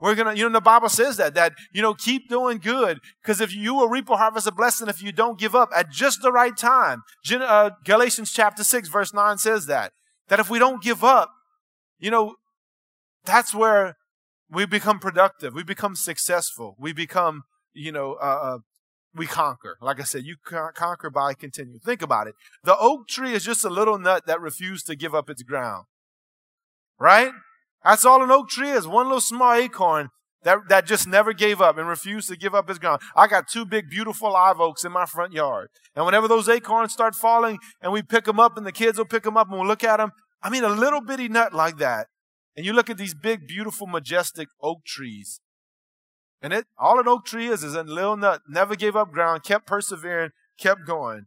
We're 0.00 0.14
gonna, 0.14 0.34
you 0.34 0.44
know, 0.44 0.52
the 0.52 0.60
Bible 0.60 0.88
says 0.88 1.18
that, 1.18 1.34
that, 1.34 1.52
you 1.72 1.82
know, 1.82 1.94
keep 1.94 2.28
doing 2.28 2.58
good, 2.58 2.98
because 3.22 3.40
if 3.40 3.54
you 3.54 3.74
will 3.74 3.88
reap 3.88 4.08
a 4.08 4.16
harvest 4.16 4.46
of 4.46 4.56
blessing 4.56 4.88
if 4.88 5.02
you 5.02 5.12
don't 5.12 5.38
give 5.38 5.54
up 5.54 5.70
at 5.74 5.90
just 5.90 6.22
the 6.22 6.32
right 6.32 6.56
time. 6.56 7.02
Gen- 7.22 7.42
uh, 7.42 7.70
Galatians 7.84 8.32
chapter 8.32 8.64
6, 8.64 8.88
verse 8.88 9.12
9 9.12 9.38
says 9.38 9.66
that, 9.66 9.92
that 10.28 10.40
if 10.40 10.48
we 10.48 10.58
don't 10.58 10.82
give 10.82 11.04
up, 11.04 11.30
you 11.98 12.10
know, 12.10 12.36
that's 13.24 13.54
where 13.54 13.96
we 14.50 14.64
become 14.64 14.98
productive. 14.98 15.54
We 15.54 15.62
become 15.62 15.94
successful. 15.94 16.76
We 16.78 16.92
become, 16.94 17.42
you 17.74 17.92
know, 17.92 18.14
uh, 18.14 18.40
uh, 18.42 18.58
we 19.14 19.26
conquer. 19.26 19.76
Like 19.82 20.00
I 20.00 20.04
said, 20.04 20.24
you 20.24 20.36
conquer 20.44 21.10
by 21.10 21.34
continue. 21.34 21.78
Think 21.78 22.00
about 22.00 22.26
it. 22.26 22.34
The 22.64 22.76
oak 22.76 23.06
tree 23.08 23.32
is 23.32 23.44
just 23.44 23.64
a 23.64 23.70
little 23.70 23.98
nut 23.98 24.26
that 24.26 24.40
refused 24.40 24.86
to 24.86 24.96
give 24.96 25.14
up 25.14 25.28
its 25.28 25.42
ground. 25.42 25.86
Right? 26.98 27.32
That's 27.84 28.04
all 28.04 28.22
an 28.22 28.30
oak 28.30 28.48
tree 28.48 28.70
is. 28.70 28.86
One 28.86 29.06
little 29.06 29.20
small 29.20 29.54
acorn 29.54 30.10
that, 30.42 30.68
that 30.68 30.86
just 30.86 31.06
never 31.06 31.32
gave 31.32 31.60
up 31.60 31.78
and 31.78 31.86
refused 31.88 32.28
to 32.28 32.36
give 32.36 32.54
up 32.54 32.68
his 32.68 32.78
ground. 32.78 33.02
I 33.14 33.26
got 33.26 33.48
two 33.48 33.64
big, 33.64 33.90
beautiful 33.90 34.32
live 34.32 34.60
oaks 34.60 34.84
in 34.84 34.92
my 34.92 35.06
front 35.06 35.32
yard. 35.32 35.68
And 35.94 36.04
whenever 36.04 36.28
those 36.28 36.48
acorns 36.48 36.92
start 36.92 37.14
falling 37.14 37.58
and 37.80 37.92
we 37.92 38.02
pick 38.02 38.24
them 38.24 38.40
up 38.40 38.56
and 38.56 38.66
the 38.66 38.72
kids 38.72 38.98
will 38.98 39.04
pick 39.04 39.22
them 39.22 39.36
up 39.36 39.48
and 39.48 39.58
we'll 39.58 39.68
look 39.68 39.84
at 39.84 39.98
them, 39.98 40.12
I 40.42 40.50
mean, 40.50 40.64
a 40.64 40.68
little 40.68 41.00
bitty 41.00 41.28
nut 41.28 41.52
like 41.52 41.78
that. 41.78 42.06
And 42.56 42.64
you 42.64 42.72
look 42.72 42.90
at 42.90 42.98
these 42.98 43.14
big, 43.14 43.46
beautiful, 43.46 43.86
majestic 43.86 44.48
oak 44.62 44.84
trees. 44.84 45.40
And 46.42 46.52
it, 46.52 46.66
all 46.78 46.98
an 46.98 47.08
oak 47.08 47.26
tree 47.26 47.48
is, 47.48 47.62
is 47.62 47.74
a 47.74 47.82
little 47.82 48.16
nut, 48.16 48.42
never 48.48 48.74
gave 48.74 48.96
up 48.96 49.12
ground, 49.12 49.42
kept 49.44 49.66
persevering, 49.66 50.30
kept 50.58 50.86
going. 50.86 51.26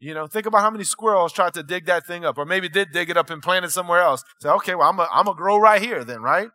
You 0.00 0.14
know, 0.14 0.26
think 0.26 0.46
about 0.46 0.62
how 0.62 0.70
many 0.70 0.84
squirrels 0.84 1.32
tried 1.32 1.52
to 1.54 1.62
dig 1.62 1.84
that 1.84 2.06
thing 2.06 2.24
up, 2.24 2.38
or 2.38 2.46
maybe 2.46 2.70
did 2.70 2.90
dig 2.90 3.10
it 3.10 3.18
up 3.18 3.28
and 3.28 3.42
plant 3.42 3.66
it 3.66 3.70
somewhere 3.70 4.00
else. 4.00 4.24
Say, 4.40 4.48
okay, 4.48 4.74
well, 4.74 4.88
I'm 4.88 4.96
going 4.96 5.26
to 5.26 5.34
grow 5.34 5.58
right 5.58 5.80
here 5.80 6.04
then, 6.04 6.22
right? 6.22 6.48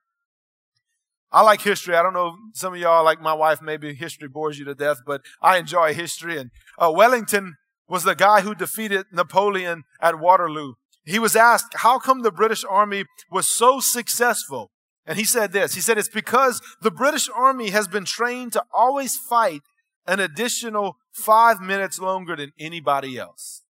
I 1.31 1.41
like 1.41 1.61
history. 1.61 1.95
I 1.95 2.01
don't 2.01 2.13
know, 2.13 2.35
some 2.53 2.73
of 2.73 2.79
y'all, 2.79 3.03
like 3.03 3.21
my 3.21 3.33
wife, 3.33 3.61
maybe 3.61 3.93
history 3.93 4.27
bores 4.27 4.57
you 4.57 4.65
to 4.65 4.73
death, 4.73 4.97
but 5.05 5.21
I 5.41 5.57
enjoy 5.57 5.93
history. 5.93 6.39
And 6.39 6.49
uh, 6.79 6.91
Wellington 6.91 7.55
was 7.87 8.03
the 8.03 8.15
guy 8.15 8.41
who 8.41 8.55
defeated 8.55 9.05
Napoleon 9.11 9.83
at 10.01 10.19
Waterloo. 10.19 10.73
He 11.03 11.19
was 11.19 11.35
asked, 11.35 11.75
how 11.75 11.99
come 11.99 12.23
the 12.23 12.31
British 12.31 12.63
army 12.67 13.05
was 13.29 13.47
so 13.47 13.79
successful? 13.79 14.71
And 15.05 15.19
he 15.19 15.23
said 15.23 15.51
this, 15.51 15.75
he 15.75 15.81
said, 15.81 15.99
it's 15.99 16.09
because 16.09 16.61
the 16.81 16.89
British 16.89 17.29
army 17.29 17.69
has 17.69 17.87
been 17.87 18.05
trained 18.05 18.53
to 18.53 18.63
always 18.73 19.15
fight 19.15 19.61
an 20.07 20.19
additional 20.19 20.97
five 21.15 21.61
minutes 21.61 21.99
longer 21.99 22.35
than 22.35 22.51
anybody 22.59 23.17
else. 23.17 23.63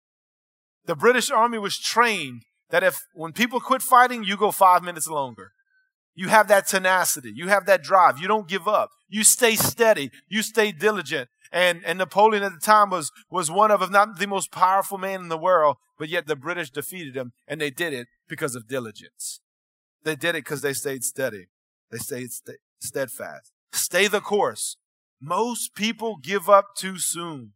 The 0.86 0.96
British 0.96 1.30
Army 1.30 1.58
was 1.58 1.78
trained 1.78 2.44
that 2.70 2.84
if, 2.84 3.00
when 3.14 3.34
people 3.34 3.60
quit 3.60 3.82
fighting, 3.82 4.24
you 4.24 4.38
go 4.38 4.52
five 4.52 4.82
minutes 4.82 5.08
longer. 5.08 5.52
You 6.16 6.30
have 6.30 6.48
that 6.48 6.68
tenacity. 6.68 7.32
You 7.36 7.50
have 7.50 7.66
that 7.66 7.84
drive. 7.84 8.20
You 8.20 8.28
don't 8.28 8.48
give 8.48 8.68
up. 8.68 8.92
You 9.10 9.24
stay 9.24 9.56
steady. 9.56 10.10
You 10.30 10.42
stay 10.42 10.72
diligent. 10.72 11.30
And, 11.52 11.84
and 11.86 11.98
Napoleon 11.98 12.44
at 12.44 12.54
the 12.54 12.60
time 12.60 12.90
was, 12.90 13.12
was 13.30 13.52
one 13.52 13.72
of, 13.72 13.82
if 13.82 13.92
not 13.92 14.18
the 14.18 14.28
most 14.28 14.52
powerful 14.52 14.98
man 14.98 15.22
in 15.22 15.30
the 15.30 15.38
world, 15.38 15.78
but 16.00 16.10
yet 16.10 16.28
the 16.28 16.36
British 16.36 16.72
defeated 16.72 17.16
him 17.16 17.34
and 17.48 17.60
they 17.60 17.70
did 17.70 17.94
it 17.94 18.08
because 18.28 18.56
of 18.56 18.68
diligence. 18.68 19.40
They 20.04 20.16
did 20.16 20.36
it 20.36 20.44
because 20.44 20.62
they 20.62 20.74
stayed 20.74 21.04
steady. 21.04 21.48
They 21.92 21.98
stayed 22.00 22.32
st- 22.32 22.58
steadfast. 22.80 23.52
Stay 23.72 24.08
the 24.08 24.22
course. 24.22 24.78
Most 25.26 25.74
people 25.74 26.18
give 26.22 26.50
up 26.50 26.76
too 26.76 27.00
soon. 27.00 27.54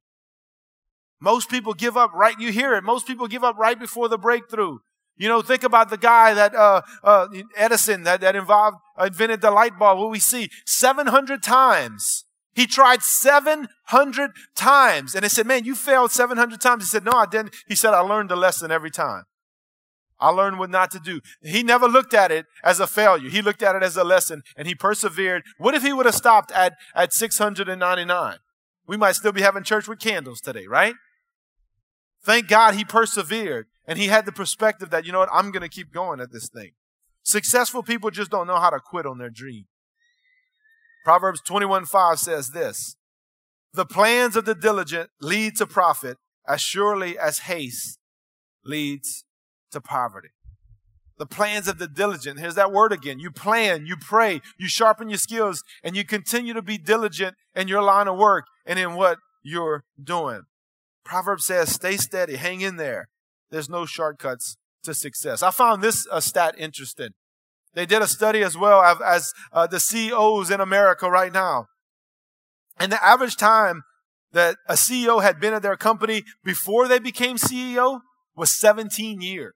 Most 1.19 1.49
people 1.49 1.73
give 1.73 1.97
up 1.97 2.13
right, 2.13 2.39
you 2.39 2.53
hear 2.53 2.75
it, 2.75 2.84
most 2.84 3.06
people 3.06 3.27
give 3.27 3.43
up 3.43 3.58
right 3.58 3.77
before 3.77 4.08
the 4.08 4.17
breakthrough. 4.17 4.77
You 5.17 5.27
know, 5.27 5.41
think 5.41 5.63
about 5.63 5.89
the 5.89 5.97
guy 5.97 6.34
that, 6.34 6.56
uh, 6.56 6.82
uh, 7.03 7.27
Edison, 7.58 8.03
that, 8.03 8.21
that 8.21 8.38
involved, 8.38 8.77
invented 9.03 9.41
the 9.41 9.51
light 9.51 9.77
bulb. 9.77 9.99
What 9.99 10.12
we 10.12 10.19
see 10.19 10.49
700 10.65 11.43
times. 11.43 12.23
He 12.53 12.67
tried 12.67 13.03
700 13.03 14.32
times. 14.56 15.15
And 15.15 15.23
they 15.23 15.30
said, 15.30 15.47
man, 15.47 15.65
you 15.65 15.75
failed 15.75 16.12
700 16.12 16.62
times. 16.62 16.84
He 16.84 16.89
said, 16.89 17.03
no, 17.03 17.12
I 17.12 17.25
didn't. 17.25 17.56
He 17.67 17.75
said, 17.75 17.93
I 17.93 17.99
learned 17.99 18.30
the 18.30 18.36
lesson 18.36 18.71
every 18.71 18.91
time. 18.91 19.23
I 20.19 20.30
learned 20.30 20.58
what 20.58 20.69
not 20.69 20.91
to 20.91 20.99
do. 20.99 21.21
He 21.41 21.63
never 21.63 21.88
looked 21.88 22.13
at 22.13 22.32
it 22.32 22.45
as 22.63 22.80
a 22.80 22.88
failure. 22.88 23.30
He 23.30 23.41
looked 23.41 23.62
at 23.62 23.75
it 23.75 23.84
as 23.84 23.95
a 23.95 24.03
lesson 24.03 24.41
and 24.56 24.67
he 24.67 24.73
persevered. 24.73 25.43
What 25.58 25.75
if 25.75 25.84
he 25.84 25.93
would 25.93 26.06
have 26.06 26.15
stopped 26.15 26.51
at, 26.51 26.73
at 26.95 27.13
699? 27.13 28.38
We 28.88 28.97
might 28.97 29.15
still 29.15 29.32
be 29.32 29.41
having 29.41 29.63
church 29.63 29.88
with 29.88 29.99
candles 29.99 30.41
today, 30.41 30.65
right? 30.67 30.95
Thank 32.23 32.47
God 32.47 32.73
he 32.73 32.84
persevered 32.84 33.67
and 33.86 33.99
he 33.99 34.08
had 34.08 34.25
the 34.25 34.32
perspective 34.32 34.89
that, 34.89 35.06
you 35.06 35.12
know 35.12 35.19
what, 35.19 35.30
I'm 35.32 35.51
going 35.51 35.62
to 35.62 35.69
keep 35.69 35.93
going 35.93 36.19
at 36.19 36.32
this 36.32 36.49
thing. 36.49 36.71
Successful 37.23 37.84
people 37.84 38.10
just 38.10 38.32
don't 38.32 38.47
know 38.47 38.60
how 38.60 38.69
to 38.69 38.80
quit 38.80 39.06
on 39.06 39.17
their 39.17 39.30
dream. 39.30 39.65
Proverbs 41.03 41.41
21 41.45 41.86
5 41.86 42.19
says 42.19 42.49
this, 42.49 42.95
"The 43.73 43.86
plans 43.86 44.36
of 44.36 44.45
the 44.45 44.56
diligent 44.56 45.10
lead 45.21 45.56
to 45.58 45.67
profit 45.67 46.17
as 46.47 46.62
surely 46.62 47.17
as 47.17 47.39
haste 47.39 47.99
leads 48.63 49.25
to 49.71 49.82
poverty. 49.82 50.30
The 51.17 51.25
plans 51.25 51.67
of 51.67 51.80
the 51.80 51.88
diligent. 51.88 52.39
Here's 52.39 52.56
that 52.56 52.71
word 52.71 52.91
again. 52.93 53.19
You 53.19 53.32
plan, 53.32 53.86
you 53.88 53.97
pray, 53.97 54.41
you 54.60 54.67
sharpen 54.67 55.10
your 55.10 55.17
skills, 55.17 55.63
and 55.84 55.95
you 55.95 56.06
continue 56.06 56.53
to 56.53 56.62
be 56.62 56.77
diligent 56.77 57.36
in 57.56 57.67
your 57.67 57.82
line 57.82 58.08
of 58.08 58.17
work 58.17 58.45
and 58.65 58.77
in 58.77 58.93
what 58.93 59.17
you're 59.43 59.84
doing. 60.01 60.41
Proverbs 61.03 61.45
says, 61.45 61.73
stay 61.73 61.97
steady, 61.97 62.36
hang 62.36 62.62
in 62.62 62.75
there. 62.75 63.08
There's 63.49 63.69
no 63.69 63.86
shortcuts 63.86 64.58
to 64.84 64.93
success. 64.93 65.41
I 65.41 65.51
found 65.51 65.82
this 65.82 66.08
uh, 66.12 66.19
stat 66.19 66.56
interesting. 66.58 67.10
They 67.73 67.86
did 67.86 68.01
a 68.01 68.08
study 68.08 68.43
as 68.43 68.58
well 68.58 68.82
as, 68.82 68.97
as 69.01 69.34
uh, 69.53 69.67
the 69.67 69.80
CEOs 69.80 70.51
in 70.51 70.60
America 70.60 71.10
right 71.10 71.32
now. 71.32 71.67
And 72.80 72.91
the 72.91 73.03
average 73.03 73.38
time 73.38 73.84
that 74.34 74.58
a 74.67 74.73
CEO 74.73 75.21
had 75.21 75.39
been 75.39 75.53
at 75.53 75.62
their 75.62 75.77
company 75.77 76.23
before 76.43 76.88
they 76.88 76.99
became 76.99 77.38
CEO 77.38 78.01
was 78.38 78.52
17 78.52 79.21
years. 79.21 79.56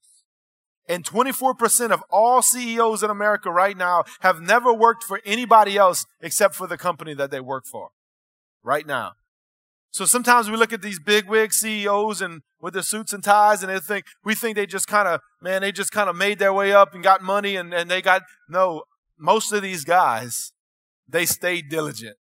And 0.90 1.06
24% 1.06 1.92
of 1.92 2.04
all 2.10 2.42
CEOs 2.42 3.04
in 3.04 3.10
America 3.10 3.50
right 3.50 3.78
now 3.78 4.04
have 4.22 4.42
never 4.42 4.74
worked 4.74 5.04
for 5.04 5.22
anybody 5.24 5.78
else 5.78 6.06
except 6.20 6.56
for 6.56 6.68
the 6.68 6.78
company 6.78 7.14
that 7.14 7.32
they 7.32 7.40
work 7.40 7.66
for. 7.66 7.92
Right 8.64 8.86
now. 8.86 9.14
So 9.92 10.06
sometimes 10.06 10.50
we 10.50 10.58
look 10.58 10.74
at 10.74 10.82
these 10.82 11.00
big 11.00 11.30
wig 11.30 11.54
CEOs 11.54 12.22
and 12.22 12.42
with 12.60 12.74
their 12.74 12.84
suits 12.84 13.14
and 13.14 13.24
ties 13.24 13.62
and 13.62 13.72
they 13.72 13.80
think, 13.80 14.06
we 14.24 14.36
think 14.36 14.56
they 14.56 14.66
just 14.66 14.88
kind 14.88 15.08
of, 15.08 15.22
man, 15.42 15.62
they 15.62 15.72
just 15.72 15.92
kind 15.92 16.10
of 16.10 16.16
made 16.16 16.40
their 16.40 16.54
way 16.54 16.74
up 16.74 16.94
and 16.94 17.04
got 17.04 17.22
money 17.22 17.56
and, 17.56 17.74
and 17.74 17.90
they 17.90 18.02
got, 18.02 18.24
no, 18.50 18.84
most 19.20 19.52
of 19.52 19.62
these 19.62 19.84
guys, 19.84 20.52
they 21.08 21.26
stayed 21.26 21.70
diligent. 21.70 22.18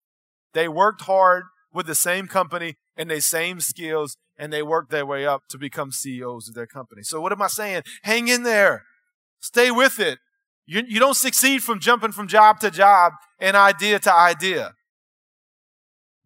They 0.53 0.69
worked 0.69 1.03
hard 1.03 1.45
with 1.73 1.87
the 1.87 1.95
same 1.95 2.29
company 2.29 2.77
and 2.97 3.11
the 3.11 3.21
same 3.21 3.61
skills 3.61 4.17
and 4.39 4.53
they 4.53 4.63
worked 4.63 4.91
their 4.91 5.07
way 5.07 5.27
up 5.27 5.43
to 5.49 5.59
become 5.59 5.93
CEOs 5.93 6.49
of 6.49 6.55
their 6.55 6.67
company. 6.67 7.03
So 7.03 7.21
what 7.21 7.33
am 7.33 7.43
I 7.43 7.49
saying? 7.49 7.83
Hang 8.03 8.29
in 8.29 8.43
there. 8.43 8.83
Stay 9.41 9.71
with 9.71 10.01
it. 10.01 10.19
You, 10.67 10.83
you 10.87 10.99
don't 10.99 11.17
succeed 11.17 11.63
from 11.63 11.81
jumping 11.81 12.13
from 12.13 12.29
job 12.29 12.61
to 12.61 12.71
job 12.71 13.13
and 13.39 13.57
idea 13.57 13.99
to 14.01 14.13
idea. 14.13 14.73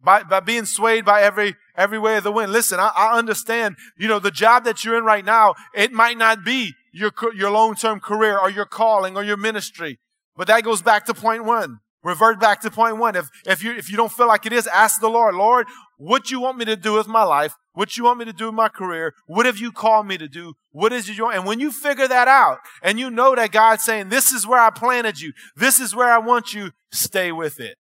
By, 0.01 0.23
by 0.23 0.39
being 0.39 0.63
swayed 0.63 1.03
by 1.03 1.21
every, 1.23 1.55
every 1.75 1.99
way 1.99 2.15
of 2.15 2.23
the 2.23 2.31
wind. 2.31 2.53
Listen, 2.53 2.79
I, 2.79 2.91
I 2.95 3.17
understand, 3.17 3.75
you 3.97 4.07
know, 4.07 4.19
the 4.19 4.31
job 4.31 4.63
that 4.63 4.85
you're 4.85 4.97
in 4.97 5.03
right 5.03 5.25
now, 5.25 5.55
it 5.75 5.91
might 5.91 6.17
not 6.17 6.45
be 6.45 6.73
your, 6.93 7.11
your 7.35 7.51
long-term 7.51 7.99
career 7.99 8.37
or 8.37 8.49
your 8.49 8.65
calling 8.65 9.17
or 9.17 9.23
your 9.23 9.35
ministry. 9.35 9.99
But 10.37 10.47
that 10.47 10.63
goes 10.63 10.81
back 10.81 11.05
to 11.07 11.13
point 11.13 11.43
one. 11.43 11.79
Revert 12.01 12.39
back 12.39 12.61
to 12.61 12.71
point 12.71 12.95
one. 12.95 13.17
If, 13.17 13.27
if 13.45 13.61
you, 13.61 13.73
if 13.73 13.91
you 13.91 13.97
don't 13.97 14.11
feel 14.11 14.27
like 14.27 14.45
it 14.45 14.53
is, 14.53 14.67
ask 14.67 15.01
the 15.01 15.09
Lord, 15.09 15.35
Lord, 15.35 15.67
what 15.99 16.31
you 16.31 16.39
want 16.39 16.57
me 16.57 16.63
to 16.63 16.77
do 16.77 16.93
with 16.93 17.07
my 17.07 17.23
life? 17.23 17.55
What 17.73 17.97
you 17.97 18.05
want 18.05 18.19
me 18.19 18.25
to 18.25 18.33
do 18.33 18.45
with 18.45 18.55
my 18.55 18.69
career? 18.69 19.13
What 19.27 19.45
have 19.45 19.57
you 19.57 19.73
called 19.73 20.07
me 20.07 20.17
to 20.17 20.29
do? 20.29 20.53
What 20.71 20.93
is 20.93 21.09
your, 21.09 21.33
and 21.33 21.45
when 21.45 21.59
you 21.59 21.73
figure 21.73 22.07
that 22.07 22.29
out 22.29 22.59
and 22.81 22.97
you 22.97 23.11
know 23.11 23.35
that 23.35 23.51
God's 23.51 23.83
saying, 23.83 24.07
this 24.07 24.31
is 24.31 24.47
where 24.47 24.61
I 24.61 24.69
planted 24.69 25.19
you. 25.19 25.33
This 25.57 25.81
is 25.81 25.93
where 25.93 26.09
I 26.09 26.17
want 26.17 26.53
you. 26.53 26.71
Stay 26.93 27.33
with 27.33 27.59
it. 27.59 27.75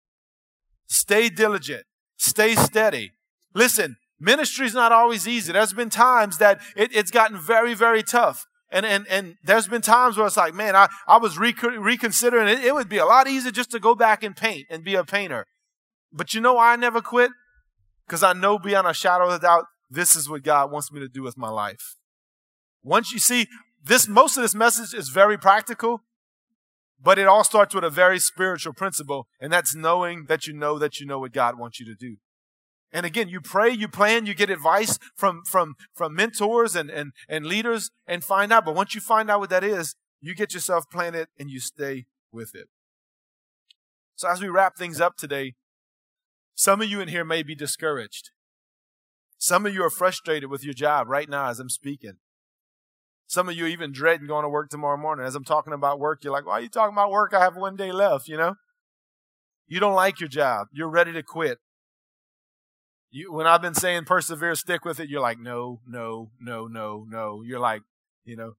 Stay 0.87 1.27
diligent. 1.27 1.83
Stay 2.15 2.55
steady. 2.55 3.11
Listen, 3.53 3.97
ministry 4.17 4.65
is 4.65 4.73
not 4.73 4.93
always 4.93 5.27
easy. 5.27 5.51
There's 5.51 5.73
been 5.73 5.89
times 5.89 6.37
that 6.37 6.61
it, 6.77 6.95
it's 6.95 7.11
gotten 7.11 7.37
very, 7.37 7.73
very 7.73 8.01
tough. 8.01 8.45
And, 8.71 8.85
and, 8.85 9.05
and 9.09 9.35
there's 9.43 9.67
been 9.67 9.81
times 9.81 10.15
where 10.15 10.25
it's 10.25 10.37
like, 10.37 10.53
man, 10.53 10.73
I, 10.73 10.87
I 11.05 11.17
was 11.17 11.37
reconsidering 11.37 12.47
it. 12.47 12.63
It 12.63 12.73
would 12.73 12.89
be 12.89 12.97
a 12.97 13.05
lot 13.05 13.27
easier 13.27 13.51
just 13.51 13.71
to 13.71 13.79
go 13.79 13.93
back 13.93 14.23
and 14.23 14.37
paint 14.37 14.67
and 14.69 14.85
be 14.85 14.95
a 14.95 15.03
painter. 15.03 15.45
But 16.13 16.33
you 16.33 16.39
know 16.39 16.57
I 16.57 16.77
never 16.77 17.01
quit? 17.01 17.31
Because 18.05 18.23
I 18.23 18.33
know 18.33 18.59
beyond 18.59 18.87
a 18.87 18.93
shadow 18.93 19.27
of 19.27 19.33
a 19.33 19.39
doubt, 19.39 19.65
this 19.89 20.15
is 20.15 20.29
what 20.29 20.43
God 20.43 20.71
wants 20.71 20.91
me 20.91 20.99
to 20.99 21.07
do 21.07 21.23
with 21.23 21.37
my 21.37 21.49
life. 21.49 21.95
Once 22.83 23.11
you 23.11 23.19
see 23.19 23.47
this, 23.83 24.07
most 24.07 24.37
of 24.37 24.43
this 24.43 24.55
message 24.55 24.93
is 24.93 25.09
very 25.09 25.37
practical, 25.37 26.01
but 27.01 27.19
it 27.19 27.27
all 27.27 27.43
starts 27.43 27.73
with 27.75 27.83
a 27.83 27.89
very 27.89 28.19
spiritual 28.19 28.73
principle, 28.73 29.27
and 29.39 29.51
that's 29.51 29.75
knowing 29.75 30.25
that 30.25 30.47
you 30.47 30.53
know 30.53 30.79
that 30.79 30.99
you 30.99 31.05
know 31.05 31.19
what 31.19 31.33
God 31.33 31.57
wants 31.57 31.79
you 31.79 31.85
to 31.85 31.95
do. 31.95 32.17
And 32.91 33.05
again, 33.05 33.27
you 33.27 33.41
pray, 33.41 33.71
you 33.71 33.87
plan, 33.87 34.25
you 34.25 34.33
get 34.33 34.49
advice 34.49 34.97
from, 35.15 35.41
from, 35.43 35.75
from 35.93 36.15
mentors 36.15 36.75
and, 36.75 36.89
and, 36.89 37.11
and 37.27 37.45
leaders 37.45 37.91
and 38.07 38.23
find 38.23 38.53
out. 38.53 38.63
But 38.63 38.75
once 38.75 38.95
you 38.95 39.01
find 39.01 39.29
out 39.29 39.41
what 39.41 39.49
that 39.49 39.65
is, 39.65 39.95
you 40.21 40.33
get 40.33 40.53
yourself 40.53 40.85
planted 40.89 41.27
and 41.37 41.49
you 41.49 41.59
stay 41.59 42.05
with 42.31 42.55
it. 42.55 42.69
So 44.15 44.29
as 44.29 44.41
we 44.41 44.47
wrap 44.47 44.77
things 44.77 45.01
up 45.01 45.17
today, 45.17 45.55
some 46.55 46.81
of 46.81 46.89
you 46.89 47.01
in 47.01 47.09
here 47.09 47.25
may 47.25 47.43
be 47.43 47.53
discouraged. 47.53 48.31
Some 49.37 49.65
of 49.65 49.73
you 49.73 49.83
are 49.83 49.89
frustrated 49.89 50.49
with 50.49 50.63
your 50.63 50.73
job 50.73 51.07
right 51.09 51.29
now 51.29 51.49
as 51.49 51.59
I'm 51.59 51.69
speaking. 51.69 52.13
Some 53.27 53.49
of 53.49 53.55
you 53.55 53.65
even 53.65 53.91
dreading 53.91 54.27
going 54.27 54.43
to 54.43 54.49
work 54.49 54.69
tomorrow 54.69 54.97
morning. 54.97 55.25
As 55.25 55.35
I'm 55.35 55.43
talking 55.43 55.73
about 55.73 55.99
work, 55.99 56.23
you're 56.23 56.33
like, 56.33 56.45
why 56.45 56.53
are 56.53 56.61
you 56.61 56.69
talking 56.69 56.93
about 56.93 57.11
work? 57.11 57.33
I 57.33 57.41
have 57.41 57.55
one 57.55 57.75
day 57.75 57.91
left, 57.91 58.27
you 58.27 58.37
know? 58.37 58.55
You 59.67 59.79
don't 59.79 59.95
like 59.95 60.19
your 60.19 60.29
job. 60.29 60.67
You're 60.71 60.89
ready 60.89 61.11
to 61.13 61.23
quit. 61.23 61.57
You, 63.09 63.33
when 63.33 63.47
I've 63.47 63.61
been 63.61 63.73
saying 63.73 64.05
persevere, 64.05 64.55
stick 64.55 64.85
with 64.85 64.99
it, 64.99 65.09
you're 65.09 65.21
like, 65.21 65.39
no, 65.39 65.79
no, 65.87 66.29
no, 66.39 66.67
no, 66.67 67.05
no. 67.09 67.41
You're 67.43 67.59
like, 67.59 67.81
you 68.23 68.35
know. 68.35 68.53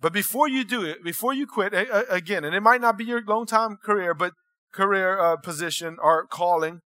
But 0.00 0.12
before 0.12 0.48
you 0.48 0.64
do 0.64 0.82
it, 0.82 1.04
before 1.04 1.34
you 1.34 1.46
quit, 1.46 1.74
again, 2.08 2.44
and 2.44 2.54
it 2.54 2.60
might 2.60 2.80
not 2.80 2.96
be 2.96 3.04
your 3.04 3.22
long 3.22 3.46
time 3.46 3.76
career, 3.76 4.14
but 4.14 4.32
career 4.72 5.18
uh, 5.18 5.36
position 5.36 5.96
or 6.02 6.26
calling, 6.26 6.80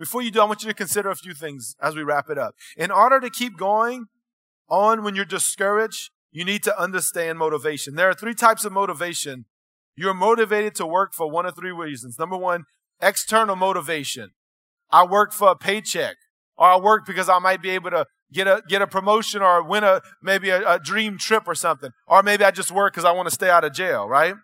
before 0.00 0.22
you 0.22 0.30
do, 0.30 0.40
I 0.40 0.44
want 0.44 0.62
you 0.62 0.68
to 0.68 0.74
consider 0.74 1.10
a 1.10 1.14
few 1.14 1.34
things 1.34 1.76
as 1.80 1.94
we 1.94 2.02
wrap 2.02 2.30
it 2.30 2.38
up. 2.38 2.54
In 2.74 2.90
order 2.90 3.20
to 3.20 3.28
keep 3.28 3.58
going 3.58 4.06
on 4.70 5.04
when 5.04 5.14
you're 5.14 5.26
discouraged, 5.26 6.10
you 6.32 6.42
need 6.42 6.62
to 6.62 6.80
understand 6.80 7.38
motivation. 7.38 7.96
There 7.96 8.08
are 8.08 8.14
three 8.14 8.32
types 8.32 8.64
of 8.64 8.72
motivation. 8.72 9.44
You're 9.94 10.14
motivated 10.14 10.74
to 10.76 10.86
work 10.86 11.12
for 11.12 11.30
one 11.30 11.44
of 11.44 11.54
three 11.54 11.70
reasons. 11.70 12.18
Number 12.18 12.38
one, 12.38 12.64
external 13.02 13.56
motivation. 13.56 14.30
I 14.90 15.04
work 15.04 15.34
for 15.34 15.48
a 15.48 15.56
paycheck 15.56 16.16
or 16.56 16.66
I 16.66 16.78
work 16.78 17.04
because 17.06 17.28
I 17.28 17.38
might 17.38 17.60
be 17.60 17.68
able 17.68 17.90
to 17.90 18.06
get 18.32 18.46
a, 18.46 18.62
get 18.66 18.80
a 18.80 18.86
promotion 18.86 19.42
or 19.42 19.62
win 19.62 19.84
a, 19.84 20.00
maybe 20.22 20.48
a, 20.48 20.66
a 20.66 20.78
dream 20.78 21.18
trip 21.18 21.42
or 21.46 21.54
something. 21.54 21.90
Or 22.06 22.22
maybe 22.22 22.42
I 22.42 22.52
just 22.52 22.72
work 22.72 22.94
because 22.94 23.04
I 23.04 23.12
want 23.12 23.28
to 23.28 23.34
stay 23.34 23.50
out 23.50 23.64
of 23.64 23.74
jail, 23.74 24.08
right? 24.08 24.34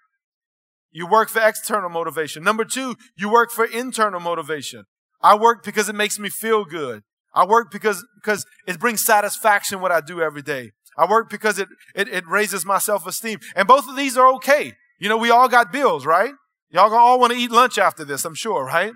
You 0.93 1.07
work 1.07 1.31
for 1.31 1.41
external 1.41 1.89
motivation. 1.89 2.45
Number 2.45 2.67
two, 2.67 2.97
you 3.17 3.31
work 3.31 3.51
for 3.51 3.65
internal 3.65 4.21
motivation. 4.21 4.85
I 5.27 5.35
work 5.35 5.65
because 5.65 5.89
it 5.89 5.97
makes 5.97 6.21
me 6.21 6.29
feel 6.29 6.65
good. 6.65 7.03
I 7.35 7.45
work 7.45 7.73
because, 7.73 8.05
because 8.15 8.47
it 8.69 8.79
brings 8.79 9.05
satisfaction 9.05 9.81
what 9.81 9.91
I 9.91 10.01
do 10.01 10.21
every 10.21 10.41
day. 10.41 10.71
I 10.97 11.11
work 11.11 11.29
because 11.29 11.59
it, 11.59 11.69
it, 11.97 12.07
it 12.09 12.25
raises 12.29 12.65
my 12.65 12.79
self-esteem. 12.79 13.41
And 13.57 13.67
both 13.67 13.89
of 13.89 13.97
these 13.97 14.17
are 14.17 14.33
okay. 14.35 14.75
You 15.01 15.09
know, 15.09 15.17
we 15.17 15.31
all 15.31 15.49
got 15.49 15.73
bills, 15.73 16.07
right? 16.07 16.33
Y'all 16.71 16.91
gonna 16.91 17.03
all 17.03 17.19
want 17.19 17.33
to 17.33 17.39
eat 17.39 17.51
lunch 17.51 17.77
after 17.77 18.05
this, 18.05 18.25
I'm 18.25 18.37
sure, 18.37 18.65
right? 18.65 18.93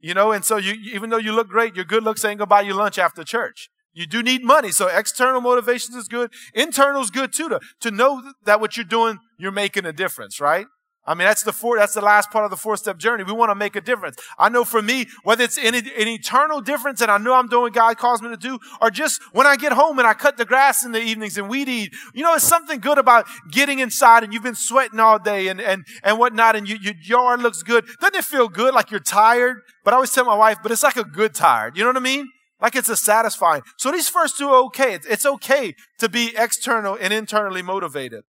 You 0.00 0.14
know, 0.14 0.32
and 0.32 0.42
so 0.42 0.56
you, 0.56 0.72
even 0.94 1.10
though 1.10 1.18
you 1.18 1.32
look 1.32 1.48
great, 1.48 1.76
your 1.76 1.84
good 1.84 2.02
looks 2.02 2.24
ain't 2.24 2.38
gonna 2.38 2.46
buy 2.46 2.62
you 2.62 2.72
lunch 2.72 2.98
after 2.98 3.22
church. 3.22 3.68
You 3.92 4.06
do 4.06 4.22
need 4.22 4.42
money. 4.42 4.70
So 4.70 4.88
external 4.88 5.42
motivations 5.42 5.94
is 5.94 6.08
good. 6.08 6.32
Internal 6.54 7.02
is 7.02 7.10
good 7.10 7.34
too, 7.34 7.50
to, 7.50 7.60
to 7.80 7.90
know 7.90 8.22
that 8.46 8.58
what 8.58 8.78
you're 8.78 8.84
doing, 8.84 9.18
you're 9.38 9.52
making 9.52 9.84
a 9.84 9.92
difference, 9.92 10.40
right? 10.40 10.66
I 11.06 11.14
mean, 11.14 11.26
that's 11.26 11.42
the 11.42 11.52
four, 11.52 11.76
that's 11.76 11.94
the 11.94 12.00
last 12.00 12.30
part 12.30 12.44
of 12.44 12.50
the 12.50 12.56
four 12.56 12.76
step 12.76 12.96
journey. 12.96 13.24
We 13.24 13.32
want 13.32 13.50
to 13.50 13.54
make 13.54 13.76
a 13.76 13.80
difference. 13.80 14.16
I 14.38 14.48
know 14.48 14.64
for 14.64 14.80
me, 14.80 15.06
whether 15.22 15.44
it's 15.44 15.58
an, 15.58 15.74
an 15.74 16.08
eternal 16.08 16.60
difference 16.60 17.00
and 17.02 17.10
I 17.10 17.18
know 17.18 17.34
I'm 17.34 17.48
doing 17.48 17.72
God 17.72 17.98
calls 17.98 18.22
me 18.22 18.30
to 18.30 18.36
do, 18.36 18.58
or 18.80 18.90
just 18.90 19.20
when 19.32 19.46
I 19.46 19.56
get 19.56 19.72
home 19.72 19.98
and 19.98 20.08
I 20.08 20.14
cut 20.14 20.36
the 20.36 20.44
grass 20.44 20.84
in 20.84 20.92
the 20.92 21.00
evenings 21.00 21.36
and 21.36 21.48
weed 21.48 21.68
eat, 21.68 21.92
you 22.14 22.22
know, 22.22 22.34
it's 22.34 22.44
something 22.44 22.80
good 22.80 22.98
about 22.98 23.26
getting 23.50 23.80
inside 23.80 24.24
and 24.24 24.32
you've 24.32 24.42
been 24.42 24.54
sweating 24.54 24.98
all 24.98 25.18
day 25.18 25.48
and, 25.48 25.60
and, 25.60 25.84
and 26.02 26.18
whatnot 26.18 26.56
and 26.56 26.68
you, 26.68 26.76
your 26.80 26.94
yard 27.02 27.42
looks 27.42 27.62
good. 27.62 27.84
Doesn't 28.00 28.16
it 28.16 28.24
feel 28.24 28.48
good 28.48 28.72
like 28.74 28.90
you're 28.90 29.00
tired? 29.00 29.58
But 29.84 29.92
I 29.92 29.96
always 29.96 30.12
tell 30.12 30.24
my 30.24 30.36
wife, 30.36 30.58
but 30.62 30.72
it's 30.72 30.82
like 30.82 30.96
a 30.96 31.04
good 31.04 31.34
tired. 31.34 31.76
You 31.76 31.82
know 31.82 31.90
what 31.90 31.98
I 31.98 32.00
mean? 32.00 32.30
Like 32.60 32.76
it's 32.76 32.88
a 32.88 32.96
satisfying. 32.96 33.62
So 33.76 33.92
these 33.92 34.08
first 34.08 34.38
two 34.38 34.48
are 34.48 34.64
okay. 34.64 34.94
It's, 34.94 35.06
it's 35.06 35.26
okay 35.26 35.74
to 35.98 36.08
be 36.08 36.32
external 36.34 36.96
and 36.98 37.12
internally 37.12 37.60
motivated. 37.60 38.24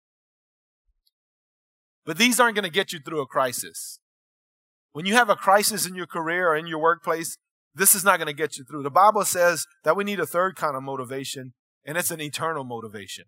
But 2.05 2.17
these 2.17 2.39
aren't 2.39 2.55
going 2.55 2.63
to 2.63 2.71
get 2.71 2.93
you 2.93 2.99
through 2.99 3.21
a 3.21 3.25
crisis. 3.25 3.99
When 4.93 5.05
you 5.05 5.15
have 5.15 5.29
a 5.29 5.35
crisis 5.35 5.85
in 5.85 5.95
your 5.95 6.07
career 6.07 6.49
or 6.49 6.55
in 6.55 6.67
your 6.67 6.79
workplace, 6.79 7.37
this 7.73 7.93
is 7.93 8.05
not 8.05 8.17
going 8.17 8.27
to 8.27 8.33
get 8.33 8.57
you 8.57 8.63
through. 8.63 8.83
The 8.83 8.89
Bible 8.89 9.25
says 9.25 9.65
that 9.83 9.97
we 9.97 10.03
need 10.03 10.19
a 10.19 10.25
third 10.25 10.55
kind 10.55 10.77
of 10.77 10.83
motivation, 10.83 11.53
and 11.85 11.97
it's 11.97 12.11
an 12.11 12.21
eternal 12.21 12.63
motivation. 12.63 13.25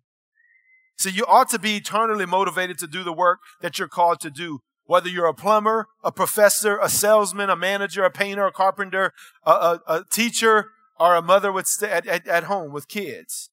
So 0.96 1.08
you 1.08 1.24
ought 1.26 1.50
to 1.50 1.58
be 1.58 1.76
eternally 1.76 2.26
motivated 2.26 2.78
to 2.78 2.86
do 2.86 3.04
the 3.04 3.12
work 3.12 3.40
that 3.60 3.78
you're 3.78 3.88
called 3.88 4.20
to 4.20 4.30
do. 4.30 4.60
Whether 4.84 5.10
you're 5.10 5.26
a 5.26 5.34
plumber, 5.34 5.88
a 6.02 6.10
professor, 6.10 6.78
a 6.78 6.88
salesman, 6.88 7.50
a 7.50 7.56
manager, 7.56 8.04
a 8.04 8.10
painter, 8.10 8.46
a 8.46 8.52
carpenter, 8.52 9.12
a, 9.44 9.50
a, 9.50 9.80
a 9.86 10.04
teacher, 10.10 10.70
or 10.98 11.14
a 11.14 11.20
mother 11.20 11.52
with 11.52 11.66
st- 11.66 11.92
at, 11.92 12.06
at, 12.06 12.26
at 12.26 12.44
home 12.44 12.72
with 12.72 12.88
kids. 12.88 13.50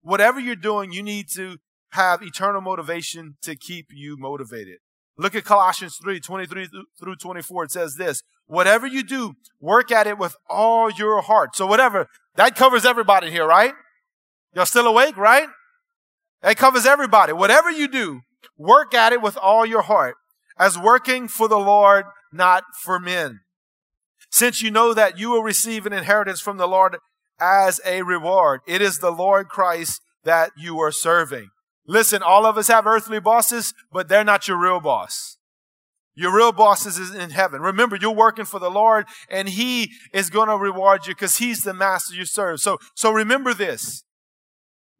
Whatever 0.00 0.40
you're 0.40 0.56
doing, 0.56 0.92
you 0.92 1.02
need 1.02 1.28
to 1.34 1.58
have 1.92 2.22
eternal 2.22 2.60
motivation 2.60 3.36
to 3.42 3.56
keep 3.56 3.86
you 3.90 4.16
motivated. 4.18 4.78
Look 5.18 5.34
at 5.34 5.44
Colossians 5.44 5.98
3, 6.02 6.20
23 6.20 6.68
through 7.00 7.16
24. 7.16 7.64
It 7.64 7.70
says 7.70 7.94
this, 7.94 8.22
whatever 8.46 8.86
you 8.86 9.02
do, 9.02 9.34
work 9.60 9.90
at 9.90 10.06
it 10.06 10.18
with 10.18 10.36
all 10.48 10.90
your 10.90 11.22
heart. 11.22 11.56
So 11.56 11.66
whatever, 11.66 12.06
that 12.34 12.54
covers 12.54 12.84
everybody 12.84 13.30
here, 13.30 13.46
right? 13.46 13.72
Y'all 14.54 14.66
still 14.66 14.86
awake, 14.86 15.16
right? 15.16 15.48
It 16.42 16.58
covers 16.58 16.86
everybody. 16.86 17.32
Whatever 17.32 17.70
you 17.70 17.88
do, 17.88 18.20
work 18.58 18.94
at 18.94 19.12
it 19.12 19.22
with 19.22 19.36
all 19.36 19.64
your 19.64 19.82
heart 19.82 20.16
as 20.58 20.78
working 20.78 21.28
for 21.28 21.48
the 21.48 21.58
Lord, 21.58 22.04
not 22.32 22.64
for 22.82 22.98
men. 22.98 23.40
Since 24.30 24.62
you 24.62 24.70
know 24.70 24.92
that 24.92 25.18
you 25.18 25.30
will 25.30 25.42
receive 25.42 25.86
an 25.86 25.92
inheritance 25.92 26.40
from 26.40 26.58
the 26.58 26.68
Lord 26.68 26.96
as 27.40 27.80
a 27.86 28.02
reward, 28.02 28.60
it 28.66 28.82
is 28.82 28.98
the 28.98 29.10
Lord 29.10 29.48
Christ 29.48 30.00
that 30.24 30.50
you 30.56 30.78
are 30.80 30.92
serving. 30.92 31.48
Listen, 31.86 32.22
all 32.22 32.46
of 32.46 32.58
us 32.58 32.68
have 32.68 32.86
earthly 32.86 33.20
bosses, 33.20 33.74
but 33.92 34.08
they're 34.08 34.24
not 34.24 34.48
your 34.48 34.60
real 34.60 34.80
boss. 34.80 35.36
Your 36.14 36.34
real 36.34 36.52
boss 36.52 36.86
is 36.86 37.14
in 37.14 37.30
heaven. 37.30 37.60
Remember, 37.60 37.96
you're 37.96 38.10
working 38.10 38.46
for 38.46 38.58
the 38.58 38.70
Lord 38.70 39.04
and 39.28 39.48
He 39.48 39.92
is 40.14 40.30
going 40.30 40.48
to 40.48 40.56
reward 40.56 41.06
you 41.06 41.14
because 41.14 41.36
He's 41.36 41.62
the 41.62 41.74
master 41.74 42.14
you 42.14 42.24
serve. 42.24 42.60
So, 42.60 42.78
so 42.94 43.12
remember 43.12 43.52
this. 43.52 44.02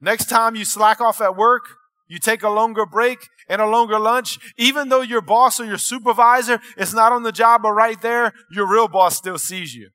Next 0.01 0.27
time 0.29 0.55
you 0.55 0.67
slack 0.67 1.01
off 1.01 1.23
at 1.23 1.35
work, 1.35 1.65
you 2.07 2.19
take 2.19 2.43
a 2.43 2.51
longer 2.51 2.85
break 2.85 3.29
and 3.49 3.63
a 3.63 3.67
longer 3.67 3.99
lunch, 3.99 4.39
even 4.59 4.91
though 4.91 5.01
your 5.01 5.23
boss 5.23 5.59
or 5.59 5.65
your 5.65 5.79
supervisor 5.79 6.61
is 6.77 6.93
not 6.93 7.13
on 7.13 7.23
the 7.23 7.33
job 7.33 7.63
or 7.65 7.75
right 7.75 8.01
there, 8.03 8.33
your 8.51 8.71
real 8.71 8.87
boss 8.87 9.17
still 9.17 9.39
sees 9.39 9.75
you. 9.75 9.89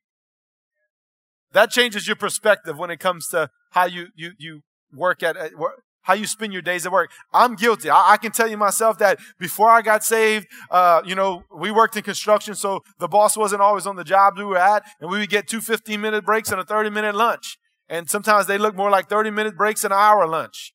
That 1.54 1.70
changes 1.70 2.08
your 2.08 2.16
perspective 2.16 2.78
when 2.80 2.90
it 2.90 3.00
comes 3.00 3.28
to 3.28 3.50
how 3.72 3.86
you, 3.86 4.08
you, 4.16 4.32
you 4.40 4.62
work 4.92 5.22
at, 5.22 5.38
at 5.38 5.56
work, 5.56 5.84
how 6.04 6.14
you 6.14 6.26
spend 6.26 6.54
your 6.54 6.62
days 6.62 6.86
at 6.86 6.92
work. 6.92 7.12
I'm 7.34 7.56
guilty. 7.56 7.90
I, 7.90 8.14
I, 8.14 8.18
can 8.18 8.32
tell 8.32 8.48
you 8.48 8.58
myself 8.58 8.98
that 9.00 9.20
before 9.40 9.70
I 9.70 9.82
got 9.82 10.04
saved, 10.04 10.48
uh, 10.70 11.02
you 11.06 11.16
know, 11.16 11.44
we 11.56 11.72
worked 11.72 11.96
in 11.96 12.04
construction, 12.04 12.56
so 12.56 12.84
the 13.00 13.08
boss 13.08 13.38
wasn't 13.38 13.62
always 13.62 13.86
on 13.86 13.96
the 13.96 14.04
job 14.04 14.38
we 14.38 14.44
were 14.44 14.58
at, 14.58 14.84
and 15.00 15.10
we 15.10 15.20
would 15.20 15.30
get 15.30 15.48
two 15.48 15.62
15 15.62 16.00
minute 16.02 16.26
breaks 16.26 16.52
and 16.52 16.60
a 16.60 16.64
30 16.64 16.90
minute 16.90 17.16
lunch. 17.16 17.58
And 17.90 18.10
sometimes 18.10 18.48
they 18.48 18.58
look 18.58 18.76
more 18.76 18.90
like 18.90 19.10
30 19.10 19.32
minute 19.32 19.58
breaks 19.58 19.84
and 19.84 19.94
an 19.94 20.00
hour 20.00 20.26
lunch. 20.28 20.74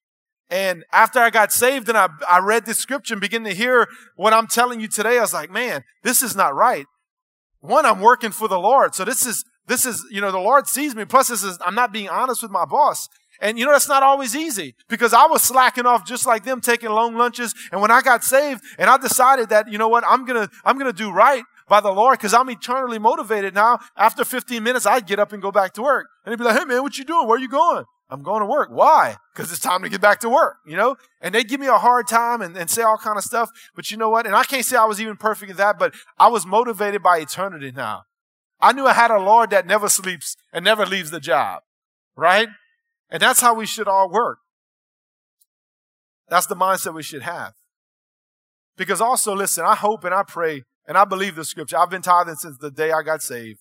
And 0.49 0.85
after 0.93 1.19
I 1.19 1.31
got 1.31 1.51
saved 1.51 1.89
and 1.89 1.99
I, 1.99 2.09
I 2.29 2.39
read 2.39 2.67
this 2.67 2.79
scripture 2.79 3.15
and 3.15 3.21
began 3.21 3.43
to 3.45 3.55
hear 3.55 3.89
what 4.15 4.33
I'm 4.33 4.47
telling 4.47 4.81
you 4.81 4.87
today, 4.87 5.19
I 5.19 5.23
was 5.23 5.35
like, 5.35 5.51
man, 5.51 5.83
this 6.05 6.23
is 6.23 6.37
not 6.37 6.55
right. 6.55 6.87
One, 7.61 7.85
I'm 7.85 8.01
working 8.01 8.31
for 8.31 8.47
the 8.47 8.59
Lord. 8.59 8.95
So 8.95 9.05
this 9.05 9.27
is, 9.27 9.45
this 9.67 9.85
is, 9.85 10.05
you 10.11 10.21
know, 10.21 10.31
the 10.31 10.39
Lord 10.39 10.69
sees 10.69 10.95
me. 10.95 11.05
Plus, 11.05 11.29
this 11.29 11.43
is, 11.43 11.59
I'm 11.65 11.75
not 11.75 11.93
being 11.93 12.09
honest 12.09 12.43
with 12.43 12.53
my 12.53 12.65
boss. 12.65 13.09
And 13.41 13.59
you 13.59 13.65
know, 13.65 13.73
that's 13.73 13.89
not 13.89 14.03
always 14.03 14.35
easy 14.35 14.75
because 14.89 15.13
I 15.13 15.27
was 15.27 15.43
slacking 15.43 15.87
off 15.87 16.07
just 16.07 16.27
like 16.27 16.45
them 16.45 16.61
taking 16.61 16.91
long 16.91 17.17
lunches. 17.17 17.55
And 17.73 17.81
when 17.81 17.91
I 17.91 18.01
got 18.01 18.25
saved 18.25 18.63
and 18.79 18.89
I 18.89 18.97
decided 18.97 19.49
that, 19.51 19.71
you 19.71 19.79
know 19.79 19.89
what, 19.89 20.05
I'm 20.07 20.25
going 20.25 20.47
to, 20.47 20.53
I'm 20.65 20.79
going 20.79 20.91
to 20.91 20.97
do 20.97 21.11
right 21.11 21.43
by 21.69 21.81
the 21.81 21.91
Lord 21.91 22.19
because 22.19 22.35
I'm 22.35 22.49
eternally 22.51 22.99
motivated 22.99 23.55
now. 23.55 23.79
After 23.97 24.25
15 24.25 24.63
minutes, 24.63 24.87
I'd 24.87 25.07
get 25.07 25.19
up 25.19 25.33
and 25.33 25.43
go 25.43 25.53
back 25.53 25.75
to 25.75 25.83
work. 25.83 26.07
And 26.25 26.33
he'd 26.33 26.39
be 26.39 26.45
like, 26.45 26.59
Hey 26.59 26.65
man, 26.65 26.83
what 26.83 26.99
you 26.99 27.05
doing? 27.05 27.27
Where 27.27 27.39
you 27.39 27.49
going? 27.49 27.85
I'm 28.09 28.23
going 28.23 28.41
to 28.41 28.47
work. 28.47 28.69
Why? 28.71 29.17
Because 29.35 29.51
it's 29.51 29.61
time 29.61 29.83
to 29.83 29.89
get 29.89 30.01
back 30.01 30.21
to 30.21 30.29
work, 30.29 30.59
you 30.65 30.77
know? 30.77 30.95
And 31.21 31.35
they 31.35 31.43
give 31.43 31.59
me 31.59 31.67
a 31.67 31.79
hard 31.79 32.07
time 32.07 32.41
and, 32.41 32.57
and 32.57 32.71
say 32.71 32.83
all 32.83 32.97
kind 32.97 33.19
of 33.19 33.25
stuff. 33.25 33.51
But 33.75 33.91
you 33.91 33.97
know 33.97 34.09
what? 34.11 34.27
And 34.27 34.37
I 34.37 34.45
can't 34.45 34.65
say 34.65 34.77
I 34.77 34.85
was 34.85 35.01
even 35.01 35.17
perfect 35.17 35.51
at 35.51 35.57
that, 35.57 35.79
but 35.79 35.93
I 36.19 36.29
was 36.29 36.47
motivated 36.47 37.03
by 37.03 37.19
eternity 37.19 37.73
now. 37.73 38.03
I 38.61 38.73
knew 38.73 38.87
I 38.87 38.93
had 38.93 39.11
a 39.11 39.19
Lord 39.19 39.51
that 39.51 39.67
never 39.67 39.89
sleeps 39.89 40.37
and 40.53 40.65
never 40.65 40.87
leaves 40.87 41.11
the 41.11 41.21
job, 41.21 41.63
right? 42.17 42.49
And 43.11 43.23
that's 43.23 43.41
how 43.41 43.55
we 43.55 43.67
should 43.67 43.89
all 43.89 44.11
work. 44.11 44.39
That's 46.29 46.47
the 46.47 46.57
mindset 46.57 46.95
we 46.95 47.03
should 47.03 47.23
have. 47.23 47.55
Because 48.77 49.01
also, 49.01 49.35
listen, 49.35 49.65
I 49.65 49.75
hope 49.75 50.05
and 50.05 50.15
I 50.15 50.23
pray 50.23 50.65
and 50.87 50.99
I 50.99 51.05
believe 51.05 51.37
the 51.37 51.45
scripture. 51.45 51.79
I've 51.79 51.91
been 51.91 52.03
tithing 52.03 52.37
since 52.37 52.59
the 52.59 52.71
day 52.71 52.93
I 52.93 53.03
got 53.03 53.23
saved. 53.23 53.61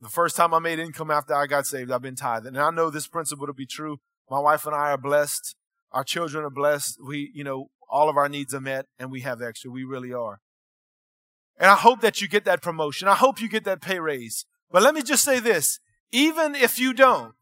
The 0.00 0.08
first 0.08 0.36
time 0.36 0.52
I 0.52 0.58
made 0.58 0.78
income 0.78 1.10
after 1.10 1.34
I 1.34 1.46
got 1.46 1.66
saved, 1.66 1.92
I've 1.92 2.02
been 2.02 2.16
tithing. 2.16 2.56
And 2.56 2.60
I 2.60 2.70
know 2.70 2.90
this 2.90 3.06
principle 3.06 3.46
to 3.46 3.52
be 3.52 3.66
true. 3.66 3.98
My 4.28 4.40
wife 4.40 4.66
and 4.66 4.74
I 4.74 4.90
are 4.90 4.98
blessed. 4.98 5.54
Our 5.92 6.02
children 6.02 6.44
are 6.44 6.50
blessed. 6.50 6.98
We, 7.04 7.30
you 7.34 7.44
know, 7.44 7.68
all 7.88 8.08
of 8.08 8.16
our 8.16 8.28
needs 8.28 8.54
are 8.54 8.60
met 8.60 8.86
and 8.98 9.12
we 9.12 9.20
have 9.20 9.40
extra. 9.42 9.70
We 9.70 9.84
really 9.84 10.12
are. 10.12 10.40
And 11.58 11.70
I 11.70 11.76
hope 11.76 12.00
that 12.00 12.20
you 12.20 12.26
get 12.26 12.44
that 12.46 12.62
promotion. 12.62 13.06
I 13.06 13.14
hope 13.14 13.40
you 13.40 13.48
get 13.48 13.64
that 13.64 13.80
pay 13.80 14.00
raise. 14.00 14.46
But 14.70 14.82
let 14.82 14.94
me 14.94 15.02
just 15.02 15.22
say 15.22 15.38
this. 15.38 15.78
Even 16.10 16.54
if 16.54 16.80
you 16.80 16.94
don't, 16.94 17.34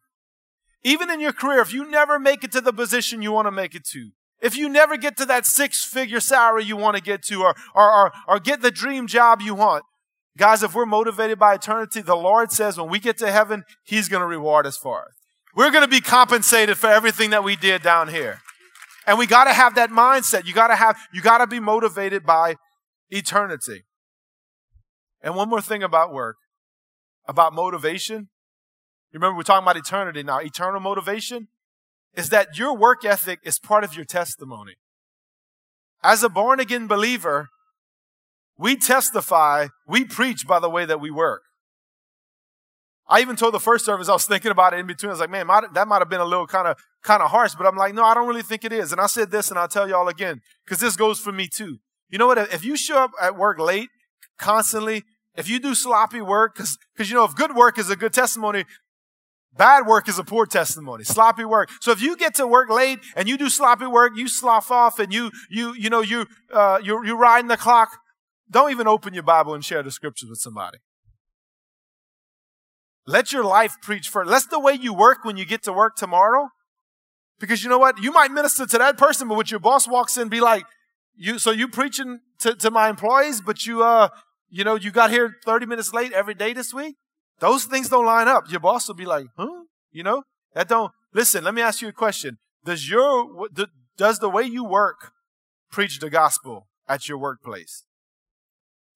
even 0.83 1.11
in 1.11 1.21
your 1.21 1.33
career, 1.33 1.61
if 1.61 1.73
you 1.73 1.89
never 1.89 2.19
make 2.19 2.45
it 2.45 2.53
to 2.53 2.61
the 2.61 2.73
position 2.73 3.23
you 3.23 3.33
want 3.33 3.47
to 3.47 3.53
make 3.53 3.75
it 3.75 3.85
to, 3.93 4.11
if 4.41 4.57
you 4.57 4.69
never 4.69 4.97
get 4.97 5.17
to 5.19 5.27
that 5.27 5.45
six 5.45 5.85
figure 5.85 6.21
salary 6.21 6.65
you 6.65 6.77
want 6.77 6.97
to 6.97 7.03
get 7.03 7.23
to 7.25 7.43
or, 7.43 7.55
or, 7.75 8.07
or, 8.07 8.13
or 8.27 8.41
get 8.41 8.63
the 8.63 8.71
dream 8.71 9.07
job 9.07 9.41
you 9.43 9.55
want, 9.55 9.85
guys, 10.39 10.63
if 10.63 10.75
we're 10.75 10.87
motivated 10.87 11.39
by 11.39 11.55
eternity, 11.55 12.01
the 12.01 12.17
Lord 12.17 12.51
says 12.51 12.79
when 12.79 12.89
we 12.89 12.99
get 12.99 13.19
to 13.19 13.31
heaven, 13.31 13.65
He's 13.85 14.09
going 14.09 14.23
to 14.23 14.27
reward 14.27 14.67
us 14.67 14.79
for 14.79 15.03
it. 15.03 15.13
We're 15.55 15.71
going 15.71 15.85
to 15.85 15.89
be 15.89 16.01
compensated 16.01 16.79
for 16.79 16.87
everything 16.87 17.31
that 17.31 17.45
we 17.45 17.57
did 17.57 17.83
down 17.83 18.09
here. 18.09 18.41
And 19.07 19.19
we 19.19 19.27
got 19.27 19.45
to 19.45 19.53
have 19.53 19.75
that 19.75 19.91
mindset. 19.91 20.47
You 20.47 20.55
got 20.55 20.69
to 20.69 20.77
have, 20.77 20.97
you 21.13 21.21
got 21.21 21.39
to 21.39 21.47
be 21.47 21.61
motivated 21.61 22.25
by 22.25 22.55
eternity. 23.11 23.85
And 25.23 25.35
one 25.35 25.49
more 25.49 25.61
thing 25.61 25.83
about 25.83 26.13
work, 26.13 26.37
about 27.27 27.53
motivation. 27.53 28.29
Remember 29.13 29.37
we're 29.37 29.43
talking 29.43 29.65
about 29.65 29.77
eternity 29.77 30.23
now. 30.23 30.39
Eternal 30.39 30.81
motivation 30.81 31.49
is 32.15 32.31
that 32.31 32.59
your 32.59 32.77
work 32.77 33.05
ethic 33.05 33.41
is 33.45 33.59
part 33.59 33.85
of 33.85 33.95
your 33.95 34.05
testimony. 34.05 34.75
As 36.03 36.23
a 36.23 36.29
born 36.29 36.61
again 36.61 36.87
believer, 36.87 37.49
we 38.57 38.77
testify, 38.77 39.69
we 39.87 40.05
preach 40.05 40.47
by 40.47 40.59
the 40.59 40.71
way 40.71 40.85
that 40.85 41.01
we 41.01 41.11
work. 41.11 41.43
I 43.09 43.21
even 43.21 43.35
told 43.35 43.55
the 43.55 43.61
first 43.61 43.85
service, 43.85 44.09
I 44.09 44.13
was 44.13 44.25
thinking 44.25 44.53
about 44.53 44.73
it 44.73 44.79
in 44.79 44.87
between. 44.87 45.11
I 45.11 45.15
was 45.15 45.21
like, 45.21 45.31
man, 45.31 45.49
that 45.75 45.89
might 45.89 45.99
have 45.99 46.09
been 46.09 46.21
a 46.21 46.25
little 46.25 46.47
kind 46.47 46.69
of, 46.69 46.77
kind 47.03 47.23
of 47.23 47.31
harsh, 47.31 47.55
but 47.57 47.67
I'm 47.67 47.77
like, 47.77 47.93
no, 47.93 48.05
I 48.05 48.15
don't 48.15 48.29
really 48.29 48.43
think 48.43 48.65
it 48.65 48.73
is. 48.73 48.93
And 48.93 49.01
I 49.01 49.07
said 49.07 49.33
this 49.33 49.51
and 49.51 49.59
I'll 49.59 49.67
tell 49.67 49.89
y'all 49.89 50.07
again, 50.07 50.41
because 50.65 50.79
this 50.79 50.95
goes 50.95 51.19
for 51.19 51.33
me 51.33 51.49
too. 51.49 51.79
You 52.09 52.19
know 52.19 52.29
what? 52.29 52.39
If 52.39 52.65
you 52.65 52.77
show 52.77 52.99
up 53.03 53.11
at 53.21 53.37
work 53.37 53.59
late 53.59 53.89
constantly, 54.39 55.03
if 55.35 55.49
you 55.49 55.59
do 55.59 55.75
sloppy 55.75 56.21
work, 56.21 56.55
because, 56.55 56.79
because 56.95 57.11
you 57.11 57.17
know, 57.17 57.25
if 57.25 57.35
good 57.35 57.57
work 57.57 57.79
is 57.79 57.91
a 57.91 57.97
good 57.97 58.13
testimony, 58.13 58.65
Bad 59.57 59.87
work 59.87 60.09
is 60.09 60.19
a 60.19 60.25
poor 60.25 60.47
testimony. 60.47 61.05
Sloppy 61.05 61.45
work. 61.45 61.71
So 61.81 61.91
if 61.91 62.01
you 62.01 62.17
get 62.17 62.35
to 62.37 62.47
work 62.47 62.71
late 62.71 63.01
and 63.17 63.29
you 63.29 63.37
do 63.37 63.51
sloppy 63.51 63.87
work, 63.87 64.13
you 64.17 64.29
slough 64.29 64.71
off 64.71 64.99
and 64.99 65.13
you, 65.13 65.31
you, 65.51 65.75
you 65.75 65.91
know, 65.91 66.01
you, 66.01 66.27
uh, 66.53 66.79
you, 66.83 67.05
you 67.05 67.17
riding 67.17 67.49
the 67.49 67.57
clock, 67.57 67.91
don't 68.51 68.71
even 68.71 68.87
open 68.87 69.13
your 69.13 69.23
Bible 69.23 69.55
and 69.55 69.65
share 69.65 69.83
the 69.83 69.91
scriptures 69.91 70.29
with 70.29 70.39
somebody. 70.39 70.79
Let 73.07 73.33
your 73.33 73.45
life 73.45 73.77
preach 73.83 74.09
first. 74.09 74.31
That's 74.31 74.47
the 74.47 74.61
way 74.61 74.75
you 74.75 74.95
work 74.95 75.25
when 75.25 75.37
you 75.37 75.45
get 75.45 75.65
to 75.65 75.73
work 75.73 75.97
tomorrow. 75.97 76.51
Because 77.41 77.65
you 77.65 77.71
know 77.71 77.79
what? 77.79 78.01
You 78.01 78.13
might 78.13 78.31
minister 78.31 78.67
to 78.67 78.79
that 78.79 78.99
person, 78.99 79.27
but 79.27 79.37
when 79.37 79.47
your 79.49 79.61
boss 79.61 79.89
walks 79.89 80.17
in, 80.17 80.29
be 80.29 80.41
like, 80.41 80.65
you, 81.17 81.39
so 81.39 81.51
you 81.51 81.69
preaching 81.69 82.21
to, 82.41 82.55
to 82.55 82.71
my 82.71 82.89
employees, 82.89 83.41
but 83.41 83.67
you, 83.67 83.83
uh, 83.83 84.09
you 84.49 84.63
know, 84.63 84.75
you 84.75 84.91
got 84.91 85.11
here 85.11 85.37
30 85.45 85.67
minutes 85.67 85.93
late 85.93 86.13
every 86.13 86.35
day 86.35 86.53
this 86.53 86.73
week? 86.73 86.97
Those 87.41 87.65
things 87.65 87.89
don't 87.89 88.07
line 88.07 88.29
up. 88.29 88.51
Your 88.51 88.61
boss 88.61 88.87
will 88.87 88.95
be 88.95 89.07
like, 89.07 89.27
huh? 89.37 89.65
You 89.91 90.03
know, 90.03 90.23
that 90.55 90.69
don't, 90.69 90.93
listen, 91.13 91.43
let 91.43 91.55
me 91.55 91.63
ask 91.63 91.83
you 91.83 91.89
a 91.89 91.93
question. 91.93 92.39
Does 92.65 92.89
your, 92.89 93.49
does 93.97 94.19
the 94.19 94.29
way 94.29 94.45
you 94.45 94.65
work 94.65 95.13
preach 95.71 95.99
the 95.99 96.11
gospel 96.11 96.69
at 96.87 97.09
your 97.09 97.19
workplace? 97.19 97.85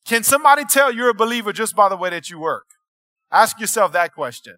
Can 0.04 0.22
somebody 0.22 0.64
tell 0.64 0.92
you're 0.92 1.08
a 1.08 1.14
believer 1.14 1.52
just 1.52 1.74
by 1.74 1.88
the 1.88 1.96
way 1.96 2.10
that 2.10 2.28
you 2.28 2.38
work? 2.38 2.66
Ask 3.32 3.58
yourself 3.58 3.92
that 3.92 4.14
question. 4.14 4.56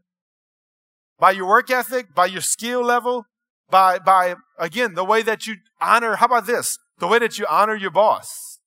By 1.18 1.30
your 1.30 1.47
work 1.47 1.70
ethic, 1.70 2.14
by 2.14 2.26
your 2.26 2.43
skill 2.43 2.82
level, 2.82 3.24
by, 3.70 4.01
by, 4.01 4.34
again, 4.59 4.95
the 4.95 5.05
way 5.05 5.22
that 5.22 5.47
you 5.47 5.57
honor, 5.80 6.16
how 6.16 6.26
about 6.26 6.47
this? 6.47 6.78
The 6.99 7.07
way 7.07 7.18
that 7.20 7.39
you 7.39 7.47
honor 7.49 7.76
your 7.76 7.91
boss. 7.91 8.59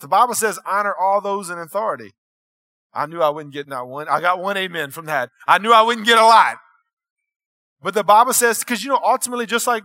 The 0.00 0.08
Bible 0.08 0.34
says 0.34 0.58
honor 0.66 0.94
all 0.98 1.20
those 1.20 1.50
in 1.50 1.58
authority. 1.58 2.12
I 2.94 3.06
knew 3.06 3.22
I 3.22 3.30
wouldn't 3.30 3.54
get 3.54 3.68
not 3.68 3.88
one. 3.88 4.08
I 4.08 4.20
got 4.20 4.40
one 4.40 4.56
amen 4.56 4.90
from 4.90 5.06
that. 5.06 5.30
I 5.46 5.58
knew 5.58 5.72
I 5.72 5.82
wouldn't 5.82 6.06
get 6.06 6.18
a 6.18 6.24
lot. 6.24 6.56
But 7.82 7.94
the 7.94 8.04
Bible 8.04 8.32
says, 8.32 8.60
because 8.60 8.84
you 8.84 8.90
know, 8.90 9.00
ultimately, 9.02 9.46
just 9.46 9.66
like 9.66 9.82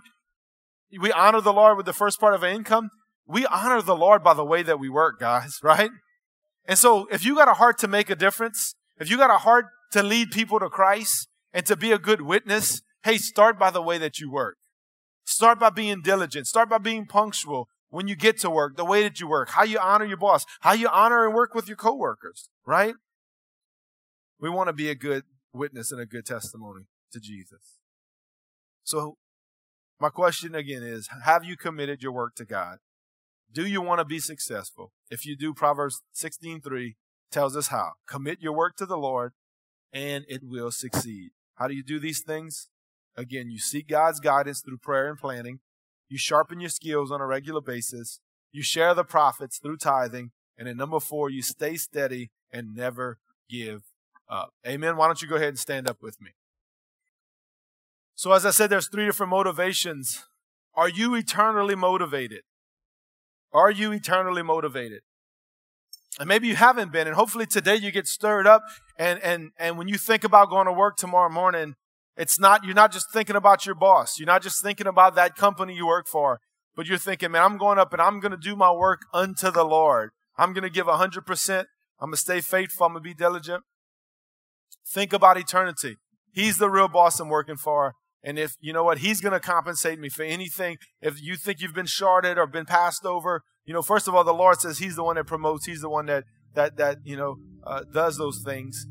we 1.00 1.12
honor 1.12 1.42
the 1.42 1.54
Lord 1.54 1.78
with 1.78 1.86
the 1.86 1.94
first 1.94 2.20
part 2.20 2.34
of 2.34 2.44
our 2.44 2.50
income, 2.50 2.90
we 3.26 3.46
honor 3.46 3.82
the 3.82 3.96
Lord 3.96 4.24
by 4.24 4.34
the 4.34 4.46
way 4.46 4.64
that 4.64 4.80
we 4.80 4.90
work, 4.90 5.20
guys, 5.20 5.60
right? 5.64 5.92
And 6.66 6.78
so 6.78 7.08
if 7.12 7.26
you 7.26 7.36
got 7.36 7.48
a 7.48 7.54
heart 7.54 7.78
to 7.80 7.88
make 7.88 8.10
a 8.10 8.16
difference, 8.16 8.76
if 9.00 9.10
you 9.10 9.18
got 9.18 9.32
a 9.32 9.38
heart 9.38 9.66
to 9.94 10.04
lead 10.04 10.32
people 10.32 10.60
to 10.60 10.70
Christ 10.70 11.28
and 11.54 11.66
to 11.66 11.76
be 11.76 11.92
a 11.92 11.98
good 11.98 12.22
witness, 12.22 12.82
hey, 13.04 13.18
start 13.18 13.58
by 13.58 13.72
the 13.72 13.82
way 13.82 13.98
that 13.98 14.20
you 14.20 14.32
work. 14.32 14.58
Start 15.24 15.60
by 15.60 15.70
being 15.70 16.02
diligent. 16.02 16.48
Start 16.48 16.70
by 16.70 16.78
being 16.78 17.06
punctual 17.06 17.68
when 17.90 18.08
you 18.08 18.16
get 18.16 18.38
to 18.40 18.50
work, 18.50 18.76
the 18.76 18.86
way 18.86 19.04
that 19.04 19.20
you 19.20 19.28
work, 19.28 19.50
how 19.50 19.64
you 19.64 19.80
honor 19.80 20.06
your 20.06 20.18
boss, 20.18 20.46
how 20.62 20.74
you 20.74 20.88
honor 20.90 21.26
and 21.26 21.34
work 21.34 21.54
with 21.54 21.68
your 21.68 21.78
coworkers, 21.78 22.50
right? 22.66 22.96
We 24.40 24.50
want 24.50 24.68
to 24.68 24.74
be 24.74 24.90
a 24.90 24.96
good 24.96 25.24
witness 25.54 25.92
and 25.92 26.02
a 26.02 26.06
good 26.06 26.26
testimony 26.26 26.86
to 27.12 27.20
Jesus. 27.20 27.80
So 28.84 29.18
my 30.00 30.10
question 30.10 30.54
again 30.54 30.84
is, 30.84 31.10
have 31.24 31.44
you 31.44 31.58
committed 31.58 32.04
your 32.04 32.12
work 32.12 32.36
to 32.36 32.46
God? 32.46 32.78
Do 33.52 33.66
you 33.66 33.82
want 33.82 34.00
to 34.00 34.06
be 34.06 34.20
successful? 34.20 34.92
If 35.10 35.26
you 35.26 35.36
do, 35.36 35.54
Proverbs 35.54 36.02
16:3 36.14 36.96
tells 37.32 37.56
us 37.56 37.68
how. 37.68 37.94
Commit 38.08 38.42
your 38.42 38.54
work 38.54 38.76
to 38.78 38.86
the 38.86 38.98
Lord 38.98 39.34
and 39.92 40.26
it 40.28 40.42
will 40.44 40.72
succeed. 40.72 41.32
How 41.56 41.68
do 41.68 41.74
you 41.74 41.84
do 41.84 42.00
these 42.00 42.22
things? 42.22 42.70
Again, 43.16 43.50
you 43.50 43.58
seek 43.58 43.88
God's 43.88 44.20
guidance 44.20 44.62
through 44.62 44.78
prayer 44.78 45.10
and 45.10 45.18
planning. 45.18 45.60
You 46.10 46.18
sharpen 46.18 46.60
your 46.60 46.70
skills 46.70 47.12
on 47.12 47.22
a 47.22 47.26
regular 47.26 47.62
basis. 47.62 48.20
You 48.52 48.64
share 48.64 48.94
the 48.94 49.04
profits 49.04 49.60
through 49.60 49.78
tithing. 49.78 50.32
And 50.58 50.68
then 50.68 50.78
number 50.78 51.00
four, 51.00 51.30
you 51.30 51.42
stay 51.42 51.76
steady 51.76 52.32
and 52.52 52.74
never 52.74 53.20
give 53.50 53.84
up. 54.30 54.54
Amen. 54.66 54.98
Why 54.98 55.08
don't 55.08 55.22
you 55.22 55.28
go 55.28 55.36
ahead 55.36 55.50
and 55.50 55.60
stand 55.60 55.88
up 55.88 56.02
with 56.02 56.20
me? 56.22 56.32
So 58.16 58.32
as 58.32 58.46
I 58.46 58.52
said, 58.52 58.70
there's 58.70 58.88
three 58.88 59.06
different 59.06 59.30
motivations. 59.30 60.24
Are 60.74 60.90
you 60.90 61.14
eternally 61.16 61.76
motivated? 61.76 62.42
Are 63.54 63.72
you 63.72 63.92
eternally 63.92 64.42
motivated? 64.42 65.02
And 66.20 66.28
maybe 66.28 66.48
you 66.48 66.56
haven't 66.56 66.92
been, 66.92 67.06
and 67.06 67.16
hopefully 67.16 67.46
today 67.46 67.76
you 67.76 67.92
get 67.92 68.08
stirred 68.08 68.48
up. 68.48 68.64
And, 68.98 69.22
and, 69.22 69.52
and 69.60 69.78
when 69.78 69.88
you 69.88 69.98
think 69.98 70.24
about 70.24 70.50
going 70.50 70.66
to 70.66 70.74
work 70.74 70.98
tomorrow 70.98 71.30
morning, 71.30 71.76
it's 72.18 72.40
not, 72.40 72.64
you're 72.64 72.74
not 72.74 72.92
just 72.92 73.12
thinking 73.14 73.36
about 73.36 73.66
your 73.66 73.76
boss. 73.76 74.18
You're 74.18 74.26
not 74.26 74.42
just 74.42 74.62
thinking 74.62 74.88
about 74.88 75.16
that 75.16 75.36
company 75.36 75.76
you 75.76 75.86
work 75.86 76.08
for, 76.08 76.40
but 76.76 76.88
you're 76.88 76.98
thinking, 76.98 77.32
man, 77.32 77.44
I'm 77.44 77.58
going 77.58 77.78
up 77.78 77.94
and 77.94 78.02
I'm 78.02 78.20
going 78.20 78.32
to 78.32 78.38
do 78.38 78.56
my 78.56 78.72
work 78.72 79.02
unto 79.14 79.52
the 79.52 79.64
Lord. 79.64 80.10
I'm 80.38 80.54
going 80.54 80.64
to 80.64 80.70
give 80.70 80.88
100%. 80.88 81.66
I'm 82.00 82.10
going 82.10 82.14
to 82.14 82.18
stay 82.18 82.42
faithful. 82.42 82.88
I'm 82.88 82.94
going 82.94 83.04
to 83.04 83.10
be 83.10 83.14
diligent. 83.14 83.64
Think 84.92 85.14
about 85.14 85.38
eternity. 85.38 85.98
He's 86.32 86.58
the 86.58 86.70
real 86.70 86.88
boss 86.88 87.20
I'm 87.20 87.30
working 87.30 87.58
for. 87.58 87.94
And 88.24 88.40
if, 88.40 88.56
you 88.60 88.74
know 88.74 88.84
what, 88.84 89.00
he's 89.00 89.22
going 89.22 89.34
to 89.34 89.40
compensate 89.40 90.00
me 90.00 90.10
for 90.10 90.24
anything. 90.24 90.78
If 91.02 91.22
you 91.22 91.36
think 91.36 91.62
you've 91.62 91.74
been 91.74 91.86
shorted 91.86 92.38
or 92.38 92.48
been 92.48 92.66
passed 92.66 93.06
over, 93.06 93.44
you 93.66 93.74
know, 93.74 93.82
first 93.82 94.08
of 94.08 94.16
all, 94.16 94.24
the 94.24 94.34
Lord 94.34 94.60
says 94.60 94.80
he's 94.80 94.96
the 94.96 95.04
one 95.04 95.18
that 95.18 95.28
promotes. 95.28 95.66
He's 95.66 95.82
the 95.82 95.90
one 95.90 96.08
that, 96.08 96.24
that, 96.56 96.78
that, 96.78 96.98
you 97.04 97.16
know, 97.16 97.36
uh, 97.64 97.84
does 97.94 98.18
those 98.18 98.42
things. 98.44 98.86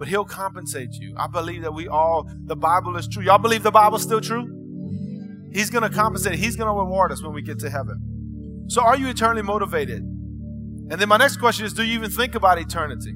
But 0.00 0.08
he'll 0.08 0.24
compensate 0.24 0.94
you. 0.94 1.14
I 1.18 1.26
believe 1.26 1.60
that 1.60 1.74
we 1.74 1.86
all, 1.86 2.26
the 2.46 2.56
Bible 2.56 2.96
is 2.96 3.06
true. 3.06 3.22
Y'all 3.22 3.36
believe 3.36 3.62
the 3.62 3.70
Bible's 3.70 4.02
still 4.02 4.22
true? 4.22 4.46
He's 5.52 5.68
going 5.68 5.82
to 5.82 5.90
compensate. 5.94 6.38
He's 6.38 6.56
going 6.56 6.68
to 6.68 6.72
reward 6.72 7.12
us 7.12 7.22
when 7.22 7.34
we 7.34 7.42
get 7.42 7.58
to 7.58 7.68
heaven. 7.68 8.64
So 8.68 8.80
are 8.80 8.96
you 8.96 9.08
eternally 9.08 9.42
motivated? 9.42 10.00
And 10.00 10.92
then 10.92 11.06
my 11.06 11.18
next 11.18 11.36
question 11.36 11.66
is, 11.66 11.74
do 11.74 11.82
you 11.82 11.92
even 11.92 12.10
think 12.10 12.34
about 12.34 12.58
eternity? 12.58 13.10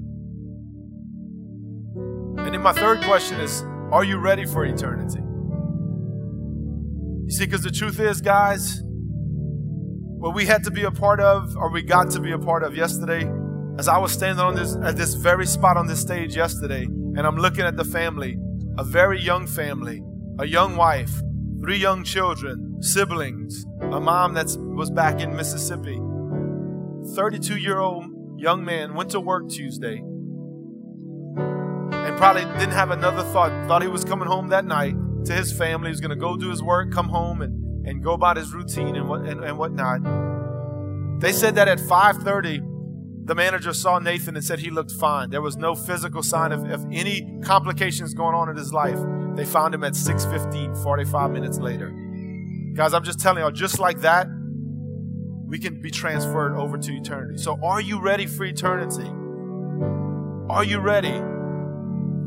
And 1.94 2.52
then 2.52 2.60
my 2.60 2.74
third 2.74 3.00
question 3.02 3.40
is, 3.40 3.62
are 3.90 4.04
you 4.04 4.18
ready 4.18 4.44
for 4.44 4.66
eternity? 4.66 5.20
You 7.24 7.30
see, 7.30 7.46
because 7.46 7.62
the 7.62 7.70
truth 7.70 7.98
is, 7.98 8.20
guys, 8.20 8.82
what 8.84 10.34
we 10.34 10.44
had 10.44 10.64
to 10.64 10.70
be 10.70 10.82
a 10.82 10.90
part 10.90 11.20
of, 11.20 11.56
or 11.56 11.70
we 11.70 11.80
got 11.80 12.10
to 12.10 12.20
be 12.20 12.32
a 12.32 12.38
part 12.38 12.62
of 12.62 12.76
yesterday, 12.76 13.26
as 13.78 13.88
I 13.88 13.98
was 13.98 14.12
standing 14.12 14.44
on 14.44 14.54
this 14.54 14.76
at 14.76 14.96
this 14.96 15.14
very 15.14 15.46
spot 15.46 15.76
on 15.76 15.86
this 15.86 16.00
stage 16.00 16.36
yesterday, 16.36 16.84
and 16.84 17.20
I'm 17.20 17.36
looking 17.36 17.64
at 17.64 17.76
the 17.76 17.84
family, 17.84 18.38
a 18.78 18.84
very 18.84 19.20
young 19.20 19.46
family, 19.46 20.02
a 20.38 20.46
young 20.46 20.76
wife, 20.76 21.12
three 21.60 21.78
young 21.78 22.04
children, 22.04 22.82
siblings, 22.82 23.64
a 23.80 24.00
mom 24.00 24.34
that 24.34 24.56
was 24.58 24.90
back 24.90 25.20
in 25.20 25.34
Mississippi. 25.34 26.00
32 27.14 27.58
year 27.58 27.78
old 27.78 28.04
young 28.38 28.64
man 28.64 28.94
went 28.94 29.10
to 29.10 29.20
work 29.20 29.48
Tuesday 29.48 30.02
and 31.36 32.16
probably 32.16 32.44
didn't 32.58 32.72
have 32.72 32.90
another 32.90 33.22
thought. 33.32 33.50
Thought 33.66 33.82
he 33.82 33.88
was 33.88 34.04
coming 34.04 34.28
home 34.28 34.48
that 34.48 34.64
night 34.64 34.94
to 35.24 35.32
his 35.32 35.52
family. 35.52 35.88
He 35.88 35.90
was 35.90 36.00
going 36.00 36.10
to 36.10 36.16
go 36.16 36.36
do 36.36 36.50
his 36.50 36.62
work, 36.62 36.92
come 36.92 37.08
home, 37.08 37.42
and, 37.42 37.86
and 37.86 38.02
go 38.04 38.12
about 38.12 38.36
his 38.36 38.52
routine 38.52 38.94
and, 38.96 39.08
what, 39.08 39.22
and, 39.22 39.42
and 39.42 39.58
whatnot. 39.58 40.02
They 41.20 41.32
said 41.32 41.54
that 41.56 41.68
at 41.68 41.78
5:30, 41.78 42.73
the 43.24 43.34
manager 43.34 43.72
saw 43.72 43.98
Nathan 43.98 44.36
and 44.36 44.44
said 44.44 44.58
he 44.58 44.70
looked 44.70 44.92
fine. 44.92 45.30
There 45.30 45.40
was 45.40 45.56
no 45.56 45.74
physical 45.74 46.22
sign 46.22 46.52
of, 46.52 46.64
of 46.70 46.84
any 46.92 47.40
complications 47.42 48.12
going 48.12 48.34
on 48.34 48.50
in 48.50 48.56
his 48.56 48.72
life. 48.72 48.98
They 49.34 49.46
found 49.46 49.74
him 49.74 49.82
at 49.82 49.94
6:15, 49.94 50.82
45 50.82 51.30
minutes 51.30 51.58
later. 51.58 51.88
Guys, 52.74 52.92
I'm 52.92 53.02
just 53.02 53.20
telling 53.20 53.42
y'all, 53.42 53.50
just 53.50 53.78
like 53.78 54.00
that, 54.00 54.26
we 55.46 55.58
can 55.58 55.80
be 55.80 55.90
transferred 55.90 56.54
over 56.54 56.76
to 56.76 56.92
eternity. 56.92 57.38
So, 57.38 57.58
are 57.62 57.80
you 57.80 58.00
ready 58.00 58.26
for 58.26 58.44
eternity? 58.44 59.10
Are 60.50 60.64
you 60.64 60.80
ready? 60.80 61.22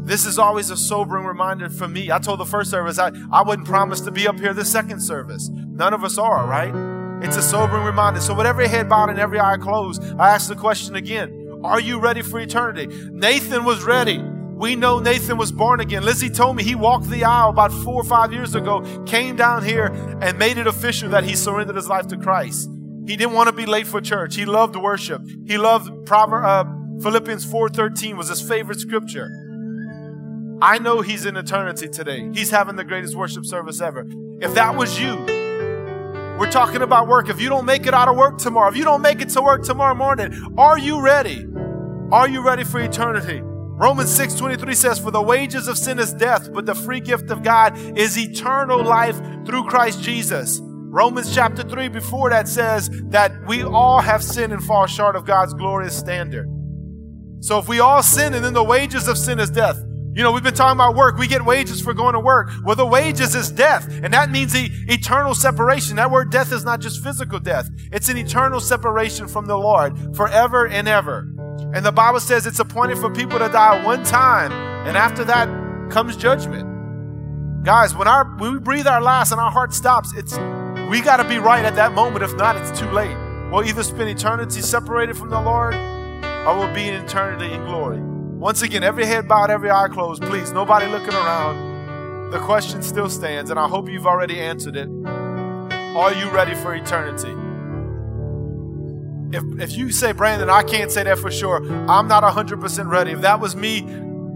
This 0.03 0.25
is 0.25 0.39
always 0.39 0.69
a 0.69 0.77
sobering 0.77 1.25
reminder 1.25 1.69
for 1.69 1.87
me. 1.87 2.11
I 2.11 2.19
told 2.19 2.39
the 2.39 2.45
first 2.45 2.71
service 2.71 2.97
I, 2.97 3.11
I 3.31 3.43
wouldn't 3.43 3.67
promise 3.67 4.01
to 4.01 4.11
be 4.11 4.27
up 4.27 4.39
here 4.39 4.53
the 4.53 4.65
second 4.65 5.01
service. 5.01 5.49
None 5.51 5.93
of 5.93 6.03
us 6.03 6.17
are, 6.17 6.47
right? 6.47 6.96
It's 7.21 7.37
a 7.37 7.41
sobering 7.41 7.83
reminder. 7.83 8.21
So, 8.21 8.33
with 8.33 8.45
every 8.45 8.67
head 8.67 8.87
bowed 8.89 9.09
and 9.09 9.19
every 9.19 9.39
eye 9.39 9.57
closed, 9.57 10.03
I 10.19 10.29
ask 10.29 10.47
the 10.47 10.55
question 10.55 10.95
again 10.95 11.61
Are 11.63 11.79
you 11.79 11.99
ready 11.99 12.21
for 12.21 12.39
eternity? 12.39 12.87
Nathan 13.11 13.65
was 13.65 13.83
ready. 13.83 14.19
We 14.19 14.75
know 14.75 14.99
Nathan 14.99 15.37
was 15.37 15.51
born 15.51 15.79
again. 15.79 16.03
Lizzie 16.03 16.31
told 16.31 16.55
me 16.55 16.63
he 16.63 16.73
walked 16.73 17.09
the 17.09 17.23
aisle 17.23 17.49
about 17.49 17.71
four 17.71 18.01
or 18.01 18.03
five 18.03 18.33
years 18.33 18.55
ago, 18.55 18.81
came 19.05 19.35
down 19.35 19.63
here 19.63 19.85
and 20.19 20.39
made 20.39 20.57
it 20.57 20.65
official 20.65 21.09
that 21.09 21.23
he 21.23 21.35
surrendered 21.35 21.75
his 21.75 21.87
life 21.87 22.07
to 22.07 22.17
Christ. 22.17 22.67
He 23.05 23.15
didn't 23.15 23.33
want 23.33 23.49
to 23.49 23.53
be 23.53 23.67
late 23.67 23.85
for 23.85 24.01
church. 24.01 24.35
He 24.35 24.45
loved 24.45 24.75
worship. 24.75 25.21
He 25.45 25.59
loved 25.59 26.07
Proverbs, 26.07 26.45
uh, 26.45 27.01
Philippians 27.03 27.45
4.13 27.45 28.17
was 28.17 28.29
his 28.29 28.41
favorite 28.41 28.79
scripture. 28.79 29.29
I 30.59 30.79
know 30.79 31.01
he's 31.01 31.27
in 31.27 31.37
eternity 31.37 31.87
today. 31.87 32.27
He's 32.33 32.49
having 32.49 32.75
the 32.75 32.83
greatest 32.83 33.15
worship 33.15 33.45
service 33.45 33.79
ever. 33.79 34.07
If 34.41 34.55
that 34.55 34.75
was 34.75 34.99
you, 34.99 35.36
we're 36.37 36.51
talking 36.51 36.81
about 36.81 37.07
work. 37.07 37.29
If 37.29 37.41
you 37.41 37.49
don't 37.49 37.65
make 37.65 37.85
it 37.87 37.93
out 37.93 38.07
of 38.07 38.15
work 38.15 38.37
tomorrow, 38.37 38.69
if 38.69 38.77
you 38.77 38.83
don't 38.83 39.01
make 39.01 39.21
it 39.21 39.29
to 39.29 39.41
work 39.41 39.63
tomorrow 39.63 39.95
morning, 39.95 40.53
are 40.57 40.77
you 40.77 41.01
ready? 41.01 41.45
Are 42.11 42.29
you 42.29 42.41
ready 42.41 42.63
for 42.63 42.79
eternity? 42.79 43.41
Romans 43.43 44.11
6 44.11 44.35
23 44.35 44.73
says, 44.73 44.99
For 44.99 45.11
the 45.11 45.21
wages 45.21 45.67
of 45.67 45.77
sin 45.77 45.99
is 45.99 46.13
death, 46.13 46.51
but 46.53 46.65
the 46.65 46.75
free 46.75 46.99
gift 46.99 47.29
of 47.29 47.43
God 47.43 47.77
is 47.97 48.17
eternal 48.17 48.83
life 48.83 49.17
through 49.45 49.65
Christ 49.65 50.01
Jesus. 50.01 50.59
Romans 50.63 51.33
chapter 51.33 51.63
3 51.63 51.89
before 51.89 52.29
that 52.29 52.47
says 52.47 52.89
that 53.09 53.31
we 53.45 53.63
all 53.63 53.99
have 53.99 54.23
sinned 54.23 54.53
and 54.53 54.63
fall 54.63 54.87
short 54.87 55.15
of 55.15 55.25
God's 55.25 55.53
glorious 55.53 55.95
standard. 55.95 56.47
So 57.39 57.59
if 57.59 57.67
we 57.67 57.79
all 57.79 58.01
sin 58.01 58.33
and 58.33 58.43
then 58.43 58.53
the 58.53 58.63
wages 58.63 59.07
of 59.07 59.17
sin 59.17 59.39
is 59.39 59.51
death, 59.51 59.77
you 60.17 60.23
know, 60.23 60.31
we've 60.31 60.41
been 60.41 60.55
talking 60.55 60.75
about 60.75 60.95
work. 60.95 61.15
We 61.15 61.27
get 61.27 61.45
wages 61.45 61.79
for 61.79 61.93
going 61.93 62.13
to 62.13 62.19
work. 62.19 62.49
Well, 62.63 62.75
the 62.75 62.87
wages 62.87 63.35
is 63.35 63.51
death, 63.51 63.87
and 64.01 64.11
that 64.15 64.31
means 64.31 64.51
the 64.51 64.71
eternal 64.87 65.35
separation. 65.35 65.97
That 65.97 66.09
word 66.09 66.31
death 66.31 66.51
is 66.51 66.65
not 66.65 66.81
just 66.81 67.03
physical 67.03 67.39
death. 67.39 67.69
It's 67.91 68.09
an 68.09 68.17
eternal 68.17 68.59
separation 68.59 69.27
from 69.27 69.45
the 69.45 69.55
Lord 69.55 70.15
forever 70.15 70.65
and 70.65 70.87
ever. 70.87 71.19
And 71.71 71.85
the 71.85 71.91
Bible 71.91 72.19
says 72.19 72.47
it's 72.47 72.59
appointed 72.59 72.97
for 72.97 73.13
people 73.13 73.37
to 73.37 73.47
die 73.47 73.85
one 73.85 74.03
time, 74.03 74.51
and 74.87 74.97
after 74.97 75.23
that 75.25 75.47
comes 75.91 76.17
judgment. 76.17 77.63
Guys, 77.63 77.93
when 77.93 78.07
our 78.07 78.25
when 78.37 78.53
we 78.53 78.59
breathe 78.59 78.87
our 78.87 79.01
last 79.01 79.31
and 79.31 79.39
our 79.39 79.51
heart 79.51 79.71
stops, 79.71 80.15
it's 80.15 80.35
we 80.89 80.99
got 80.99 81.17
to 81.17 81.25
be 81.25 81.37
right 81.37 81.63
at 81.63 81.75
that 81.75 81.93
moment. 81.93 82.23
If 82.23 82.35
not, 82.35 82.55
it's 82.55 82.79
too 82.79 82.89
late. 82.89 83.15
We'll 83.51 83.65
either 83.65 83.83
spend 83.83 84.09
eternity 84.09 84.61
separated 84.61 85.15
from 85.15 85.29
the 85.29 85.39
Lord, 85.39 85.75
or 85.75 86.57
we'll 86.57 86.73
be 86.73 86.87
in 86.87 86.95
eternity 86.95 87.53
in 87.53 87.63
glory. 87.65 88.16
Once 88.37 88.61
again, 88.61 88.83
every 88.83 89.03
head 89.03 89.27
bowed, 89.27 89.49
every 89.49 89.71
eye 89.71 89.87
closed, 89.87 90.21
please, 90.21 90.51
nobody 90.51 90.85
looking 90.85 91.13
around. 91.13 92.29
The 92.29 92.39
question 92.39 92.83
still 92.83 93.09
stands, 93.09 93.49
and 93.49 93.59
I 93.59 93.67
hope 93.67 93.89
you've 93.89 94.05
already 94.05 94.39
answered 94.39 94.75
it. 94.75 94.87
Are 95.97 96.13
you 96.13 96.29
ready 96.29 96.53
for 96.53 96.75
eternity? 96.75 97.33
If, 99.35 99.71
if 99.71 99.75
you 99.75 99.91
say, 99.91 100.11
Brandon, 100.11 100.51
I 100.51 100.61
can't 100.61 100.91
say 100.91 101.01
that 101.03 101.17
for 101.17 101.31
sure, 101.31 101.65
I'm 101.89 102.07
not 102.07 102.21
100% 102.21 102.87
ready. 102.87 103.11
If 103.11 103.21
that 103.21 103.39
was 103.39 103.55
me 103.55 103.81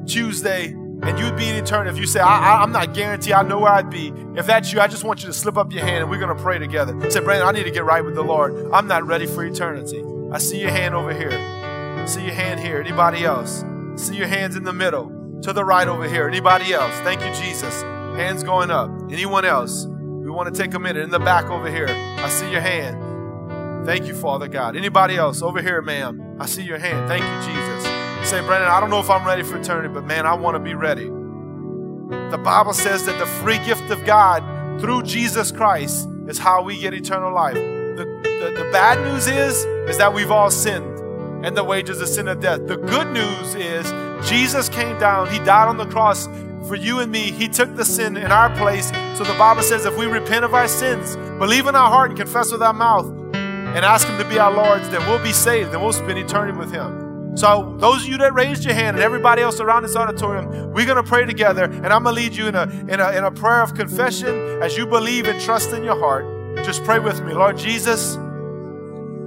Tuesday 0.07 0.69
and 0.69 1.19
you'd 1.19 1.37
be 1.37 1.47
in 1.47 1.55
eternity, 1.55 1.95
if 1.95 2.01
you 2.01 2.07
say, 2.07 2.21
I, 2.21 2.63
am 2.63 2.71
not 2.71 2.95
guaranteed, 2.95 3.33
I 3.33 3.43
know 3.43 3.59
where 3.59 3.71
I'd 3.71 3.91
be. 3.91 4.11
If 4.35 4.47
that's 4.47 4.73
you, 4.73 4.79
I 4.79 4.87
just 4.87 5.03
want 5.03 5.21
you 5.21 5.27
to 5.27 5.33
slip 5.33 5.57
up 5.57 5.71
your 5.71 5.83
hand 5.83 5.97
and 5.97 6.09
we're 6.09 6.19
going 6.19 6.35
to 6.35 6.41
pray 6.41 6.57
together. 6.57 6.93
Say, 7.11 7.19
Brandon, 7.19 7.47
I 7.47 7.51
need 7.51 7.65
to 7.65 7.71
get 7.71 7.85
right 7.85 8.03
with 8.03 8.15
the 8.15 8.23
Lord. 8.23 8.71
I'm 8.73 8.87
not 8.87 9.05
ready 9.05 9.27
for 9.27 9.45
eternity. 9.45 10.03
I 10.31 10.39
see 10.39 10.59
your 10.59 10.71
hand 10.71 10.95
over 10.95 11.13
here. 11.13 11.31
I 11.31 12.05
see 12.07 12.25
your 12.25 12.33
hand 12.33 12.59
here. 12.59 12.81
Anybody 12.81 13.25
else? 13.25 13.63
See 14.01 14.15
your 14.15 14.25
hands 14.25 14.55
in 14.55 14.63
the 14.63 14.73
middle. 14.73 15.11
To 15.43 15.53
the 15.53 15.63
right 15.63 15.87
over 15.87 16.09
here. 16.09 16.27
Anybody 16.27 16.73
else? 16.73 16.91
Thank 17.01 17.21
you, 17.21 17.31
Jesus. 17.39 17.83
Hands 17.83 18.43
going 18.43 18.71
up. 18.71 18.89
Anyone 19.11 19.45
else? 19.45 19.85
We 19.85 20.31
want 20.31 20.51
to 20.51 20.59
take 20.59 20.73
a 20.73 20.79
minute. 20.79 21.03
In 21.03 21.11
the 21.11 21.19
back 21.19 21.45
over 21.51 21.69
here. 21.69 21.87
I 21.87 22.27
see 22.27 22.49
your 22.51 22.61
hand. 22.61 23.85
Thank 23.85 24.07
you, 24.07 24.15
Father 24.15 24.47
God. 24.47 24.75
Anybody 24.75 25.17
else? 25.17 25.43
Over 25.43 25.61
here, 25.61 25.83
ma'am. 25.83 26.37
I 26.39 26.47
see 26.47 26.63
your 26.63 26.79
hand. 26.79 27.07
Thank 27.07 27.21
you, 27.21 27.53
Jesus. 27.53 27.83
say, 28.27 28.41
Brandon, 28.41 28.69
I 28.69 28.79
don't 28.79 28.89
know 28.89 28.99
if 28.99 29.09
I'm 29.11 29.25
ready 29.25 29.43
for 29.43 29.59
eternity, 29.59 29.93
but 29.93 30.03
man, 30.03 30.25
I 30.25 30.33
want 30.33 30.55
to 30.55 30.59
be 30.59 30.73
ready. 30.73 31.05
The 31.05 32.41
Bible 32.43 32.73
says 32.73 33.05
that 33.05 33.19
the 33.19 33.27
free 33.27 33.59
gift 33.65 33.91
of 33.91 34.03
God 34.03 34.81
through 34.81 35.03
Jesus 35.03 35.51
Christ 35.51 36.07
is 36.27 36.39
how 36.39 36.63
we 36.63 36.79
get 36.79 36.95
eternal 36.95 37.31
life. 37.31 37.53
The, 37.53 38.05
the, 38.23 38.63
the 38.63 38.69
bad 38.71 38.99
news 38.99 39.27
is, 39.27 39.63
is 39.87 39.99
that 39.99 40.11
we've 40.11 40.31
all 40.31 40.49
sinned 40.49 41.00
and 41.43 41.55
the 41.55 41.63
wages 41.63 42.01
of 42.01 42.07
sin 42.07 42.27
of 42.27 42.39
death. 42.39 42.67
The 42.67 42.77
good 42.77 43.07
news 43.11 43.55
is 43.55 43.91
Jesus 44.29 44.69
came 44.69 44.97
down, 44.99 45.29
He 45.29 45.39
died 45.39 45.67
on 45.67 45.77
the 45.77 45.87
cross 45.87 46.27
for 46.67 46.75
you 46.75 46.99
and 46.99 47.11
me. 47.11 47.31
He 47.31 47.47
took 47.47 47.75
the 47.75 47.85
sin 47.85 48.17
in 48.17 48.31
our 48.31 48.55
place. 48.55 48.89
So 49.17 49.23
the 49.23 49.37
Bible 49.37 49.63
says 49.63 49.85
if 49.85 49.97
we 49.97 50.05
repent 50.05 50.45
of 50.45 50.53
our 50.53 50.67
sins, 50.67 51.15
believe 51.39 51.67
in 51.67 51.75
our 51.75 51.89
heart, 51.89 52.11
and 52.11 52.19
confess 52.19 52.51
with 52.51 52.61
our 52.61 52.73
mouth, 52.73 53.07
and 53.35 53.85
ask 53.85 54.07
Him 54.07 54.17
to 54.17 54.25
be 54.25 54.39
our 54.39 54.53
Lord, 54.53 54.81
then 54.91 55.05
we'll 55.09 55.23
be 55.23 55.33
saved 55.33 55.73
and 55.73 55.81
we'll 55.81 55.93
spend 55.93 56.17
eternity 56.17 56.57
with 56.57 56.71
Him. 56.71 57.01
So, 57.35 57.77
those 57.77 58.03
of 58.03 58.09
you 58.09 58.17
that 58.17 58.33
raised 58.33 58.65
your 58.65 58.73
hand 58.73 58.97
and 58.97 59.03
everybody 59.03 59.41
else 59.41 59.61
around 59.61 59.83
this 59.83 59.95
auditorium, 59.95 60.73
we're 60.73 60.85
going 60.85 61.01
to 61.01 61.03
pray 61.03 61.25
together. 61.25 61.63
And 61.63 61.87
I'm 61.87 62.03
going 62.03 62.13
to 62.15 62.21
lead 62.21 62.35
you 62.35 62.47
in 62.47 62.55
a, 62.55 62.63
in, 62.63 62.99
a, 62.99 63.11
in 63.11 63.23
a 63.23 63.31
prayer 63.31 63.61
of 63.61 63.73
confession 63.73 64.61
as 64.61 64.75
you 64.75 64.85
believe 64.85 65.27
and 65.27 65.39
trust 65.39 65.71
in 65.71 65.83
your 65.83 65.97
heart. 65.97 66.25
Just 66.65 66.83
pray 66.83 66.99
with 66.99 67.21
me. 67.23 67.33
Lord 67.33 67.57
Jesus, 67.57 68.15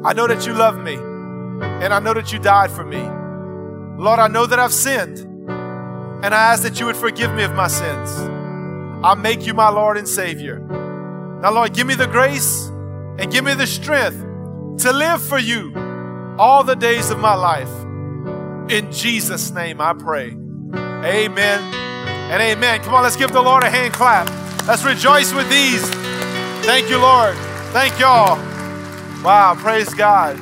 I 0.04 0.12
know 0.12 0.26
that 0.26 0.46
you 0.46 0.52
love 0.52 0.78
me, 0.78 0.96
and 1.62 1.92
I 1.92 1.98
know 2.00 2.14
that 2.14 2.32
you 2.32 2.38
died 2.38 2.70
for 2.70 2.84
me. 2.84 3.02
Lord, 4.02 4.18
I 4.18 4.28
know 4.28 4.46
that 4.46 4.58
I've 4.58 4.72
sinned, 4.72 5.18
and 5.18 6.34
I 6.34 6.52
ask 6.52 6.62
that 6.62 6.80
you 6.80 6.86
would 6.86 6.96
forgive 6.96 7.32
me 7.34 7.44
of 7.44 7.54
my 7.54 7.68
sins. 7.68 8.10
I 9.04 9.14
make 9.14 9.46
you 9.46 9.54
my 9.54 9.68
Lord 9.68 9.96
and 9.98 10.08
Savior. 10.08 10.58
Now, 11.42 11.52
Lord, 11.52 11.74
give 11.74 11.86
me 11.86 11.94
the 11.94 12.06
grace 12.06 12.66
and 13.18 13.30
give 13.30 13.44
me 13.44 13.54
the 13.54 13.66
strength 13.66 14.18
to 14.82 14.92
live 14.92 15.22
for 15.22 15.38
you 15.38 15.74
all 16.38 16.64
the 16.64 16.74
days 16.74 17.10
of 17.10 17.18
my 17.18 17.34
life. 17.34 17.70
In 18.70 18.90
Jesus' 18.90 19.50
name 19.50 19.80
I 19.80 19.92
pray. 19.92 20.30
Amen 20.74 21.74
and 22.32 22.42
amen. 22.42 22.80
Come 22.82 22.94
on, 22.94 23.02
let's 23.02 23.16
give 23.16 23.30
the 23.30 23.42
Lord 23.42 23.62
a 23.62 23.70
hand 23.70 23.92
clap. 23.92 24.28
Let's 24.66 24.84
rejoice 24.84 25.34
with 25.34 25.48
these. 25.50 25.86
Thank 26.64 26.88
you, 26.88 26.98
Lord. 26.98 27.36
Thank 27.72 28.00
y'all. 28.00 28.36
Wow, 29.22 29.54
praise 29.58 29.92
God. 29.92 30.38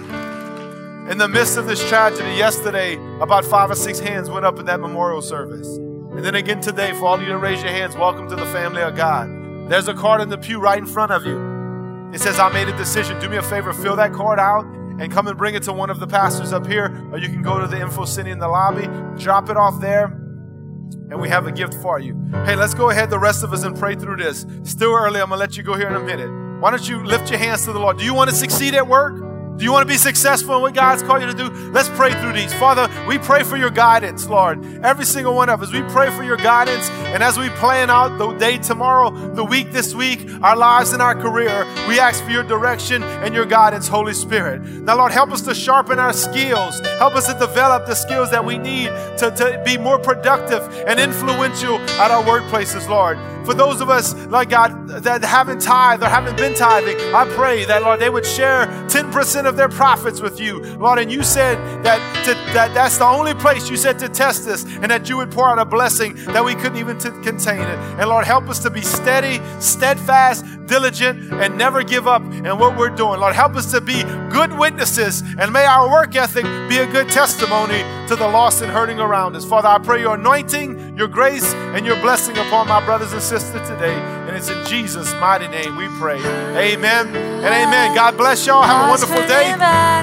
In 1.11 1.18
the 1.18 1.26
midst 1.26 1.57
of 1.57 1.66
this 1.66 1.86
tragedy, 1.88 2.30
yesterday, 2.36 2.94
about 3.20 3.44
five 3.44 3.68
or 3.70 3.74
six 3.74 3.98
hands 3.98 4.30
went 4.30 4.46
up 4.46 4.61
in 4.61 4.66
that 4.66 4.78
memorial 4.78 5.20
service. 5.20 5.66
And 5.66 6.24
then 6.24 6.36
again 6.36 6.61
today, 6.61 6.92
for 6.92 7.07
all 7.07 7.14
of 7.14 7.22
you 7.22 7.26
to 7.26 7.38
raise 7.38 7.61
your 7.61 7.72
hands, 7.72 7.96
welcome 7.96 8.28
to 8.28 8.36
the 8.36 8.46
family 8.46 8.82
of 8.82 8.94
God. 8.94 9.28
There's 9.68 9.88
a 9.88 9.94
card 9.94 10.20
in 10.20 10.28
the 10.28 10.38
pew 10.38 10.61
right 10.61 10.78
in 10.78 10.86
front 10.86 11.11
of 11.11 11.26
you. 11.26 12.11
It 12.14 12.20
says, 12.20 12.38
I 12.38 12.53
made 12.53 12.68
a 12.68 12.76
decision. 12.76 13.18
Do 13.18 13.28
me 13.28 13.36
a 13.36 13.42
favor, 13.42 13.72
fill 13.72 13.96
that 13.96 14.12
card 14.12 14.38
out 14.38 14.64
and 15.00 15.11
come 15.11 15.26
and 15.26 15.36
bring 15.36 15.57
it 15.57 15.64
to 15.64 15.72
one 15.72 15.90
of 15.90 15.98
the 15.98 16.07
pastors 16.07 16.53
up 16.53 16.68
here, 16.68 16.86
or 17.11 17.18
you 17.18 17.28
can 17.28 17.42
go 17.42 17.59
to 17.59 17.66
the 17.66 17.80
info 17.80 18.05
city 18.05 18.30
in 18.30 18.38
the 18.38 18.46
lobby, 18.46 18.86
drop 19.20 19.50
it 19.50 19.57
off 19.57 19.80
there, 19.80 20.05
and 20.05 21.20
we 21.20 21.28
have 21.28 21.48
a 21.48 21.53
gift 21.53 21.74
for 21.74 21.98
you. 21.98 22.14
Hey, 22.44 22.55
let's 22.55 22.74
go 22.74 22.90
ahead, 22.90 23.11
the 23.11 23.18
rest 23.18 23.42
of 23.42 23.53
us, 23.53 23.64
and 23.64 23.76
pray 23.76 23.96
through 23.96 24.18
this. 24.18 24.46
Still 24.62 24.94
early, 24.94 25.20
I'm 25.20 25.30
gonna 25.30 25.40
let 25.40 25.57
you 25.57 25.64
go 25.64 25.74
here 25.74 25.88
in 25.88 25.96
a 25.96 26.00
minute. 26.00 26.30
Why 26.61 26.70
don't 26.70 26.88
you 26.88 27.03
lift 27.05 27.28
your 27.28 27.40
hands 27.40 27.64
to 27.64 27.72
the 27.72 27.80
Lord? 27.80 27.98
Do 27.98 28.05
you 28.05 28.14
want 28.14 28.30
to 28.30 28.36
succeed 28.36 28.74
at 28.74 28.86
work? 28.86 29.32
Do 29.62 29.66
you 29.66 29.72
want 29.72 29.86
to 29.86 29.94
be 29.94 29.96
successful 29.96 30.56
in 30.56 30.60
what 30.62 30.74
God's 30.74 31.04
called 31.04 31.22
you 31.22 31.28
to 31.28 31.34
do? 31.34 31.48
Let's 31.70 31.88
pray 31.90 32.12
through 32.20 32.32
these. 32.32 32.52
Father, 32.52 32.92
we 33.06 33.16
pray 33.18 33.44
for 33.44 33.56
your 33.56 33.70
guidance, 33.70 34.26
Lord. 34.26 34.58
Every 34.84 35.04
single 35.04 35.36
one 35.36 35.48
of 35.48 35.62
us, 35.62 35.72
we 35.72 35.82
pray 35.82 36.10
for 36.10 36.24
your 36.24 36.36
guidance. 36.36 36.90
And 36.90 37.22
as 37.22 37.38
we 37.38 37.48
plan 37.50 37.88
out 37.88 38.18
the 38.18 38.32
day 38.38 38.58
tomorrow, 38.58 39.10
the 39.10 39.44
week 39.44 39.70
this 39.70 39.94
week, 39.94 40.28
our 40.42 40.56
lives 40.56 40.92
and 40.92 41.00
our 41.00 41.14
career, 41.14 41.64
we 41.86 42.00
ask 42.00 42.24
for 42.24 42.32
your 42.32 42.42
direction 42.42 43.04
and 43.04 43.36
your 43.36 43.46
guidance, 43.46 43.86
Holy 43.86 44.14
Spirit. 44.14 44.62
Now, 44.62 44.96
Lord, 44.96 45.12
help 45.12 45.30
us 45.30 45.42
to 45.42 45.54
sharpen 45.54 46.00
our 46.00 46.12
skills. 46.12 46.80
Help 46.98 47.14
us 47.14 47.28
to 47.28 47.38
develop 47.38 47.86
the 47.86 47.94
skills 47.94 48.32
that 48.32 48.44
we 48.44 48.58
need 48.58 48.88
to, 49.18 49.32
to 49.36 49.62
be 49.64 49.78
more 49.78 50.00
productive 50.00 50.64
and 50.88 50.98
influential 50.98 51.78
at 52.00 52.10
our 52.10 52.24
workplaces, 52.24 52.88
Lord. 52.88 53.16
For 53.46 53.54
those 53.54 53.80
of 53.80 53.90
us, 53.90 54.14
like 54.26 54.50
God, 54.50 54.88
that 54.88 55.24
haven't 55.24 55.62
tithed 55.62 56.02
or 56.02 56.06
haven't 56.06 56.36
been 56.36 56.54
tithing, 56.54 56.96
I 57.12 57.28
pray 57.34 57.64
that, 57.64 57.82
Lord, 57.82 57.98
they 57.98 58.08
would 58.08 58.24
share 58.24 58.66
10% 58.93 59.47
of 59.47 59.57
their 59.57 59.70
profits 59.70 60.20
with 60.20 60.38
you, 60.38 60.61
Lord. 60.76 60.99
And 60.99 61.11
you 61.11 61.22
said 61.22 61.57
that, 61.82 61.99
to, 62.26 62.34
that 62.53 62.74
that's 62.74 62.99
the 62.99 63.07
only 63.07 63.32
place 63.34 63.70
you 63.70 63.76
said 63.78 63.99
to 64.01 64.09
test 64.09 64.47
us 64.49 64.64
and 64.64 64.90
that 64.90 65.09
you 65.09 65.16
would 65.16 65.30
pour 65.30 65.49
out 65.49 65.59
a 65.59 65.64
blessing 65.64 66.14
that 66.26 66.45
we 66.45 66.55
couldn't 66.55 66.76
even 66.76 66.99
t- 66.99 67.09
contain 67.22 67.61
it. 67.61 67.78
And 67.99 68.11
Lord, 68.11 68.26
help 68.26 68.51
us 68.51 68.59
to 68.61 68.70
be 68.70 68.82
steady, 68.82 69.40
steadfast, 69.61 70.45
diligent, 70.66 71.32
and 71.32 71.57
never 71.57 71.82
give 71.82 72.07
up 72.07 72.22
in 72.22 72.59
what 72.59 72.76
we're 72.76 72.90
doing. 72.90 73.18
Lord, 73.20 73.34
help 73.34 73.57
us 73.57 73.70
to 73.72 73.80
be 73.80 74.03
good 74.30 74.53
witnesses 74.59 75.22
and 75.38 75.53
may 75.53 75.64
our 75.64 75.90
work 75.90 76.14
ethic 76.14 76.45
be 76.68 76.78
a 76.78 76.86
good 76.86 77.09
testimony 77.09 77.82
to 78.12 78.16
the 78.16 78.28
lost 78.28 78.60
and 78.60 78.70
hurting 78.70 79.00
around 79.00 79.34
us. 79.36 79.44
Father, 79.44 79.68
I 79.68 79.78
pray 79.78 80.00
your 80.00 80.16
anointing, 80.16 80.98
your 80.98 81.08
grace, 81.08 81.54
and 81.54 81.86
your 81.86 81.96
blessing 82.02 82.36
upon 82.36 82.68
my 82.68 82.84
brothers 82.84 83.12
and 83.14 83.22
sisters 83.22 83.66
today. 83.66 83.94
And 84.28 84.36
it's 84.36 84.50
in 84.50 84.66
Jesus' 84.66 85.14
mighty 85.14 85.48
name 85.48 85.76
we 85.76 85.88
pray. 85.98 86.18
Amen 86.18 87.06
and 87.06 87.44
amen. 87.46 87.94
God 87.94 88.18
bless 88.18 88.46
y'all. 88.46 88.62
Have 88.62 88.86
a 88.86 88.90
wonderful 88.90 89.26
day. 89.26 89.54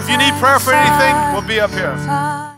If 0.02 0.10
you 0.10 0.18
need 0.18 0.34
prayer 0.40 0.60
for 0.60 0.74
anything, 0.74 1.34
we'll 1.34 1.48
be 1.48 1.60
up 1.60 1.70
here. 1.70 2.49